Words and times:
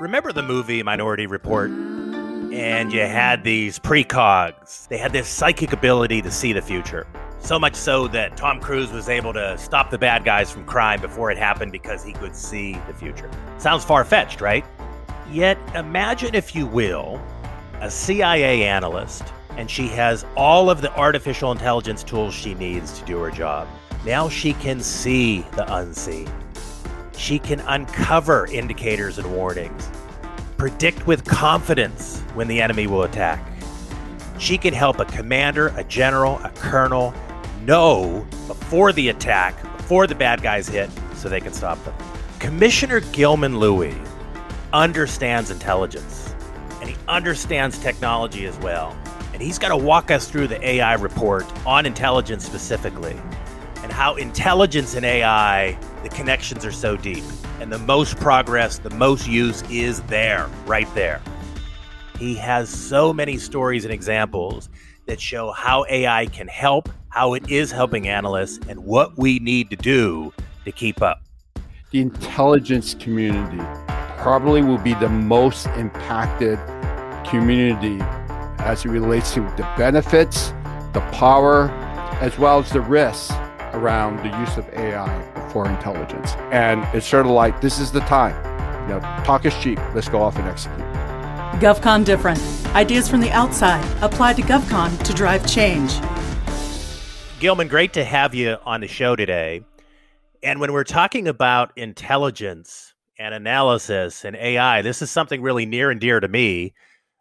Remember 0.00 0.32
the 0.32 0.42
movie 0.42 0.82
Minority 0.82 1.26
Report? 1.26 1.70
And 1.70 2.92
you 2.92 3.02
had 3.02 3.44
these 3.44 3.78
precogs. 3.78 4.88
They 4.88 4.98
had 4.98 5.12
this 5.12 5.28
psychic 5.28 5.72
ability 5.72 6.20
to 6.22 6.32
see 6.32 6.52
the 6.52 6.60
future. 6.60 7.06
So 7.38 7.60
much 7.60 7.76
so 7.76 8.08
that 8.08 8.36
Tom 8.36 8.58
Cruise 8.58 8.90
was 8.90 9.08
able 9.08 9.32
to 9.34 9.56
stop 9.56 9.90
the 9.90 9.98
bad 9.98 10.24
guys 10.24 10.50
from 10.50 10.64
crime 10.64 11.00
before 11.00 11.30
it 11.30 11.38
happened 11.38 11.70
because 11.70 12.02
he 12.02 12.12
could 12.12 12.34
see 12.34 12.72
the 12.88 12.94
future. 12.94 13.30
Sounds 13.58 13.84
far 13.84 14.04
fetched, 14.04 14.40
right? 14.40 14.64
Yet 15.30 15.58
imagine, 15.76 16.34
if 16.34 16.56
you 16.56 16.66
will, 16.66 17.22
a 17.80 17.88
CIA 17.88 18.64
analyst, 18.64 19.22
and 19.50 19.70
she 19.70 19.86
has 19.88 20.26
all 20.36 20.70
of 20.70 20.80
the 20.80 20.92
artificial 20.96 21.52
intelligence 21.52 22.02
tools 22.02 22.34
she 22.34 22.54
needs 22.54 22.98
to 22.98 23.04
do 23.04 23.20
her 23.20 23.30
job. 23.30 23.68
Now 24.04 24.28
she 24.28 24.54
can 24.54 24.80
see 24.80 25.42
the 25.52 25.72
unseen. 25.72 26.28
She 27.24 27.38
can 27.38 27.60
uncover 27.60 28.44
indicators 28.48 29.16
and 29.16 29.34
warnings, 29.34 29.88
predict 30.58 31.06
with 31.06 31.24
confidence 31.24 32.20
when 32.34 32.48
the 32.48 32.60
enemy 32.60 32.86
will 32.86 33.04
attack. 33.04 33.42
She 34.38 34.58
can 34.58 34.74
help 34.74 35.00
a 35.00 35.06
commander, 35.06 35.68
a 35.68 35.84
general, 35.84 36.38
a 36.44 36.50
colonel 36.50 37.14
know 37.62 38.26
before 38.46 38.92
the 38.92 39.08
attack, 39.08 39.58
before 39.78 40.06
the 40.06 40.14
bad 40.14 40.42
guys 40.42 40.68
hit, 40.68 40.90
so 41.14 41.30
they 41.30 41.40
can 41.40 41.54
stop 41.54 41.82
them. 41.86 41.94
Commissioner 42.40 43.00
Gilman 43.00 43.58
Louie 43.58 43.96
understands 44.74 45.50
intelligence 45.50 46.34
and 46.82 46.90
he 46.90 46.96
understands 47.08 47.78
technology 47.78 48.44
as 48.44 48.58
well. 48.58 48.94
And 49.32 49.40
he's 49.40 49.58
going 49.58 49.70
to 49.70 49.82
walk 49.82 50.10
us 50.10 50.30
through 50.30 50.48
the 50.48 50.62
AI 50.62 50.92
report 50.96 51.46
on 51.66 51.86
intelligence 51.86 52.44
specifically 52.44 53.18
and 53.82 53.90
how 53.90 54.16
intelligence 54.16 54.94
and 54.94 55.06
AI, 55.06 55.78
the 56.04 56.10
connections 56.10 56.64
are 56.66 56.72
so 56.72 56.96
deep. 56.96 57.24
And 57.60 57.72
the 57.72 57.78
most 57.78 58.16
progress, 58.18 58.78
the 58.78 58.90
most 58.90 59.26
use 59.26 59.62
is 59.70 60.02
there, 60.02 60.48
right 60.66 60.92
there. 60.94 61.22
He 62.18 62.34
has 62.34 62.68
so 62.68 63.12
many 63.12 63.38
stories 63.38 63.84
and 63.84 63.92
examples 63.92 64.68
that 65.06 65.18
show 65.18 65.50
how 65.52 65.86
AI 65.88 66.26
can 66.26 66.46
help, 66.46 66.90
how 67.08 67.34
it 67.34 67.50
is 67.50 67.72
helping 67.72 68.06
analysts, 68.06 68.60
and 68.68 68.84
what 68.84 69.18
we 69.18 69.38
need 69.38 69.70
to 69.70 69.76
do 69.76 70.32
to 70.66 70.72
keep 70.72 71.00
up. 71.00 71.22
The 71.90 72.02
intelligence 72.02 72.94
community 72.94 73.64
probably 74.18 74.62
will 74.62 74.78
be 74.78 74.94
the 74.94 75.08
most 75.08 75.66
impacted 75.68 76.58
community 77.26 77.98
as 78.58 78.84
it 78.84 78.88
relates 78.88 79.32
to 79.34 79.40
the 79.40 79.68
benefits, 79.76 80.50
the 80.92 81.06
power, 81.12 81.70
as 82.20 82.38
well 82.38 82.58
as 82.58 82.70
the 82.70 82.80
risks 82.80 83.32
around 83.74 84.16
the 84.18 84.38
use 84.38 84.56
of 84.56 84.68
AI 84.74 85.50
for 85.52 85.68
intelligence. 85.68 86.32
And 86.50 86.84
it's 86.94 87.06
sort 87.06 87.26
of 87.26 87.32
like 87.32 87.60
this 87.60 87.78
is 87.78 87.92
the 87.92 88.00
time. 88.00 88.34
You 88.88 88.94
know, 88.94 89.00
talk 89.24 89.44
is 89.44 89.54
cheap. 89.62 89.78
Let's 89.94 90.08
go 90.08 90.22
off 90.22 90.36
and 90.36 90.48
execute. 90.48 90.78
GovCon 91.60 92.04
Different. 92.04 92.40
Ideas 92.74 93.08
from 93.08 93.20
the 93.20 93.30
outside 93.30 93.84
applied 94.02 94.36
to 94.36 94.42
GovCon 94.42 95.02
to 95.04 95.12
drive 95.12 95.46
change. 95.46 95.92
Gilman, 97.40 97.68
great 97.68 97.92
to 97.92 98.04
have 98.04 98.34
you 98.34 98.56
on 98.64 98.80
the 98.80 98.88
show 98.88 99.14
today. 99.16 99.62
And 100.42 100.60
when 100.60 100.72
we're 100.72 100.84
talking 100.84 101.28
about 101.28 101.72
intelligence 101.76 102.94
and 103.18 103.34
analysis 103.34 104.24
and 104.24 104.36
AI, 104.36 104.82
this 104.82 105.00
is 105.00 105.10
something 105.10 105.40
really 105.40 105.64
near 105.64 105.90
and 105.90 106.00
dear 106.00 106.20
to 106.20 106.28
me. 106.28 106.74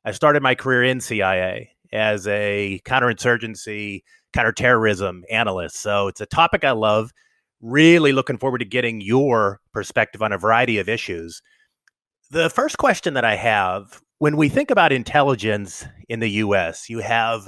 I 0.03 0.11
started 0.11 0.43
my 0.43 0.55
career 0.55 0.83
in 0.83 0.99
CIA 0.99 1.71
as 1.93 2.27
a 2.27 2.81
counterinsurgency 2.85 4.03
counterterrorism 4.33 5.23
analyst. 5.29 5.77
So 5.77 6.07
it's 6.07 6.21
a 6.21 6.25
topic 6.25 6.63
I 6.63 6.71
love. 6.71 7.11
Really 7.61 8.11
looking 8.11 8.37
forward 8.37 8.59
to 8.59 8.65
getting 8.65 8.99
your 8.99 9.61
perspective 9.71 10.21
on 10.21 10.33
a 10.33 10.37
variety 10.37 10.79
of 10.79 10.89
issues. 10.89 11.41
The 12.31 12.49
first 12.49 12.77
question 12.77 13.13
that 13.13 13.23
I 13.23 13.35
have 13.35 14.01
when 14.19 14.37
we 14.37 14.49
think 14.49 14.71
about 14.71 14.91
intelligence 14.91 15.85
in 16.07 16.19
the 16.19 16.29
US, 16.29 16.89
you 16.89 16.99
have 16.99 17.47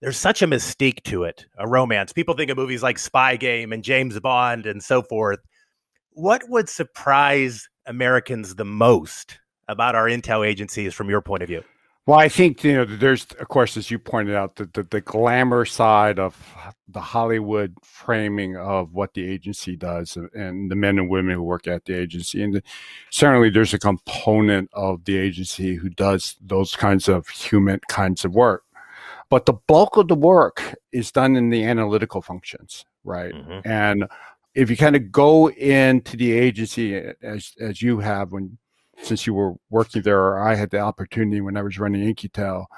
there's 0.00 0.16
such 0.16 0.42
a 0.42 0.46
mystique 0.46 1.02
to 1.04 1.24
it, 1.24 1.46
a 1.58 1.66
romance. 1.66 2.12
People 2.12 2.34
think 2.34 2.50
of 2.50 2.56
movies 2.56 2.82
like 2.82 2.98
Spy 2.98 3.36
Game 3.36 3.72
and 3.72 3.82
James 3.82 4.18
Bond 4.20 4.66
and 4.66 4.82
so 4.82 5.02
forth. 5.02 5.40
What 6.10 6.42
would 6.48 6.68
surprise 6.68 7.68
Americans 7.86 8.54
the 8.54 8.64
most 8.64 9.38
about 9.66 9.94
our 9.94 10.06
intel 10.06 10.46
agencies 10.46 10.94
from 10.94 11.10
your 11.10 11.20
point 11.20 11.42
of 11.42 11.48
view? 11.48 11.64
Well, 12.08 12.18
I 12.18 12.30
think 12.30 12.64
you 12.64 12.72
know 12.72 12.86
there's, 12.86 13.26
of 13.38 13.48
course, 13.48 13.76
as 13.76 13.90
you 13.90 13.98
pointed 13.98 14.34
out, 14.34 14.56
the, 14.56 14.64
the, 14.72 14.82
the 14.82 15.02
glamour 15.02 15.66
side 15.66 16.18
of 16.18 16.34
the 16.88 17.02
Hollywood 17.02 17.74
framing 17.82 18.56
of 18.56 18.94
what 18.94 19.12
the 19.12 19.30
agency 19.30 19.76
does, 19.76 20.16
and 20.32 20.70
the 20.70 20.74
men 20.74 20.98
and 20.98 21.10
women 21.10 21.34
who 21.34 21.42
work 21.42 21.68
at 21.68 21.84
the 21.84 21.92
agency, 21.92 22.42
and 22.42 22.54
the, 22.54 22.62
certainly 23.10 23.50
there's 23.50 23.74
a 23.74 23.78
component 23.78 24.70
of 24.72 25.04
the 25.04 25.18
agency 25.18 25.74
who 25.74 25.90
does 25.90 26.36
those 26.40 26.74
kinds 26.74 27.10
of 27.10 27.28
human 27.28 27.78
kinds 27.90 28.24
of 28.24 28.34
work, 28.34 28.64
but 29.28 29.44
the 29.44 29.58
bulk 29.66 29.98
of 29.98 30.08
the 30.08 30.14
work 30.14 30.76
is 30.92 31.12
done 31.12 31.36
in 31.36 31.50
the 31.50 31.62
analytical 31.62 32.22
functions, 32.22 32.86
right? 33.04 33.34
Mm-hmm. 33.34 33.68
And 33.68 34.06
if 34.54 34.70
you 34.70 34.78
kind 34.78 34.96
of 34.96 35.12
go 35.12 35.50
into 35.50 36.16
the 36.16 36.32
agency 36.32 36.96
as 37.22 37.52
as 37.60 37.82
you 37.82 37.98
have 37.98 38.32
when 38.32 38.56
since 39.02 39.26
you 39.26 39.34
were 39.34 39.54
working 39.70 40.02
there, 40.02 40.18
or 40.18 40.40
I 40.40 40.54
had 40.54 40.70
the 40.70 40.80
opportunity 40.80 41.40
when 41.40 41.56
I 41.56 41.62
was 41.62 41.78
running 41.78 42.02
In-Q-Tel, 42.02 42.68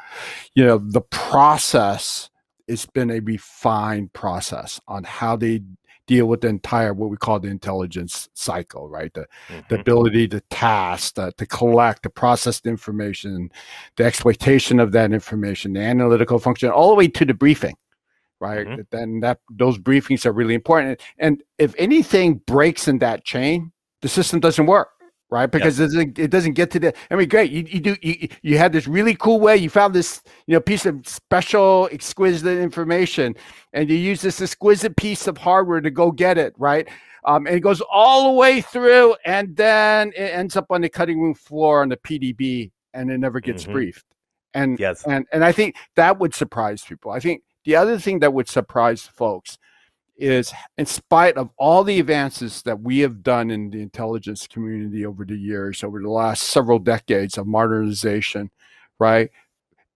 you 0.55 0.65
know, 0.65 0.79
the 0.79 1.01
process 1.01 2.31
it's 2.71 2.87
been 2.87 3.11
a 3.11 3.19
refined 3.21 4.13
process 4.13 4.81
on 4.87 5.03
how 5.03 5.35
they 5.35 5.61
deal 6.07 6.27
with 6.27 6.41
the 6.41 6.49
entire 6.49 6.95
what 6.95 7.11
we 7.11 7.17
call 7.17 7.41
the 7.41 7.49
intelligence 7.49 8.29
cycle, 8.35 8.89
right? 8.89 9.13
The, 9.13 9.27
mm-hmm. 9.49 9.61
the 9.69 9.81
ability 9.81 10.29
to 10.29 10.41
task, 10.51 11.15
the, 11.15 11.33
to 11.33 11.47
collect, 11.47 12.05
to 12.05 12.11
process 12.11 12.61
the 12.61 12.71
information, 12.71 13.51
the 13.97 14.05
exploitation 14.05 14.79
of 14.79 14.93
that 14.93 15.13
information, 15.13 15.73
the 15.73 15.81
analytical 15.81 16.39
function, 16.39 16.71
all 16.71 16.91
the 16.91 16.95
way 16.95 17.09
to 17.09 17.25
the 17.25 17.35
briefing, 17.35 17.77
right? 18.39 18.67
Mm-hmm. 18.67 18.83
Then 18.91 19.21
that 19.21 19.41
those 19.51 19.79
briefings 19.79 20.25
are 20.25 20.33
really 20.33 20.55
important. 20.55 21.01
And 21.19 21.43
if 21.59 21.75
anything 21.77 22.35
breaks 22.47 22.87
in 22.87 22.99
that 22.99 23.25
chain, 23.25 23.73
the 24.01 24.09
system 24.09 24.39
doesn't 24.39 24.67
work 24.67 24.91
right? 25.31 25.51
Because 25.51 25.79
yes. 25.79 25.91
it, 25.93 25.95
doesn't, 25.95 26.19
it 26.19 26.31
doesn't 26.31 26.53
get 26.53 26.71
to 26.73 26.81
the. 26.81 26.95
I 27.11 27.17
mean, 27.17 27.29
great. 27.29 27.51
You, 27.51 27.65
you 27.69 27.81
do. 27.81 27.97
You, 28.03 28.29
you 28.43 28.59
had 28.59 28.73
this 28.73 28.87
really 28.87 29.15
cool 29.15 29.41
way. 29.41 29.57
You 29.57 29.71
found 29.71 29.95
this, 29.95 30.23
you 30.47 30.55
know, 30.55 30.61
piece 30.61 30.87
of 30.87 31.07
special, 31.07 31.89
exquisite 31.93 32.59
information, 32.59 33.35
and 33.73 33.89
you 33.89 33.97
use 33.97 34.21
this 34.21 34.41
exquisite 34.41 34.97
piece 34.97 35.27
of 35.27 35.39
hardware 35.39 35.81
to 35.81 35.91
go 35.91 36.11
get 36.11 36.39
it, 36.39 36.55
right? 36.59 36.89
Um, 37.25 37.47
and 37.47 37.55
it 37.55 37.61
goes 37.61 37.81
all 37.91 38.33
the 38.33 38.39
way 38.39 38.61
through, 38.61 39.15
and 39.25 39.55
then 39.57 40.09
it 40.17 40.35
ends 40.35 40.57
up 40.57 40.67
on 40.71 40.81
the 40.81 40.89
cutting 40.89 41.21
room 41.21 41.35
floor 41.35 41.83
on 41.83 41.89
the 41.89 41.97
PDB, 41.97 42.71
and 42.95 43.11
it 43.11 43.19
never 43.19 43.41
gets 43.41 43.65
mm-hmm. 43.65 43.73
briefed. 43.73 44.07
And 44.55 44.79
yes, 44.79 45.05
and 45.07 45.27
and 45.33 45.45
I 45.45 45.53
think 45.53 45.77
that 45.97 46.19
would 46.19 46.35
surprise 46.35 46.83
people. 46.83 47.13
I 47.13 47.21
think 47.21 47.43
the 47.65 47.77
other 47.77 47.99
thing 47.99 48.19
that 48.21 48.33
would 48.33 48.49
surprise 48.49 49.03
folks 49.03 49.59
is 50.21 50.53
in 50.79 50.87
spite 50.87 51.37
of 51.37 51.51
all 51.57 51.83
the 51.83 51.99
advances 51.99 52.63
that 52.63 52.81
we 52.81 52.99
have 53.01 53.23
done 53.23 53.51
in 53.51 53.71
the 53.71 53.81
intelligence 53.81 54.47
community 54.47 55.07
over 55.07 55.25
the 55.25 55.37
years 55.37 55.83
over 55.83 56.01
the 56.01 56.11
last 56.11 56.43
several 56.43 56.79
decades 56.79 57.39
of 57.39 57.47
modernization 57.47 58.51
right 58.99 59.31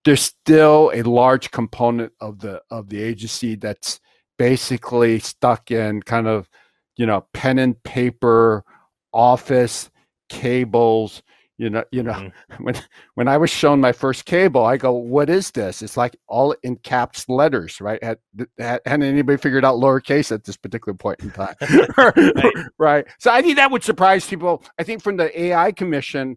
there's 0.05 0.23
still 0.23 0.91
a 0.95 1.03
large 1.03 1.51
component 1.51 2.13
of 2.21 2.39
the 2.41 2.61
of 2.71 2.89
the 2.89 3.03
agency 3.03 3.55
that's 3.55 4.01
basically 4.39 5.19
stuck 5.19 5.71
in 5.71 6.03
kind 6.03 6.27
of 6.27 6.49
you 6.97 7.07
know 7.07 7.27
pen 7.33 7.59
and 7.59 7.83
paper 7.83 8.65
office 9.13 9.91
cables 10.29 11.23
you 11.59 11.71
know 11.71 11.85
you 11.93 12.03
know 12.03 12.13
mm-hmm. 12.13 12.65
when 12.65 12.75
when 13.15 13.29
i 13.29 13.37
was 13.37 13.51
shown 13.51 13.81
my 13.81 13.93
first 13.93 14.25
cable 14.25 14.65
i 14.65 14.77
go 14.77 14.93
what 14.93 15.31
is 15.31 15.51
this? 15.53 15.83
It's 15.83 15.97
like 15.97 16.17
all 16.27 16.55
in 16.63 16.77
caps 16.77 17.29
letters 17.29 17.81
right? 17.81 18.03
Had, 18.03 18.19
had, 18.59 18.81
hadn't 18.85 19.03
anybody 19.03 19.39
figured 19.39 19.65
out 19.65 19.77
lowercase 19.77 20.33
at 20.33 20.45
this 20.45 20.57
particular 20.57 20.95
point 20.95 21.21
in 21.21 21.31
time. 21.31 21.55
Right. 21.97 22.55
right. 22.79 23.07
So 23.19 23.31
i 23.33 23.43
think 23.43 23.57
that 23.57 23.71
would 23.71 23.85
surprise 23.85 24.27
people. 24.27 24.63
I 24.79 24.83
think 24.83 25.03
from 25.03 25.17
the 25.17 25.41
ai 25.41 25.73
commission 25.73 26.37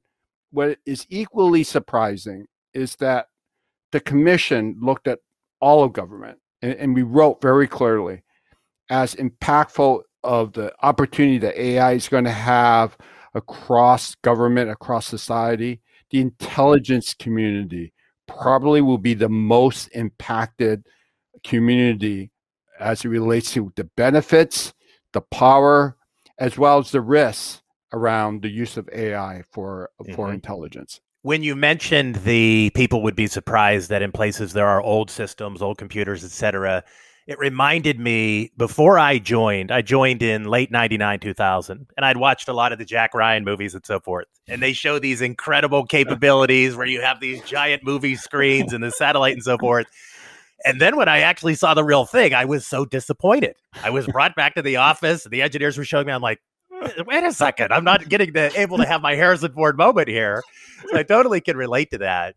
what 0.51 0.77
is 0.85 1.05
equally 1.09 1.63
surprising 1.63 2.45
is 2.73 2.95
that 2.97 3.27
the 3.91 3.99
commission 3.99 4.77
looked 4.81 5.07
at 5.07 5.19
all 5.59 5.83
of 5.83 5.93
government 5.93 6.37
and, 6.61 6.73
and 6.73 6.95
we 6.95 7.03
wrote 7.03 7.41
very 7.41 7.67
clearly 7.67 8.23
as 8.89 9.15
impactful 9.15 10.01
of 10.23 10.53
the 10.53 10.73
opportunity 10.83 11.37
that 11.37 11.59
ai 11.59 11.93
is 11.93 12.07
going 12.07 12.23
to 12.23 12.31
have 12.31 12.97
across 13.37 14.15
government, 14.15 14.69
across 14.69 15.05
society, 15.05 15.79
the 16.09 16.19
intelligence 16.19 17.13
community 17.13 17.93
probably 18.27 18.81
will 18.81 18.97
be 18.97 19.13
the 19.13 19.29
most 19.29 19.87
impacted 19.93 20.85
community 21.43 22.31
as 22.79 23.05
it 23.05 23.09
relates 23.09 23.53
to 23.53 23.71
the 23.75 23.83
benefits, 23.83 24.73
the 25.13 25.21
power, 25.21 25.97
as 26.37 26.57
well 26.57 26.79
as 26.79 26.91
the 26.91 27.01
risks 27.01 27.61
around 27.93 28.41
the 28.41 28.49
use 28.49 28.77
of 28.77 28.89
AI 28.93 29.43
for 29.51 29.89
mm-hmm. 30.01 30.13
for 30.13 30.31
intelligence. 30.31 30.99
When 31.21 31.43
you 31.43 31.55
mentioned 31.55 32.17
the 32.17 32.71
people 32.75 33.01
would 33.03 33.15
be 33.15 33.27
surprised 33.27 33.89
that 33.89 34.01
in 34.01 34.11
places 34.11 34.53
there 34.53 34.67
are 34.67 34.81
old 34.81 35.09
systems, 35.09 35.61
old 35.61 35.77
computers, 35.77 36.23
etc., 36.23 36.83
it 37.27 37.37
reminded 37.39 37.99
me 37.99 38.51
before 38.55 38.97
I 38.97 39.19
joined, 39.19 39.69
I 39.69 39.81
joined 39.81 40.23
in 40.23 40.45
late 40.45 40.71
99, 40.71 41.19
2000, 41.19 41.87
and 41.97 42.05
I'd 42.05 42.15
watched 42.15 42.47
a 42.47 42.53
lot 42.53 42.71
of 42.71 42.79
the 42.79 42.85
Jack 42.85 43.13
Ryan 43.13 43.43
movies 43.43 43.75
and 43.75 43.85
so 43.85 43.99
forth. 43.99 44.27
And 44.47 44.63
they 44.63 44.71
show 44.71 44.97
these 44.97 45.19
incredible 45.19 45.85
capabilities 45.87 46.77
where 46.77 46.87
you 46.87 47.01
have 47.01 47.19
these 47.19 47.41
giant 47.43 47.83
movie 47.83 48.15
screens 48.15 48.71
and 48.71 48.81
the 48.81 48.91
satellite 48.91 49.33
and 49.33 49.43
so 49.43 49.57
forth. 49.57 49.87
And 50.65 50.79
then 50.79 50.95
when 50.95 51.09
I 51.09 51.19
actually 51.19 51.55
saw 51.55 51.73
the 51.73 51.83
real 51.83 52.05
thing, 52.05 52.33
I 52.33 52.45
was 52.45 52.65
so 52.65 52.85
disappointed. 52.85 53.55
I 53.83 53.89
was 53.89 54.07
brought 54.07 54.35
back 54.35 54.55
to 54.55 54.61
the 54.61 54.77
office, 54.77 55.25
and 55.25 55.31
the 55.31 55.41
engineers 55.41 55.77
were 55.77 55.85
showing 55.85 56.07
me, 56.07 56.13
I'm 56.13 56.21
like, 56.21 56.39
wait 57.05 57.23
a 57.23 57.33
second, 57.33 57.73
I'm 57.73 57.83
not 57.83 58.07
getting 58.07 58.31
the 58.31 58.57
able 58.57 58.77
to 58.77 58.85
have 58.85 59.01
my 59.01 59.15
Harrison 59.15 59.51
Ford 59.51 59.77
moment 59.77 60.07
here. 60.07 60.43
So 60.89 60.97
I 60.97 61.03
totally 61.03 61.41
can 61.41 61.57
relate 61.57 61.91
to 61.91 61.97
that. 61.99 62.35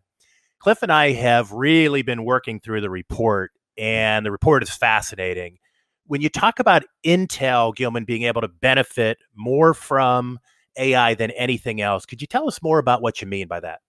Cliff 0.58 0.82
and 0.82 0.92
I 0.92 1.12
have 1.12 1.52
really 1.52 2.02
been 2.02 2.24
working 2.24 2.60
through 2.60 2.80
the 2.82 2.90
report, 2.90 3.52
and 3.80 4.26
the 4.26 4.30
report 4.30 4.62
is 4.62 4.70
fascinating. 4.70 5.58
When 6.06 6.20
you 6.20 6.28
talk 6.28 6.60
about 6.60 6.84
Intel, 7.04 7.74
Gilman, 7.74 8.04
being 8.04 8.24
able 8.24 8.42
to 8.42 8.48
benefit 8.48 9.18
more 9.34 9.72
from 9.74 10.38
AI 10.76 11.14
than 11.14 11.30
anything 11.32 11.80
else, 11.80 12.04
could 12.04 12.20
you 12.20 12.26
tell 12.26 12.46
us 12.46 12.62
more 12.62 12.78
about 12.78 13.00
what 13.00 13.20
you 13.20 13.26
mean 13.26 13.48
by 13.48 13.60
that? 13.60 13.80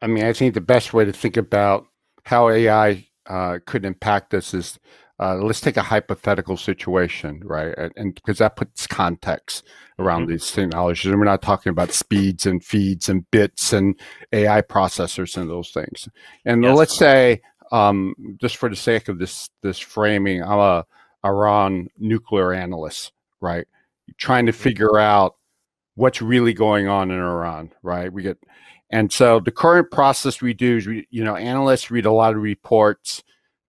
I 0.00 0.06
mean, 0.06 0.24
I 0.24 0.32
think 0.32 0.54
the 0.54 0.60
best 0.62 0.94
way 0.94 1.04
to 1.04 1.12
think 1.12 1.36
about 1.36 1.86
how 2.24 2.48
AI 2.48 3.06
uh, 3.26 3.58
could 3.66 3.84
impact 3.84 4.32
us 4.32 4.54
is 4.54 4.78
uh, 5.18 5.34
let's 5.36 5.60
take 5.60 5.76
a 5.76 5.82
hypothetical 5.82 6.56
situation, 6.56 7.40
right? 7.44 7.74
And 7.96 8.14
because 8.14 8.38
that 8.38 8.56
puts 8.56 8.86
context 8.86 9.66
around 9.98 10.22
mm-hmm. 10.22 10.32
these 10.32 10.50
technologies, 10.50 11.06
and 11.06 11.18
we're 11.18 11.24
not 11.24 11.42
talking 11.42 11.70
about 11.70 11.92
speeds 11.92 12.46
and 12.46 12.62
feeds 12.64 13.08
and 13.08 13.30
bits 13.30 13.72
and 13.72 13.98
AI 14.32 14.62
processors 14.62 15.36
and 15.36 15.50
those 15.50 15.70
things. 15.70 16.08
And 16.44 16.62
yes. 16.62 16.76
let's 16.76 16.96
say, 16.96 17.40
um, 17.72 18.14
just 18.40 18.56
for 18.56 18.68
the 18.68 18.76
sake 18.76 19.08
of 19.08 19.18
this 19.18 19.48
this 19.62 19.78
framing, 19.78 20.42
I'm 20.42 20.58
a 20.58 20.86
Iran 21.24 21.88
nuclear 21.98 22.52
analyst, 22.52 23.12
right? 23.40 23.66
Trying 24.18 24.46
to 24.46 24.52
mm-hmm. 24.52 24.62
figure 24.62 24.98
out 24.98 25.36
what's 25.94 26.22
really 26.22 26.52
going 26.52 26.88
on 26.88 27.10
in 27.10 27.18
Iran, 27.18 27.72
right? 27.82 28.12
We 28.12 28.22
get, 28.22 28.38
and 28.90 29.10
so 29.12 29.40
the 29.40 29.50
current 29.50 29.90
process 29.90 30.40
we 30.40 30.54
do 30.54 30.76
is 30.76 30.86
we, 30.86 31.08
you 31.10 31.24
know, 31.24 31.36
analysts 31.36 31.90
read 31.90 32.06
a 32.06 32.12
lot 32.12 32.34
of 32.34 32.42
reports 32.42 33.24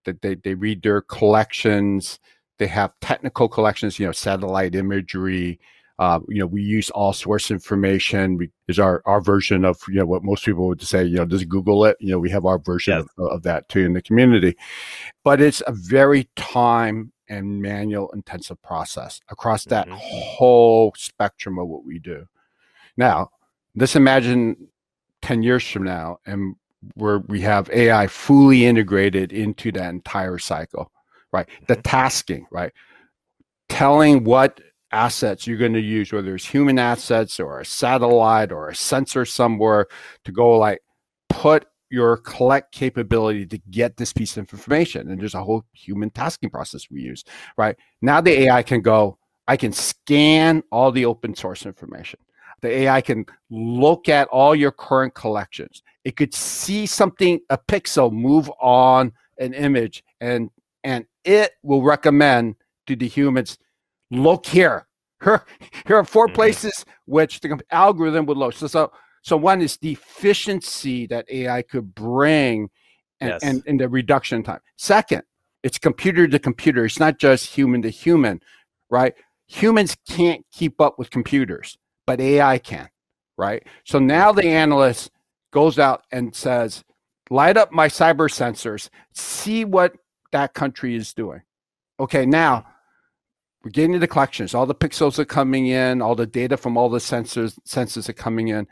that 0.05 0.21
they, 0.21 0.35
they 0.35 0.53
read 0.53 0.83
their 0.83 1.01
collections. 1.01 2.19
They 2.59 2.67
have 2.67 2.91
technical 3.01 3.47
collections, 3.47 3.97
you 3.97 4.05
know, 4.05 4.11
satellite 4.11 4.75
imagery. 4.75 5.59
Uh, 5.99 6.19
you 6.27 6.39
know, 6.39 6.45
we 6.45 6.61
use 6.61 6.89
all 6.91 7.11
source 7.11 7.49
information. 7.49 8.38
We, 8.38 8.51
is 8.67 8.77
our, 8.77 9.01
our 9.05 9.19
version 9.19 9.65
of, 9.65 9.79
you 9.88 9.95
know, 9.95 10.05
what 10.05 10.23
most 10.23 10.45
people 10.45 10.67
would 10.67 10.81
say, 10.81 11.03
you 11.03 11.17
know, 11.17 11.25
just 11.25 11.49
Google 11.49 11.85
it. 11.85 11.97
You 11.99 12.11
know, 12.11 12.19
we 12.19 12.29
have 12.29 12.45
our 12.45 12.59
version 12.59 12.99
yes. 12.99 13.07
of, 13.17 13.31
of 13.31 13.44
that 13.44 13.67
too 13.69 13.81
in 13.81 13.94
the 13.94 14.01
community. 14.01 14.55
But 15.23 15.41
it's 15.41 15.63
a 15.65 15.73
very 15.73 16.29
time 16.35 17.11
and 17.29 17.61
manual 17.61 18.09
intensive 18.11 18.61
process 18.61 19.19
across 19.29 19.65
that 19.65 19.88
mm-hmm. 19.88 19.97
whole 19.99 20.94
spectrum 20.95 21.59
of 21.59 21.67
what 21.67 21.83
we 21.83 21.99
do. 21.99 22.25
Now, 22.95 23.29
let's 23.75 23.95
imagine 23.95 24.67
10 25.21 25.44
years 25.44 25.67
from 25.67 25.83
now 25.83 26.19
and 26.25 26.55
where 26.95 27.19
we 27.19 27.41
have 27.41 27.69
AI 27.71 28.07
fully 28.07 28.65
integrated 28.65 29.33
into 29.33 29.71
that 29.71 29.89
entire 29.89 30.38
cycle, 30.38 30.91
right? 31.31 31.47
The 31.67 31.75
mm-hmm. 31.75 31.81
tasking, 31.81 32.47
right? 32.51 32.71
Telling 33.69 34.23
what 34.23 34.61
assets 34.92 35.45
you're 35.45 35.57
going 35.57 35.74
to 35.74 35.80
use, 35.80 36.13
whether 36.13 36.36
it's 36.36 36.45
human 36.45 36.80
assets 36.80 37.39
or 37.39 37.60
a 37.60 37.66
satellite 37.66 38.51
or 38.51 38.69
a 38.69 38.75
sensor 38.75 39.25
somewhere 39.25 39.88
to 40.24 40.31
go 40.31 40.57
like 40.57 40.80
put 41.30 41.66
your 41.89 42.18
collect 42.18 42.74
capability 42.74 43.45
to 43.45 43.57
get 43.69 43.98
this 43.98 44.12
piece 44.12 44.36
of 44.36 44.42
information. 44.42 45.10
And 45.10 45.19
there's 45.19 45.36
a 45.36 45.44
whole 45.44 45.63
human 45.74 46.10
tasking 46.10 46.50
process 46.50 46.88
we 46.92 47.01
use, 47.01 47.24
right? 47.57 47.75
Now 48.01 48.22
the 48.22 48.42
AI 48.42 48.63
can 48.63 48.81
go, 48.81 49.18
I 49.48 49.56
can 49.56 49.72
scan 49.72 50.63
all 50.72 50.92
the 50.92 51.06
open 51.06 51.36
source 51.36 51.66
information. 51.66 52.19
The 52.62 52.69
AI 52.69 53.01
can 53.01 53.25
look 53.50 54.10
at 54.10 54.28
all 54.30 54.56
your 54.56 54.72
current 54.72 55.13
collections. 55.13 55.83
It 56.04 56.16
could 56.16 56.33
see 56.33 56.86
something, 56.86 57.40
a 57.50 57.57
pixel 57.57 58.12
move 58.12 58.51
on 58.60 59.13
an 59.38 59.54
image, 59.54 60.04
and 60.19 60.50
and 60.83 61.06
it 61.24 61.51
will 61.62 61.83
recommend 61.83 62.56
to 62.88 62.95
the 62.95 63.07
humans, 63.07 63.57
look 64.12 64.45
here. 64.45 64.88
Here, 65.24 65.45
here 65.88 65.98
are 65.98 66.04
4 66.04 66.27
mm-hmm. 66.27 66.36
places 66.36 66.86
which 67.06 67.39
the 67.39 67.59
algorithm 67.71 68.25
would 68.27 68.38
load. 68.38 68.54
So, 68.54 68.68
so, 68.68 68.92
so 69.24 69.36
one 69.36 69.62
is 69.62 69.77
the 69.77 69.94
efficiency 69.94 71.07
that 71.07 71.25
AI 71.30 71.63
could 71.63 71.95
bring 71.95 72.69
and, 73.19 73.31
yes. 73.31 73.44
and, 73.44 73.63
and 73.65 73.80
the 73.80 73.89
reduction 73.89 74.44
time. 74.44 74.59
Second, 74.77 75.24
it's 75.63 75.80
computer 75.80 76.27
to 76.27 76.39
computer. 76.39 76.86
It's 76.86 77.00
not 77.00 77.18
just 77.18 77.48
human 77.48 77.81
to 77.81 77.89
human, 77.89 78.42
right? 78.89 79.15
Humans 79.48 79.98
can't 80.07 80.45
keep 80.51 80.80
up 80.80 81.00
with 81.00 81.09
computers 81.09 81.77
but 82.07 82.21
AI 82.21 82.57
can, 82.57 82.89
right? 83.38 83.62
So 83.83 84.00
now 84.00 84.31
the 84.31 84.48
analyst 84.48 85.12
goes 85.51 85.77
out 85.77 86.04
and 86.12 86.33
says, 86.33 86.83
light 87.30 87.57
up 87.57 87.71
my 87.71 87.89
cyber 87.89 88.30
sensors, 88.30 88.89
see 89.13 89.65
what 89.65 89.94
that 90.31 90.56
country 90.56 90.95
is 90.95 91.13
doing. 91.13 91.42
Okay, 92.00 92.25
now 92.25 92.65
we're 93.68 93.72
getting 93.72 94.00
the 94.00 94.08
collections. 94.08 94.56
All 94.56 94.66
the 94.66 94.74
pixels 94.74 95.19
are 95.19 95.25
coming 95.25 95.68
in, 95.68 96.02
all 96.02 96.16
the 96.16 96.25
data 96.25 96.56
from 96.56 96.78
all 96.78 96.88
the 96.88 97.00
sensors 97.00 97.60
sensors 97.68 98.08
are 98.08 98.14
coming 98.14 98.48
in. 98.48 98.66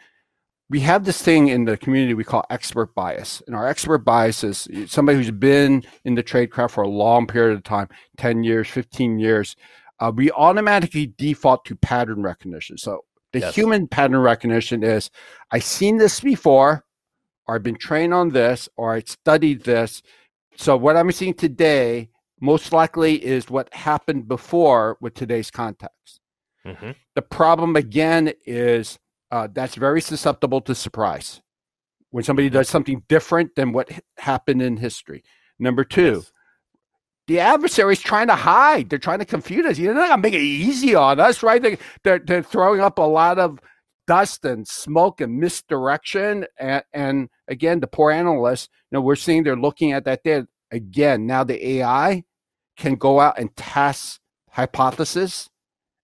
We 0.70 0.80
have 0.80 1.04
this 1.04 1.22
thing 1.22 1.50
in 1.50 1.66
the 1.66 1.76
community 1.76 2.14
we 2.14 2.24
call 2.24 2.46
expert 2.50 2.96
bias. 2.96 3.44
And 3.46 3.58
our 3.58 3.68
expert 3.68 4.00
bias 4.00 4.42
is 4.46 4.70
somebody 4.88 5.18
who's 5.18 5.32
been 5.32 5.84
in 6.06 6.16
the 6.16 6.24
trade 6.24 6.50
craft 6.50 6.76
for 6.76 6.84
a 6.86 6.88
long 6.88 7.28
period 7.28 7.58
of 7.58 7.64
time 7.64 7.90
10 8.18 8.46
years, 8.46 8.70
15 8.70 9.20
years. 9.20 9.58
Uh, 10.00 10.14
we 10.16 10.32
automatically 10.32 11.14
default 11.18 11.66
to 11.66 11.76
pattern 11.76 12.24
recognition. 12.24 12.78
So 12.78 13.04
the 13.34 13.42
yes. 13.42 13.54
human 13.54 13.90
pattern 13.90 14.20
recognition 14.20 14.82
is 14.82 15.12
I've 15.52 15.66
seen 15.66 15.98
this 15.98 16.22
before, 16.22 16.86
or 17.48 17.56
I've 17.56 17.64
been 17.64 17.76
trained 17.76 18.14
on 18.14 18.30
this, 18.30 18.70
or 18.78 18.94
I 18.94 19.02
studied 19.02 19.66
this. 19.66 20.02
So 20.56 20.78
what 20.78 20.96
I'm 20.96 21.12
seeing 21.12 21.34
today 21.34 22.12
most 22.46 22.72
likely 22.72 23.24
is 23.24 23.50
what 23.50 23.74
happened 23.74 24.28
before 24.28 24.98
with 25.02 25.14
today's 25.14 25.52
context. 25.52 26.20
Mm-hmm. 26.66 26.92
The 27.16 27.22
problem 27.22 27.76
again 27.76 28.34
is 28.46 28.98
uh, 29.32 29.48
that's 29.52 29.76
very 29.76 30.02
susceptible 30.02 30.62
to 30.62 30.76
surprise 30.76 31.42
when 32.12 32.24
somebody 32.24 32.48
mm-hmm. 32.48 32.58
does 32.58 32.70
something 32.70 33.04
different 33.10 33.56
than 33.56 33.74
what 33.74 33.90
happened 34.18 34.62
in 34.62 34.78
history. 34.78 35.24
Number 35.60 35.84
two, 35.84 36.24
yes 36.24 36.32
the 37.28 37.90
is 37.90 38.00
trying 38.00 38.28
to 38.28 38.36
hide. 38.36 38.90
They're 38.90 39.00
trying 39.00 39.20
to 39.20 39.26
confuse 39.26 39.66
us. 39.66 39.80
You're 39.80 39.94
not 39.94 40.10
going 40.10 40.22
to 40.22 40.30
make 40.30 40.34
it 40.34 40.44
easy 40.44 40.94
on 40.96 41.20
us, 41.20 41.42
right? 41.42 41.62
They, 41.62 41.78
they're, 42.04 42.20
they're 42.20 42.44
throwing 42.44 42.82
up 42.82 43.00
a 43.00 43.04
lot 43.04 43.40
of 43.40 43.60
dust 44.06 44.46
and 44.46 44.68
smoke 44.68 45.22
and 45.22 45.40
misdirection. 45.40 46.46
And, 46.60 46.84
and 46.94 47.30
again, 47.48 47.80
the 47.80 47.88
poor 47.88 48.12
analysts, 48.12 48.70
you 48.92 48.98
know, 48.98 49.02
we're 49.02 49.16
seeing 49.16 49.44
they're 49.44 49.56
looking 49.56 49.92
at 49.92 50.06
that 50.06 50.24
there. 50.24 50.48
Again, 50.72 51.25
now 51.25 51.44
the 51.44 51.78
AI 51.78 52.24
can 52.77 52.96
go 52.96 53.20
out 53.20 53.39
and 53.39 53.55
test 53.55 54.20
hypothesis 54.50 55.50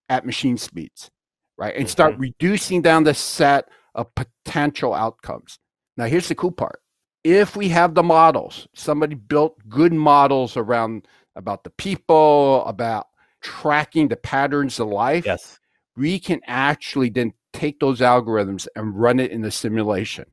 at 0.08 0.26
machine 0.26 0.56
speeds, 0.56 1.10
right? 1.56 1.74
And 1.76 1.88
start 1.88 2.12
mm-hmm. 2.12 2.22
reducing 2.22 2.82
down 2.82 3.04
the 3.04 3.14
set 3.14 3.68
of 3.94 4.14
potential 4.14 4.94
outcomes. 4.94 5.58
Now, 5.96 6.06
here's 6.06 6.28
the 6.28 6.34
cool 6.34 6.52
part 6.52 6.80
if 7.24 7.56
we 7.56 7.68
have 7.68 7.94
the 7.94 8.02
models, 8.02 8.66
somebody 8.74 9.14
built 9.14 9.56
good 9.68 9.92
models 9.92 10.56
around 10.56 11.06
about 11.36 11.64
the 11.64 11.70
people, 11.70 12.64
about 12.66 13.06
tracking 13.42 14.08
the 14.08 14.16
patterns 14.16 14.80
of 14.80 14.88
life, 14.88 15.24
yes. 15.24 15.58
we 15.96 16.18
can 16.18 16.40
actually 16.46 17.10
then 17.10 17.32
take 17.52 17.78
those 17.80 18.00
algorithms 18.00 18.66
and 18.76 18.98
run 18.98 19.20
it 19.20 19.30
in 19.30 19.42
the 19.42 19.50
simulation 19.50 20.24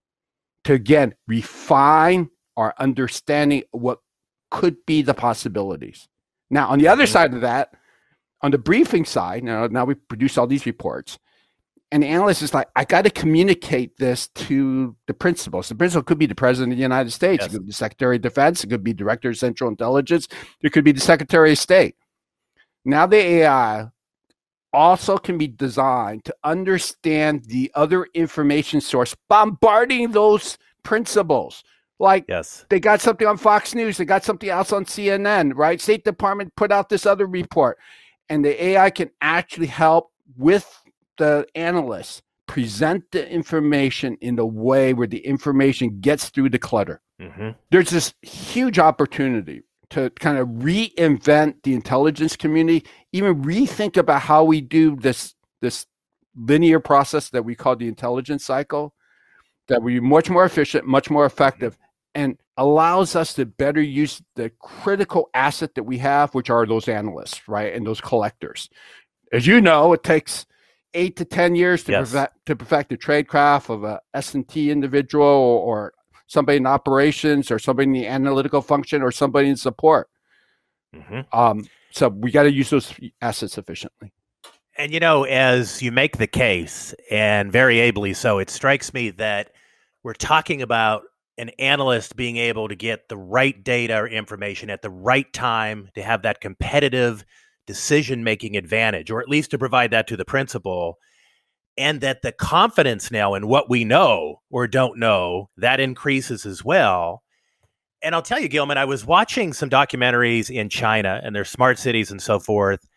to 0.64 0.74
again 0.74 1.14
refine 1.28 2.30
our 2.58 2.74
understanding 2.80 3.64
of 3.74 3.82
what 3.82 4.00
could 4.52 4.76
be 4.86 5.02
the 5.02 5.14
possibilities. 5.14 6.09
Now, 6.50 6.70
on 6.70 6.80
the 6.80 6.88
other 6.88 7.04
mm-hmm. 7.04 7.12
side 7.12 7.34
of 7.34 7.42
that, 7.42 7.74
on 8.42 8.52
the 8.52 8.58
briefing 8.58 9.06
side, 9.06 9.44
now, 9.44 9.68
now 9.68 9.86
we 9.86 9.96
produce 9.96 10.38
all 10.38 10.48
these 10.48 10.66
reports 10.66 11.20
and 11.92 12.04
the 12.04 12.08
analyst 12.08 12.42
is 12.42 12.54
like, 12.54 12.68
I 12.76 12.86
got 12.86 13.04
to 13.04 13.10
communicate 13.10 13.98
this 13.98 14.28
to 14.28 14.96
the 15.08 15.14
principals. 15.14 15.70
The 15.70 15.76
principal 15.76 16.04
could 16.04 16.20
be 16.20 16.28
the 16.28 16.36
president 16.36 16.74
of 16.74 16.78
the 16.78 16.84
United 16.84 17.12
States, 17.12 17.42
yes. 17.42 17.50
it 17.50 17.54
could 17.54 17.66
be 17.66 17.70
the 17.70 17.74
Secretary 17.74 18.16
of 18.18 18.22
Defense, 18.22 18.64
it 18.64 18.68
could 18.68 18.84
be 18.84 18.94
Director 18.94 19.30
of 19.30 19.38
Central 19.38 19.70
Intelligence, 19.70 20.28
it 20.62 20.72
could 20.72 20.84
be 20.84 20.92
the 20.92 21.00
Secretary 21.00 21.52
of 21.52 21.58
State. 21.58 21.96
Now 22.86 23.08
the 23.08 23.18
AI 23.18 23.88
also 24.72 25.18
can 25.18 25.40
be 25.40 25.48
designed 25.48 26.26
to 26.26 26.36
understand 26.44 27.46
the 27.46 27.72
other 27.74 28.06
information 28.14 28.82
source, 28.82 29.16
bombarding 29.28 30.12
those 30.12 30.60
principals. 30.84 31.64
Like 32.00 32.26
yes. 32.30 32.66
they 32.70 32.80
got 32.80 33.02
something 33.02 33.28
on 33.28 33.38
Fox 33.38 33.76
News, 33.76 33.98
they 33.98 34.06
got 34.06 34.24
something 34.24 34.50
else 34.50 34.72
on 34.72 34.86
CNN, 34.86 35.52
right? 35.56 35.82
State 35.82 36.06
Department 36.06 36.56
put 36.56 36.72
out 36.72 36.90
this 36.90 37.06
other 37.06 37.26
report. 37.26 37.78
And 38.30 38.46
the 38.46 38.64
AI 38.64 38.90
can 38.90 39.10
actually 39.22 39.68
help 39.68 40.12
with 40.38 40.82
the 41.18 41.46
analysts 41.56 42.22
present 42.48 43.04
the 43.12 43.30
information 43.30 44.18
in 44.22 44.40
a 44.40 44.46
way 44.46 44.94
where 44.94 45.08
the 45.08 45.20
information 45.20 46.00
gets 46.00 46.30
through 46.30 46.50
the 46.50 46.58
clutter. 46.58 47.02
Mm-hmm. 47.22 47.50
There's 47.70 47.90
this 47.90 48.14
huge 48.22 48.80
opportunity 48.80 49.64
to 49.90 50.10
kind 50.12 50.38
of 50.38 50.48
reinvent 50.48 51.56
the 51.64 51.74
intelligence 51.74 52.36
community, 52.36 52.86
even 53.12 53.44
rethink 53.44 53.98
about 53.98 54.22
how 54.22 54.44
we 54.44 54.62
do 54.62 54.96
this 54.96 55.36
this 55.62 55.86
linear 56.36 56.80
process 56.80 57.30
that 57.30 57.44
we 57.44 57.56
call 57.56 57.76
the 57.76 57.88
intelligence 57.88 58.46
cycle, 58.46 58.94
that 59.68 59.82
we 59.82 59.96
be 59.96 60.00
much 60.00 60.30
more 60.30 60.46
efficient, 60.46 60.86
much 60.88 61.10
more 61.10 61.26
effective, 61.26 61.78
and 62.16 62.38
allows 62.58 63.16
us 63.16 63.34
to 63.36 63.46
better 63.46 63.82
use 63.82 64.22
the 64.36 64.50
critical 64.60 65.30
asset 65.34 65.76
that 65.76 65.84
we 65.84 65.98
have, 65.98 66.34
which 66.34 66.50
are 66.50 66.66
those 66.66 66.88
analysts, 66.88 67.48
right, 67.48 67.74
and 67.74 67.86
those 67.86 68.02
collectors. 68.02 68.70
As 69.32 69.48
you 69.48 69.62
know, 69.62 69.94
it 69.94 70.04
takes 70.04 70.46
eight 70.94 71.16
to 71.18 71.26
ten 71.26 71.56
years 71.56 71.84
to, 71.86 71.92
yes. 71.92 72.12
perfect, 72.12 72.46
to 72.48 72.56
perfect 72.56 72.90
the 72.90 72.98
tradecraft 72.98 73.70
of 73.70 73.84
a 73.84 74.02
S&T 74.14 74.72
individual 74.72 75.24
or, 75.24 75.62
or 75.62 75.94
somebody 76.28 76.58
in 76.58 76.66
operations 76.66 77.52
or 77.52 77.60
somebody 77.60 77.88
in 77.88 77.94
the 77.94 78.08
analytical 78.08 78.62
function 78.62 79.02
or 79.02 79.12
somebody 79.12 79.50
in 79.50 79.58
support. 79.58 80.10
Mm-hmm. 80.96 81.22
Um, 81.38 81.66
so 81.92 82.10
we 82.10 82.32
got 82.32 82.44
to 82.44 82.52
use 82.52 82.70
those 82.70 82.94
assets 83.22 83.58
efficiently. 83.58 84.12
And 84.78 84.94
you 84.94 85.00
know, 85.00 85.24
as 85.26 85.82
you 85.82 85.92
make 85.92 86.18
the 86.18 86.28
case, 86.28 86.94
and 87.12 87.52
very 87.52 87.80
ably 87.80 88.14
so, 88.14 88.40
it 88.40 88.50
strikes 88.50 88.94
me 88.94 89.10
that 89.12 89.52
we're 90.04 90.14
talking 90.14 90.62
about 90.62 91.04
an 91.40 91.50
analyst 91.58 92.16
being 92.16 92.38
able 92.38 92.68
to 92.68 92.76
get 92.76 93.10
the 93.10 93.18
right 93.18 93.64
data 93.64 93.96
or 93.96 94.08
information 94.08 94.70
at 94.70 94.82
the 94.84 94.90
right 94.90 95.32
time 95.34 95.90
to 95.96 96.04
have 96.04 96.22
that 96.22 96.42
competitive 96.42 97.26
decision 97.66 98.24
making 98.24 98.58
advantage, 98.58 99.10
or 99.10 99.22
at 99.22 99.30
least 99.30 99.52
to 99.52 99.58
provide 99.58 99.92
that 99.92 100.08
to 100.08 100.18
the 100.18 100.26
principal 100.26 100.98
and 101.78 102.02
that 102.02 102.22
the 102.22 102.34
confidence 102.34 103.10
now 103.10 103.34
in 103.34 103.48
what 103.48 103.70
we 103.70 103.86
know 103.86 104.42
or 104.52 104.68
don't 104.68 105.00
know 105.00 105.50
that 105.58 105.80
increases 105.80 106.46
as 106.46 106.64
well. 106.64 107.24
And 108.02 108.16
i'll 108.16 108.22
tell 108.22 108.40
you 108.40 108.48
gilman 108.48 108.78
i 108.78 108.86
was 108.86 109.06
watching 109.06 109.52
some 109.52 109.70
documentaries 109.70 110.50
in 110.50 110.70
china 110.70 111.20
and 111.22 111.36
their 111.36 111.44
smart 111.44 111.78
cities 111.78 112.12
and 112.12 112.22
so 112.22 112.40
forth 112.40 112.88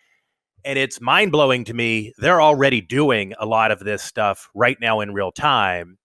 and 0.64 0.78
it's 0.78 1.00
mind-blowing 1.00 1.64
to 1.64 1.74
me 1.74 2.12
they're 2.18 2.40
already 2.40 2.80
doing 2.80 3.34
a 3.40 3.46
lot 3.46 3.72
of 3.72 3.80
this 3.80 4.00
stuff 4.00 4.48
right 4.54 4.76
now 4.80 5.00
in 5.00 5.12
real 5.12 5.32
time 5.32 5.98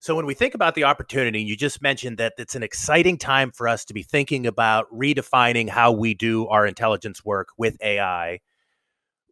so 0.00 0.14
when 0.14 0.26
we 0.26 0.34
think 0.34 0.54
about 0.54 0.74
the 0.74 0.84
opportunity 0.84 1.42
you 1.42 1.56
just 1.56 1.82
mentioned 1.82 2.18
that 2.18 2.34
it's 2.38 2.54
an 2.54 2.62
exciting 2.62 3.16
time 3.16 3.50
for 3.50 3.68
us 3.68 3.84
to 3.84 3.94
be 3.94 4.02
thinking 4.02 4.46
about 4.46 4.86
redefining 4.92 5.68
how 5.68 5.92
we 5.92 6.14
do 6.14 6.46
our 6.48 6.66
intelligence 6.66 7.24
work 7.24 7.48
with 7.56 7.76
ai 7.82 8.38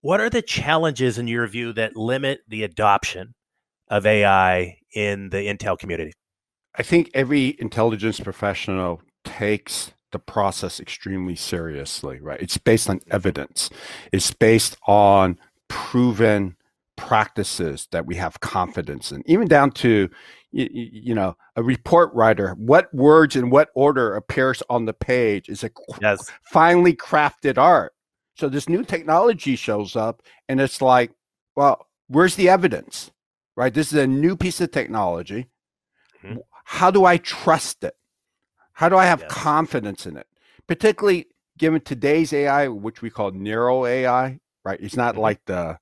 what 0.07 0.21
are 0.21 0.31
the 0.31 0.41
challenges 0.43 1.19
in 1.19 1.27
your 1.27 1.49
view 1.49 1.73
that 1.73 1.97
limit 1.97 2.41
the 2.47 2.63
adoption 2.63 3.35
of 3.89 4.07
AI 4.07 4.79
in 4.95 5.31
the 5.31 5.39
Intel 5.39 5.77
community? 5.79 6.13
I 6.77 6.85
think 6.85 7.11
every 7.13 7.57
intelligence 7.59 8.21
professional 8.21 9.03
takes 9.25 9.93
the 10.13 10.21
process 10.21 10.79
extremely 10.79 11.35
seriously, 11.35 12.21
right? 12.21 12.41
It's 12.41 12.59
based 12.59 12.89
on 12.89 13.01
evidence. 13.11 13.71
It's 14.13 14.33
based 14.33 14.77
on 14.87 15.39
proven 15.69 16.57
practices 16.97 17.89
that 17.93 18.07
we 18.07 18.15
have 18.17 18.41
confidence 18.41 19.13
in, 19.13 19.23
even 19.27 19.47
down 19.47 19.71
to 19.71 20.09
you, 20.53 20.69
you, 20.73 21.15
know 21.15 21.37
a 21.57 21.63
report 21.63 22.13
writer 22.15 22.55
what 22.59 22.93
words 22.95 23.37
in 23.37 23.51
what 23.51 23.69
order 23.75 24.15
appears 24.15 24.63
on 24.71 24.87
the 24.87 24.95
page 24.95 25.49
is 25.49 25.63
a 25.63 25.71
yes. 26.01 26.31
finely 26.45 26.95
crafted 26.95 27.59
art 27.59 27.93
so 28.37 28.51
this 28.51 28.69
new 28.69 28.85
technology 28.85 29.57
shows 29.57 29.97
up, 29.97 30.23
and 30.49 30.61
it's 30.61 30.83
like, 30.83 31.11
well, 31.57 31.87
where's 32.09 32.37
the 32.37 32.51
evidence? 32.51 33.11
Right? 33.57 33.73
This 33.73 33.93
is 33.93 33.99
a 33.99 34.07
new 34.07 34.37
piece 34.37 34.61
of 34.61 34.71
technology. 34.71 35.49
Mm-hmm. 36.23 36.39
How 36.65 36.91
do 36.91 37.07
I 37.07 37.17
trust 37.17 37.83
it? 37.83 37.95
How 38.75 38.91
do 38.91 38.97
I 38.97 39.07
have 39.07 39.23
yes. 39.23 39.33
confidence 39.33 40.05
in 40.05 40.19
it? 40.19 40.27
Particularly 40.67 41.29
given 41.57 41.81
today's 41.81 42.35
AI, 42.35 42.69
which 42.69 43.01
we 43.01 43.09
call 43.09 43.31
narrow 43.31 43.87
AI, 43.87 44.39
right? 44.65 44.79
It's 44.83 44.97
not 44.97 45.15
mm-hmm. 45.15 45.23
like 45.23 45.41
the 45.47 45.79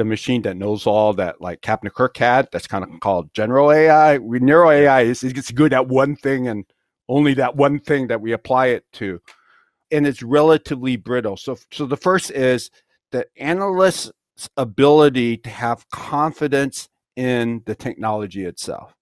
the 0.00 0.04
machine 0.04 0.42
that 0.42 0.56
knows 0.56 0.86
all 0.86 1.12
that 1.14 1.40
like 1.40 1.60
Captain 1.60 1.90
Kirk 1.90 2.16
had. 2.16 2.48
That's 2.50 2.66
kind 2.66 2.82
of 2.82 3.00
called 3.00 3.32
general 3.34 3.70
AI. 3.70 4.18
We 4.18 4.40
narrow 4.40 4.70
AI 4.70 5.02
is 5.02 5.22
it's 5.22 5.52
good 5.52 5.72
at 5.72 5.88
one 5.88 6.16
thing 6.16 6.48
and 6.48 6.64
only 7.08 7.34
that 7.34 7.56
one 7.56 7.78
thing 7.78 8.08
that 8.08 8.20
we 8.20 8.32
apply 8.32 8.66
it 8.68 8.84
to 8.94 9.20
and 9.90 10.06
it's 10.06 10.22
relatively 10.22 10.96
brittle. 10.96 11.36
So, 11.36 11.56
so 11.72 11.86
the 11.86 11.96
first 11.96 12.30
is 12.30 12.70
the 13.10 13.26
analyst's 13.36 14.12
ability 14.56 15.38
to 15.38 15.50
have 15.50 15.88
confidence 15.90 16.88
in 17.16 17.62
the 17.66 17.74
technology 17.74 18.44
itself, 18.44 18.94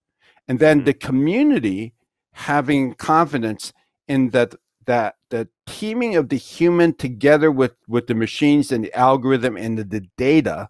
and 0.48 0.58
then 0.58 0.78
mm-hmm. 0.78 0.86
the 0.86 0.94
community 0.94 1.94
having 2.32 2.94
confidence 2.94 3.72
in 4.08 4.30
that 4.30 4.54
that 4.86 5.16
the 5.28 5.46
teaming 5.66 6.16
of 6.16 6.30
the 6.30 6.36
human 6.36 6.94
together 6.94 7.52
with 7.52 7.74
with 7.86 8.06
the 8.06 8.14
machines 8.14 8.72
and 8.72 8.84
the 8.84 8.94
algorithm 8.94 9.56
and 9.56 9.78
the, 9.78 9.84
the 9.84 10.00
data 10.16 10.68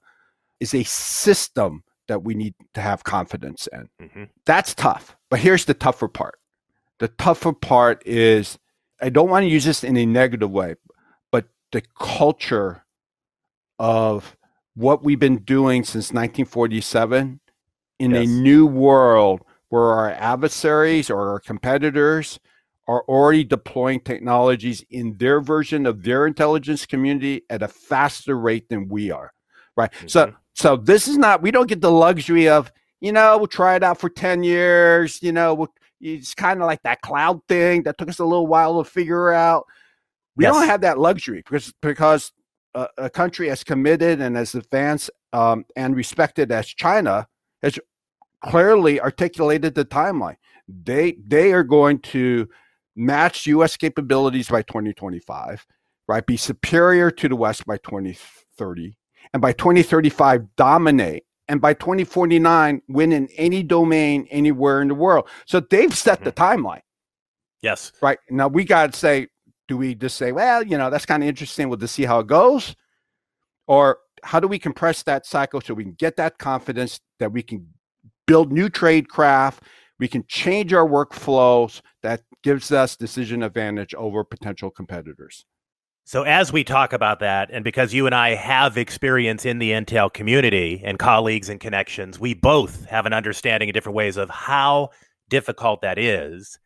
is 0.60 0.74
a 0.74 0.84
system 0.84 1.82
that 2.08 2.24
we 2.24 2.34
need 2.34 2.54
to 2.74 2.80
have 2.80 3.04
confidence 3.04 3.68
in. 3.72 3.88
Mm-hmm. 4.02 4.24
That's 4.46 4.74
tough. 4.74 5.16
But 5.30 5.40
here's 5.40 5.66
the 5.66 5.74
tougher 5.74 6.08
part. 6.08 6.38
The 6.98 7.08
tougher 7.08 7.52
part 7.52 8.02
is 8.06 8.58
I 9.00 9.10
don't 9.10 9.30
want 9.30 9.44
to 9.44 9.48
use 9.48 9.64
this 9.64 9.84
in 9.84 9.96
a 9.96 10.06
negative 10.06 10.50
way, 10.50 10.74
but 11.30 11.46
the 11.70 11.82
culture 12.00 12.84
of 13.78 14.36
what 14.74 15.04
we've 15.04 15.20
been 15.20 15.38
doing 15.38 15.84
since 15.84 16.06
1947 16.06 17.40
in 18.00 18.10
yes. 18.10 18.24
a 18.24 18.26
new 18.28 18.66
world 18.66 19.42
where 19.68 19.92
our 19.92 20.10
adversaries 20.10 21.10
or 21.10 21.30
our 21.30 21.40
competitors 21.40 22.40
are 22.88 23.02
already 23.02 23.44
deploying 23.44 24.00
technologies 24.00 24.84
in 24.90 25.16
their 25.18 25.40
version 25.40 25.84
of 25.84 26.02
their 26.02 26.26
intelligence 26.26 26.86
community 26.86 27.42
at 27.50 27.62
a 27.62 27.68
faster 27.68 28.36
rate 28.36 28.68
than 28.70 28.88
we 28.88 29.10
are 29.10 29.32
right 29.78 29.92
mm-hmm. 29.92 30.08
so 30.08 30.34
so 30.54 30.76
this 30.76 31.08
is 31.08 31.16
not 31.16 31.40
we 31.40 31.50
don't 31.50 31.68
get 31.68 31.80
the 31.80 31.90
luxury 31.90 32.48
of 32.48 32.70
you 33.00 33.12
know 33.12 33.38
we'll 33.38 33.46
try 33.46 33.76
it 33.76 33.82
out 33.82 33.98
for 33.98 34.10
10 34.10 34.42
years 34.42 35.22
you 35.22 35.32
know 35.32 35.54
we'll 35.54 35.72
it's 36.00 36.34
kind 36.34 36.60
of 36.60 36.66
like 36.66 36.82
that 36.82 37.00
cloud 37.00 37.40
thing 37.48 37.82
that 37.82 37.98
took 37.98 38.08
us 38.08 38.18
a 38.18 38.24
little 38.24 38.46
while 38.46 38.82
to 38.82 38.88
figure 38.88 39.32
out. 39.32 39.66
We 40.36 40.44
yes. 40.44 40.54
don't 40.54 40.66
have 40.66 40.82
that 40.82 40.98
luxury 40.98 41.38
because 41.38 41.72
because 41.82 42.32
a, 42.74 42.88
a, 42.96 43.10
country 43.10 43.50
as 43.50 43.64
committed 43.64 44.20
and 44.20 44.36
as 44.36 44.54
advanced 44.54 45.10
um, 45.32 45.64
and 45.74 45.96
respected 45.96 46.52
as 46.52 46.68
China 46.68 47.26
has 47.62 47.78
clearly 48.44 49.00
articulated 49.00 49.74
the 49.74 49.84
timeline. 49.84 50.36
They 50.68 51.16
they 51.26 51.52
are 51.52 51.64
going 51.64 51.98
to 52.00 52.48
match 52.94 53.46
U.S. 53.46 53.76
capabilities 53.76 54.48
by 54.48 54.62
2025, 54.62 55.66
right? 56.06 56.26
Be 56.26 56.36
superior 56.36 57.10
to 57.10 57.28
the 57.28 57.36
West 57.36 57.66
by 57.66 57.78
2030, 57.78 58.94
and 59.32 59.42
by 59.42 59.52
2035 59.52 60.56
dominate 60.56 61.24
and 61.48 61.60
by 61.60 61.74
2049 61.74 62.82
win 62.88 63.12
in 63.12 63.28
any 63.36 63.62
domain 63.62 64.26
anywhere 64.30 64.82
in 64.82 64.88
the 64.88 64.94
world. 64.94 65.28
So 65.46 65.60
they've 65.60 65.96
set 65.96 66.24
the 66.24 66.32
mm-hmm. 66.32 66.66
timeline. 66.66 66.82
Yes. 67.62 67.92
Right. 68.00 68.18
Now 68.30 68.48
we 68.48 68.64
got 68.64 68.92
to 68.92 68.98
say, 68.98 69.28
do 69.66 69.76
we 69.76 69.94
just 69.94 70.16
say, 70.16 70.32
well, 70.32 70.62
you 70.62 70.78
know, 70.78 70.90
that's 70.90 71.06
kind 71.06 71.22
of 71.22 71.28
interesting. 71.28 71.68
We'll 71.68 71.78
just 71.78 71.94
see 71.94 72.04
how 72.04 72.20
it 72.20 72.26
goes? 72.26 72.74
Or 73.66 73.98
how 74.22 74.40
do 74.40 74.48
we 74.48 74.58
compress 74.58 75.02
that 75.04 75.26
cycle 75.26 75.60
so 75.60 75.74
we 75.74 75.84
can 75.84 75.92
get 75.92 76.16
that 76.16 76.38
confidence 76.38 77.00
that 77.18 77.32
we 77.32 77.42
can 77.42 77.68
build 78.26 78.52
new 78.52 78.68
trade 78.68 79.08
craft, 79.08 79.62
we 79.98 80.08
can 80.08 80.24
change 80.28 80.72
our 80.72 80.86
workflows 80.86 81.80
that 82.02 82.22
gives 82.42 82.72
us 82.72 82.96
decision 82.96 83.42
advantage 83.42 83.94
over 83.94 84.24
potential 84.24 84.70
competitors? 84.70 85.44
So, 86.08 86.22
as 86.22 86.50
we 86.50 86.64
talk 86.64 86.94
about 86.94 87.20
that, 87.20 87.50
and 87.52 87.62
because 87.62 87.92
you 87.92 88.06
and 88.06 88.14
I 88.14 88.34
have 88.34 88.78
experience 88.78 89.44
in 89.44 89.58
the 89.58 89.72
Intel 89.72 90.10
community 90.10 90.80
and 90.82 90.98
colleagues 90.98 91.50
and 91.50 91.60
connections, 91.60 92.18
we 92.18 92.32
both 92.32 92.86
have 92.86 93.04
an 93.04 93.12
understanding 93.12 93.68
in 93.68 93.74
different 93.74 93.94
ways 93.94 94.16
of 94.16 94.30
how 94.30 94.88
difficult 95.28 95.82
that 95.82 95.98
is. 95.98 96.58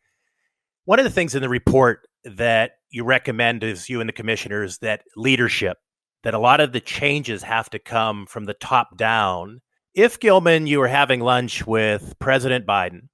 One 0.85 0.97
of 0.97 1.03
the 1.03 1.11
things 1.11 1.35
in 1.35 1.41
the 1.41 1.49
report 1.49 2.07
that 2.23 2.75
you 2.89 3.03
recommend 3.03 3.65
is 3.65 3.89
you 3.89 3.99
and 3.99 4.07
the 4.07 4.13
commissioners 4.13 4.77
that 4.77 5.01
leadership, 5.17 5.75
that 6.23 6.33
a 6.33 6.39
lot 6.39 6.61
of 6.61 6.71
the 6.71 6.79
changes 6.79 7.43
have 7.43 7.69
to 7.71 7.79
come 7.79 8.25
from 8.25 8.45
the 8.45 8.53
top 8.53 8.95
down. 8.95 9.59
If 9.93 10.21
Gilman, 10.21 10.67
you 10.67 10.79
were 10.79 10.87
having 10.87 11.19
lunch 11.19 11.67
with 11.67 12.17
President 12.17 12.65
Biden 12.65 13.09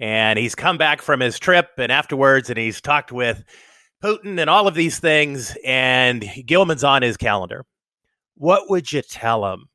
and 0.00 0.38
he's 0.38 0.54
come 0.54 0.78
back 0.78 1.02
from 1.02 1.20
his 1.20 1.38
trip 1.38 1.68
and 1.76 1.92
afterwards 1.92 2.48
and 2.48 2.58
he's 2.58 2.80
talked 2.80 3.12
with 3.12 3.44
Putin 4.02 4.40
and 4.40 4.50
all 4.50 4.66
of 4.66 4.74
these 4.74 4.98
things, 4.98 5.56
and 5.64 6.24
Gilman's 6.46 6.84
on 6.84 7.02
his 7.02 7.16
calendar. 7.16 7.64
What 8.36 8.68
would 8.68 8.92
you 8.92 9.02
tell 9.02 9.46
him 9.52 9.68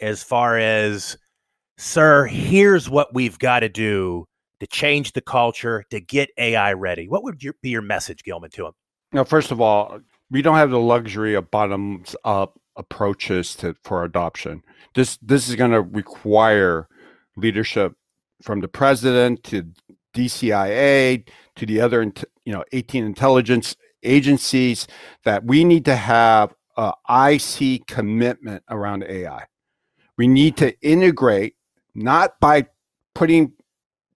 as 0.00 0.22
far 0.22 0.58
as, 0.58 1.16
sir, 1.76 2.26
here's 2.26 2.88
what 2.88 3.14
we've 3.14 3.38
got 3.38 3.60
to 3.60 3.68
do 3.68 4.26
to 4.60 4.66
change 4.66 5.12
the 5.12 5.20
culture, 5.20 5.84
to 5.90 6.00
get 6.00 6.30
AI 6.38 6.72
ready? 6.72 7.08
What 7.08 7.24
would 7.24 7.42
your, 7.42 7.54
be 7.60 7.70
your 7.70 7.82
message, 7.82 8.22
Gilman, 8.24 8.50
to 8.52 8.66
him? 8.66 8.72
Now, 9.12 9.24
first 9.24 9.50
of 9.50 9.60
all, 9.60 10.00
we 10.30 10.42
don't 10.42 10.56
have 10.56 10.70
the 10.70 10.78
luxury 10.78 11.34
of 11.34 11.50
bottoms 11.50 12.16
up 12.24 12.58
approaches 12.76 13.54
to 13.56 13.76
for 13.84 14.04
adoption. 14.04 14.62
This 14.94 15.16
this 15.22 15.48
is 15.48 15.54
going 15.54 15.70
to 15.70 15.82
require 15.82 16.88
leadership 17.36 17.94
from 18.42 18.60
the 18.60 18.68
president 18.68 19.44
to 19.44 19.70
DCIA 20.14 21.24
to 21.56 21.66
the 21.66 21.80
other, 21.80 22.02
you 22.44 22.52
know, 22.52 22.64
18 22.72 23.04
intelligence 23.04 23.76
agencies 24.02 24.86
that 25.24 25.44
we 25.44 25.64
need 25.64 25.84
to 25.86 25.96
have 25.96 26.54
a 26.76 26.92
IC 27.08 27.86
commitment 27.86 28.62
around 28.68 29.04
AI. 29.04 29.44
We 30.16 30.28
need 30.28 30.56
to 30.58 30.78
integrate 30.80 31.54
not 31.94 32.38
by 32.40 32.66
putting 33.14 33.52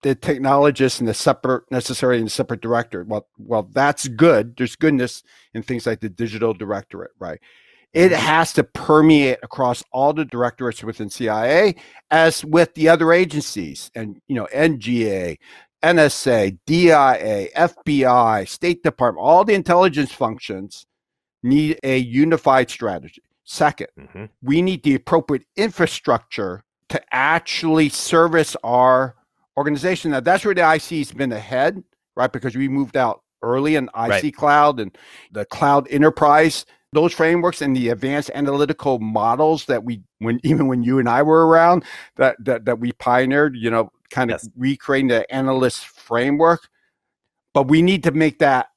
the 0.03 0.15
technologists 0.15 1.01
in 1.01 1.07
the 1.07 1.15
separate 1.15 1.65
necessarily 1.71 2.21
in 2.21 2.27
a 2.27 2.31
separate 2.31 2.61
director. 2.61 3.05
Well, 3.05 3.27
well, 3.39 3.69
that's 3.73 4.07
good. 4.09 4.57
There's 4.57 4.77
goodness 4.77 5.23
in 5.55 5.63
things 5.63 5.87
like 5.87 6.01
the 6.01 6.09
digital 6.09 6.55
directorate, 6.55 7.11
right? 7.19 7.41
It 7.95 8.13
mm-hmm. 8.13 8.21
has 8.21 8.53
to 8.55 8.65
permeate 8.65 9.39
across 9.43 9.83
all 9.93 10.13
the 10.13 10.25
directorates 10.25 10.85
within 10.85 11.11
CIA, 11.11 11.75
as 12.11 12.45
with 12.45 12.75
the 12.75 12.89
other 12.89 13.13
agencies, 13.13 13.91
and 13.95 14.21
you 14.29 14.37
know, 14.37 14.47
NGA, 14.55 15.39
NSA, 15.83 16.59
DIA, 16.67 17.49
FBI, 17.57 18.49
State 18.49 18.83
Department, 18.83 19.25
all 19.25 19.45
the 19.45 19.55
intelligence 19.55 20.13
functions 20.13 20.87
need 21.43 21.79
a 21.83 21.99
unified 21.99 22.71
strategy. 22.71 23.23
2nd 23.47 23.87
mm-hmm. 23.99 24.25
we 24.43 24.61
need 24.61 24.83
the 24.83 24.95
appropriate 24.95 25.45
infrastructure 25.57 26.63
to 26.91 27.01
actually 27.11 27.89
service 27.89 28.57
our 28.63 29.15
organization. 29.57 30.11
Now, 30.11 30.21
that's 30.21 30.45
where 30.45 30.55
the 30.55 30.75
IC's 30.75 31.13
been 31.13 31.33
ahead, 31.33 31.83
right? 32.17 32.31
Because 32.31 32.57
we 32.57 32.69
moved 32.69 32.97
out 32.97 33.23
early 33.43 33.77
in 33.77 33.85
IC 33.85 33.93
right. 33.95 34.37
Cloud 34.37 34.81
and 34.81 34.97
the 35.33 35.45
Cloud 35.47 35.87
Enterprise. 35.91 36.67
Those 36.93 37.13
frameworks 37.13 37.61
and 37.61 37.77
the 37.77 37.91
advanced 37.91 38.31
analytical 38.35 38.99
models 38.99 39.67
that 39.67 39.85
we, 39.85 40.01
when 40.21 40.41
even 40.45 40.69
when 40.69 40.83
you 40.83 40.99
and 40.99 41.09
I 41.09 41.23
were 41.23 41.47
around, 41.47 41.85
that 42.17 42.37
that, 42.45 42.65
that 42.65 42.81
we 42.81 42.93
pioneered, 42.93 43.57
you 43.57 43.71
know, 43.71 43.91
kind 44.11 44.31
of 44.31 44.41
yes. 44.43 44.51
recreating 44.57 45.09
the 45.09 45.31
analyst 45.33 45.87
framework. 45.87 46.69
But 47.55 47.69
we 47.69 47.83
need 47.83 48.05
to 48.05 48.13
make 48.13 48.39
that 48.39 48.69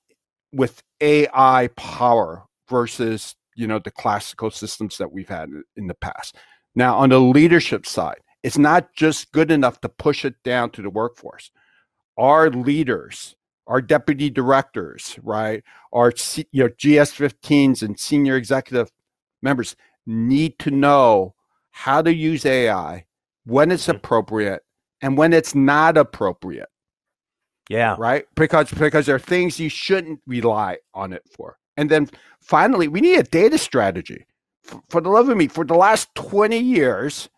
with 0.54 0.82
AI 1.02 1.70
power 1.76 2.46
versus 2.70 3.36
you 3.56 3.68
know 3.68 3.80
the 3.80 3.92
classical 3.92 4.50
systems 4.50 4.98
that 4.98 5.12
we've 5.12 5.30
had 5.30 5.50
in 5.76 5.88
the 5.88 5.94
past. 5.94 6.36
Now, 6.74 6.98
on 6.98 7.10
the 7.10 7.20
leadership 7.20 7.86
side, 7.86 8.22
it's 8.44 8.58
not 8.58 8.94
just 8.94 9.32
good 9.32 9.52
enough 9.52 9.82
to 9.82 9.90
push 9.90 10.26
it 10.26 10.36
down 10.44 10.72
to 10.72 10.82
the 10.82 10.90
workforce. 10.90 11.52
Our 12.18 12.50
leaders, 12.50 13.36
our 13.68 13.82
deputy 13.82 14.30
directors, 14.30 15.18
right, 15.22 15.64
our 15.94 16.14
you 16.52 16.64
know 16.64 16.70
GS15s 16.70 17.82
and 17.82 18.00
senior 18.00 18.36
executive 18.36 18.92
members 19.42 19.76
need 20.06 20.58
to 20.60 20.72
know 20.72 21.36
how 21.72 22.02
to 22.02 22.14
use 22.14 22.46
AI 22.46 23.06
when 23.46 23.72
it's 23.72 23.88
mm-hmm. 23.88 23.98
appropriate 23.98 24.64
and 25.02 25.18
when 25.18 25.34
it's 25.34 25.56
not 25.56 25.98
appropriate. 25.98 26.70
Yeah. 27.70 27.96
Right? 27.98 28.26
Because 28.36 28.72
because 28.72 29.06
there 29.06 29.16
are 29.16 29.20
things 29.20 29.60
you 29.60 29.70
shouldn't 29.70 30.20
rely 30.28 30.78
on 30.94 31.14
it 31.14 31.24
for. 31.36 31.58
And 31.78 31.90
then 31.90 32.10
finally, 32.42 32.88
we 32.88 33.02
need 33.02 33.18
a 33.18 33.24
data 33.24 33.58
strategy. 33.58 34.26
For, 34.64 34.82
for 34.90 35.02
the 35.02 35.10
love 35.10 35.30
of 35.30 35.38
me, 35.38 35.48
for 35.48 35.64
the 35.64 35.76
last 35.76 36.14
20 36.16 36.58
years, 36.58 37.30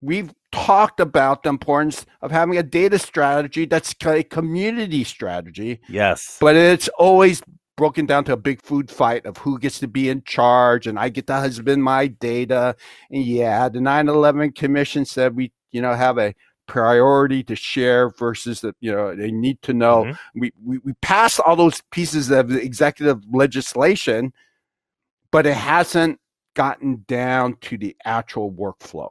we've 0.00 0.32
talked 0.50 0.98
about 1.00 1.42
the 1.42 1.48
importance 1.48 2.06
of 2.20 2.30
having 2.30 2.58
a 2.58 2.62
data 2.62 2.98
strategy 2.98 3.66
that's 3.66 3.94
a 4.04 4.22
community 4.22 5.04
strategy. 5.04 5.80
Yes. 5.88 6.38
But 6.40 6.56
it's 6.56 6.88
always 6.98 7.42
broken 7.76 8.06
down 8.06 8.24
to 8.24 8.32
a 8.32 8.36
big 8.36 8.62
food 8.62 8.90
fight 8.90 9.24
of 9.24 9.38
who 9.38 9.58
gets 9.58 9.78
to 9.80 9.88
be 9.88 10.08
in 10.08 10.22
charge 10.24 10.86
and 10.86 10.98
I 10.98 11.08
get 11.08 11.26
to 11.28 11.34
husband 11.34 11.82
my 11.82 12.06
data. 12.06 12.76
And 13.10 13.24
yeah, 13.24 13.68
the 13.68 13.78
9/11 13.78 14.54
commission 14.54 15.04
said 15.04 15.34
we, 15.34 15.52
you 15.70 15.80
know, 15.80 15.94
have 15.94 16.18
a 16.18 16.34
priority 16.66 17.42
to 17.44 17.56
share 17.56 18.10
versus 18.10 18.60
that, 18.60 18.76
you 18.80 18.92
know, 18.92 19.14
they 19.14 19.30
need 19.30 19.60
to 19.62 19.72
know. 19.74 20.04
Mm-hmm. 20.04 20.40
We, 20.40 20.52
we 20.64 20.78
we 20.78 20.92
pass 21.02 21.38
all 21.38 21.56
those 21.56 21.82
pieces 21.90 22.30
of 22.30 22.52
executive 22.52 23.22
legislation, 23.32 24.32
but 25.30 25.46
it 25.46 25.56
hasn't 25.56 26.18
gotten 26.54 27.04
down 27.08 27.56
to 27.62 27.78
the 27.78 27.96
actual 28.04 28.52
workflow. 28.52 29.10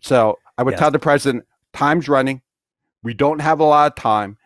So 0.00 0.38
I 0.58 0.62
would 0.62 0.72
yes. 0.72 0.80
tell 0.80 0.90
the 0.90 0.98
president, 0.98 1.44
time's 1.72 2.08
running. 2.08 2.42
We 3.02 3.14
don't 3.14 3.40
have 3.40 3.60
a 3.60 3.64
lot 3.64 3.90
of 3.90 3.96
time, 3.96 4.36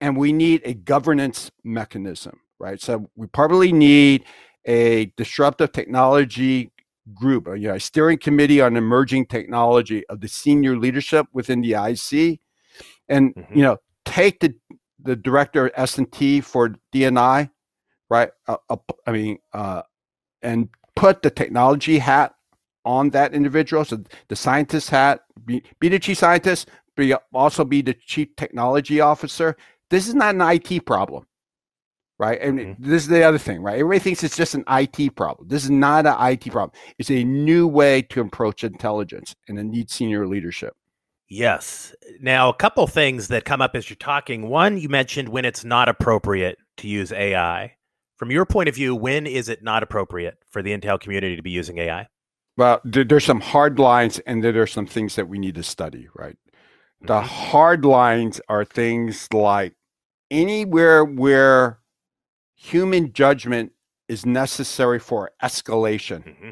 and 0.00 0.16
we 0.16 0.32
need 0.32 0.62
a 0.64 0.74
governance 0.74 1.50
mechanism, 1.62 2.40
right? 2.58 2.80
So 2.80 3.08
we 3.16 3.26
probably 3.26 3.72
need 3.72 4.24
a 4.64 5.06
disruptive 5.16 5.72
technology 5.72 6.70
group, 7.14 7.46
you 7.48 7.68
know, 7.68 7.74
a 7.74 7.80
steering 7.80 8.18
committee 8.18 8.60
on 8.60 8.76
emerging 8.76 9.26
technology 9.26 10.06
of 10.08 10.20
the 10.20 10.28
senior 10.28 10.76
leadership 10.76 11.26
within 11.32 11.60
the 11.60 11.72
IC, 11.72 12.40
and 13.08 13.34
mm-hmm. 13.34 13.56
you 13.56 13.62
know, 13.62 13.76
take 14.04 14.40
the 14.40 14.54
the 15.02 15.16
director 15.16 15.66
of 15.66 15.72
S 15.76 15.98
and 15.98 16.10
T 16.12 16.40
for 16.40 16.74
DNI, 16.94 17.50
right? 18.08 18.30
Uh, 18.46 18.56
uh, 18.68 18.76
I 19.06 19.12
mean, 19.12 19.38
uh, 19.52 19.82
and 20.42 20.68
put 20.96 21.22
the 21.22 21.30
technology 21.30 21.98
hat 21.98 22.34
on 22.84 23.10
that 23.10 23.34
individual. 23.34 23.84
So 23.84 24.02
the 24.28 24.36
scientist 24.36 24.90
hat, 24.90 25.20
be, 25.44 25.62
be 25.78 25.88
the 25.88 25.98
chief 25.98 26.18
scientist, 26.18 26.68
be 26.96 27.14
also 27.32 27.64
be 27.64 27.82
the 27.82 27.94
chief 27.94 28.34
technology 28.36 29.00
officer. 29.00 29.56
This 29.90 30.08
is 30.08 30.14
not 30.14 30.34
an 30.34 30.40
IT 30.42 30.86
problem, 30.86 31.26
right? 32.20 32.38
And 32.42 32.58
mm-hmm. 32.58 32.90
this 32.90 33.02
is 33.02 33.08
the 33.08 33.22
other 33.22 33.38
thing, 33.38 33.62
right? 33.62 33.78
Everybody 33.78 33.98
thinks 33.98 34.22
it's 34.22 34.36
just 34.36 34.54
an 34.54 34.62
IT 34.68 35.16
problem. 35.16 35.48
This 35.48 35.64
is 35.64 35.70
not 35.70 36.06
an 36.06 36.16
IT 36.20 36.52
problem. 36.52 36.78
It's 36.98 37.10
a 37.10 37.24
new 37.24 37.66
way 37.66 38.02
to 38.02 38.20
approach 38.20 38.62
intelligence, 38.62 39.34
and 39.48 39.58
it 39.58 39.64
needs 39.64 39.94
senior 39.94 40.26
leadership. 40.26 40.76
Yes. 41.30 41.94
Now, 42.20 42.50
a 42.50 42.54
couple 42.54 42.86
things 42.86 43.28
that 43.28 43.46
come 43.46 43.62
up 43.62 43.74
as 43.74 43.88
you're 43.88 43.96
talking. 43.96 44.50
One, 44.50 44.76
you 44.76 44.90
mentioned 44.90 45.30
when 45.30 45.46
it's 45.46 45.64
not 45.64 45.88
appropriate 45.88 46.58
to 46.76 46.88
use 46.88 47.10
AI. 47.10 47.76
From 48.18 48.30
your 48.30 48.44
point 48.44 48.68
of 48.68 48.74
view, 48.74 48.94
when 48.94 49.26
is 49.26 49.48
it 49.48 49.62
not 49.62 49.82
appropriate 49.82 50.36
for 50.50 50.60
the 50.60 50.76
Intel 50.76 51.00
community 51.00 51.36
to 51.36 51.42
be 51.42 51.50
using 51.50 51.78
AI? 51.78 52.06
Well, 52.58 52.82
there's 52.84 53.24
some 53.24 53.40
hard 53.40 53.78
lines, 53.78 54.18
and 54.26 54.44
there 54.44 54.60
are 54.60 54.66
some 54.66 54.86
things 54.86 55.16
that 55.16 55.28
we 55.28 55.38
need 55.38 55.54
to 55.54 55.62
study, 55.62 56.08
right? 56.14 56.36
The 57.00 57.20
mm-hmm. 57.20 57.26
hard 57.26 57.86
lines 57.86 58.42
are 58.50 58.66
things 58.66 59.26
like 59.32 59.72
anywhere 60.30 61.02
where 61.02 61.79
human 62.60 63.12
judgment 63.12 63.72
is 64.08 64.26
necessary 64.26 64.98
for 64.98 65.30
escalation. 65.42 66.24
Mm-hmm. 66.24 66.50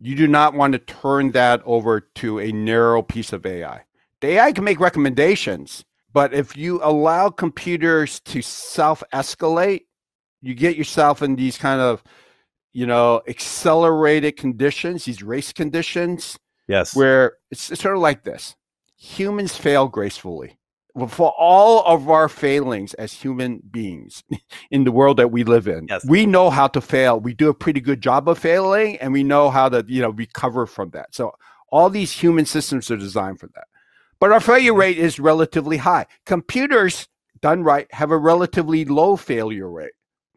You 0.00 0.14
do 0.14 0.28
not 0.28 0.54
want 0.54 0.72
to 0.74 0.78
turn 0.78 1.32
that 1.32 1.62
over 1.64 2.00
to 2.16 2.38
a 2.38 2.52
narrow 2.52 3.02
piece 3.02 3.32
of 3.32 3.44
AI. 3.44 3.82
The 4.20 4.28
AI 4.28 4.52
can 4.52 4.64
make 4.64 4.80
recommendations, 4.80 5.84
but 6.12 6.34
if 6.34 6.56
you 6.56 6.80
allow 6.82 7.30
computers 7.30 8.20
to 8.20 8.42
self 8.42 9.02
escalate, 9.12 9.82
you 10.40 10.54
get 10.54 10.76
yourself 10.76 11.22
in 11.22 11.36
these 11.36 11.58
kind 11.58 11.80
of 11.80 12.02
you 12.72 12.86
know, 12.86 13.22
accelerated 13.26 14.36
conditions, 14.36 15.04
these 15.04 15.22
race 15.22 15.52
conditions. 15.52 16.38
Yes. 16.66 16.94
Where 16.94 17.38
it's, 17.50 17.70
it's 17.70 17.82
sort 17.82 17.96
of 17.96 18.02
like 18.02 18.24
this 18.24 18.56
humans 18.96 19.56
fail 19.56 19.88
gracefully. 19.88 20.57
For 21.06 21.32
all 21.38 21.84
of 21.84 22.10
our 22.10 22.28
failings 22.28 22.94
as 22.94 23.12
human 23.12 23.62
beings 23.70 24.24
in 24.70 24.84
the 24.84 24.92
world 24.92 25.18
that 25.18 25.30
we 25.30 25.44
live 25.44 25.68
in, 25.68 25.86
yes. 25.88 26.04
we 26.06 26.26
know 26.26 26.50
how 26.50 26.66
to 26.68 26.80
fail. 26.80 27.20
We 27.20 27.34
do 27.34 27.48
a 27.48 27.54
pretty 27.54 27.80
good 27.80 28.00
job 28.00 28.28
of 28.28 28.38
failing, 28.38 28.96
and 28.98 29.12
we 29.12 29.22
know 29.22 29.50
how 29.50 29.68
to, 29.68 29.84
you 29.86 30.02
know, 30.02 30.10
recover 30.10 30.66
from 30.66 30.90
that. 30.90 31.14
So 31.14 31.32
all 31.70 31.90
these 31.90 32.12
human 32.12 32.46
systems 32.46 32.90
are 32.90 32.96
designed 32.96 33.40
for 33.40 33.48
that. 33.54 33.66
But 34.20 34.32
our 34.32 34.40
failure 34.40 34.72
mm-hmm. 34.72 34.80
rate 34.80 34.98
is 34.98 35.20
relatively 35.20 35.76
high. 35.76 36.06
Computers 36.26 37.08
done 37.40 37.62
right 37.62 37.86
have 37.92 38.10
a 38.10 38.18
relatively 38.18 38.84
low 38.84 39.16
failure 39.16 39.70
rate, 39.70 39.92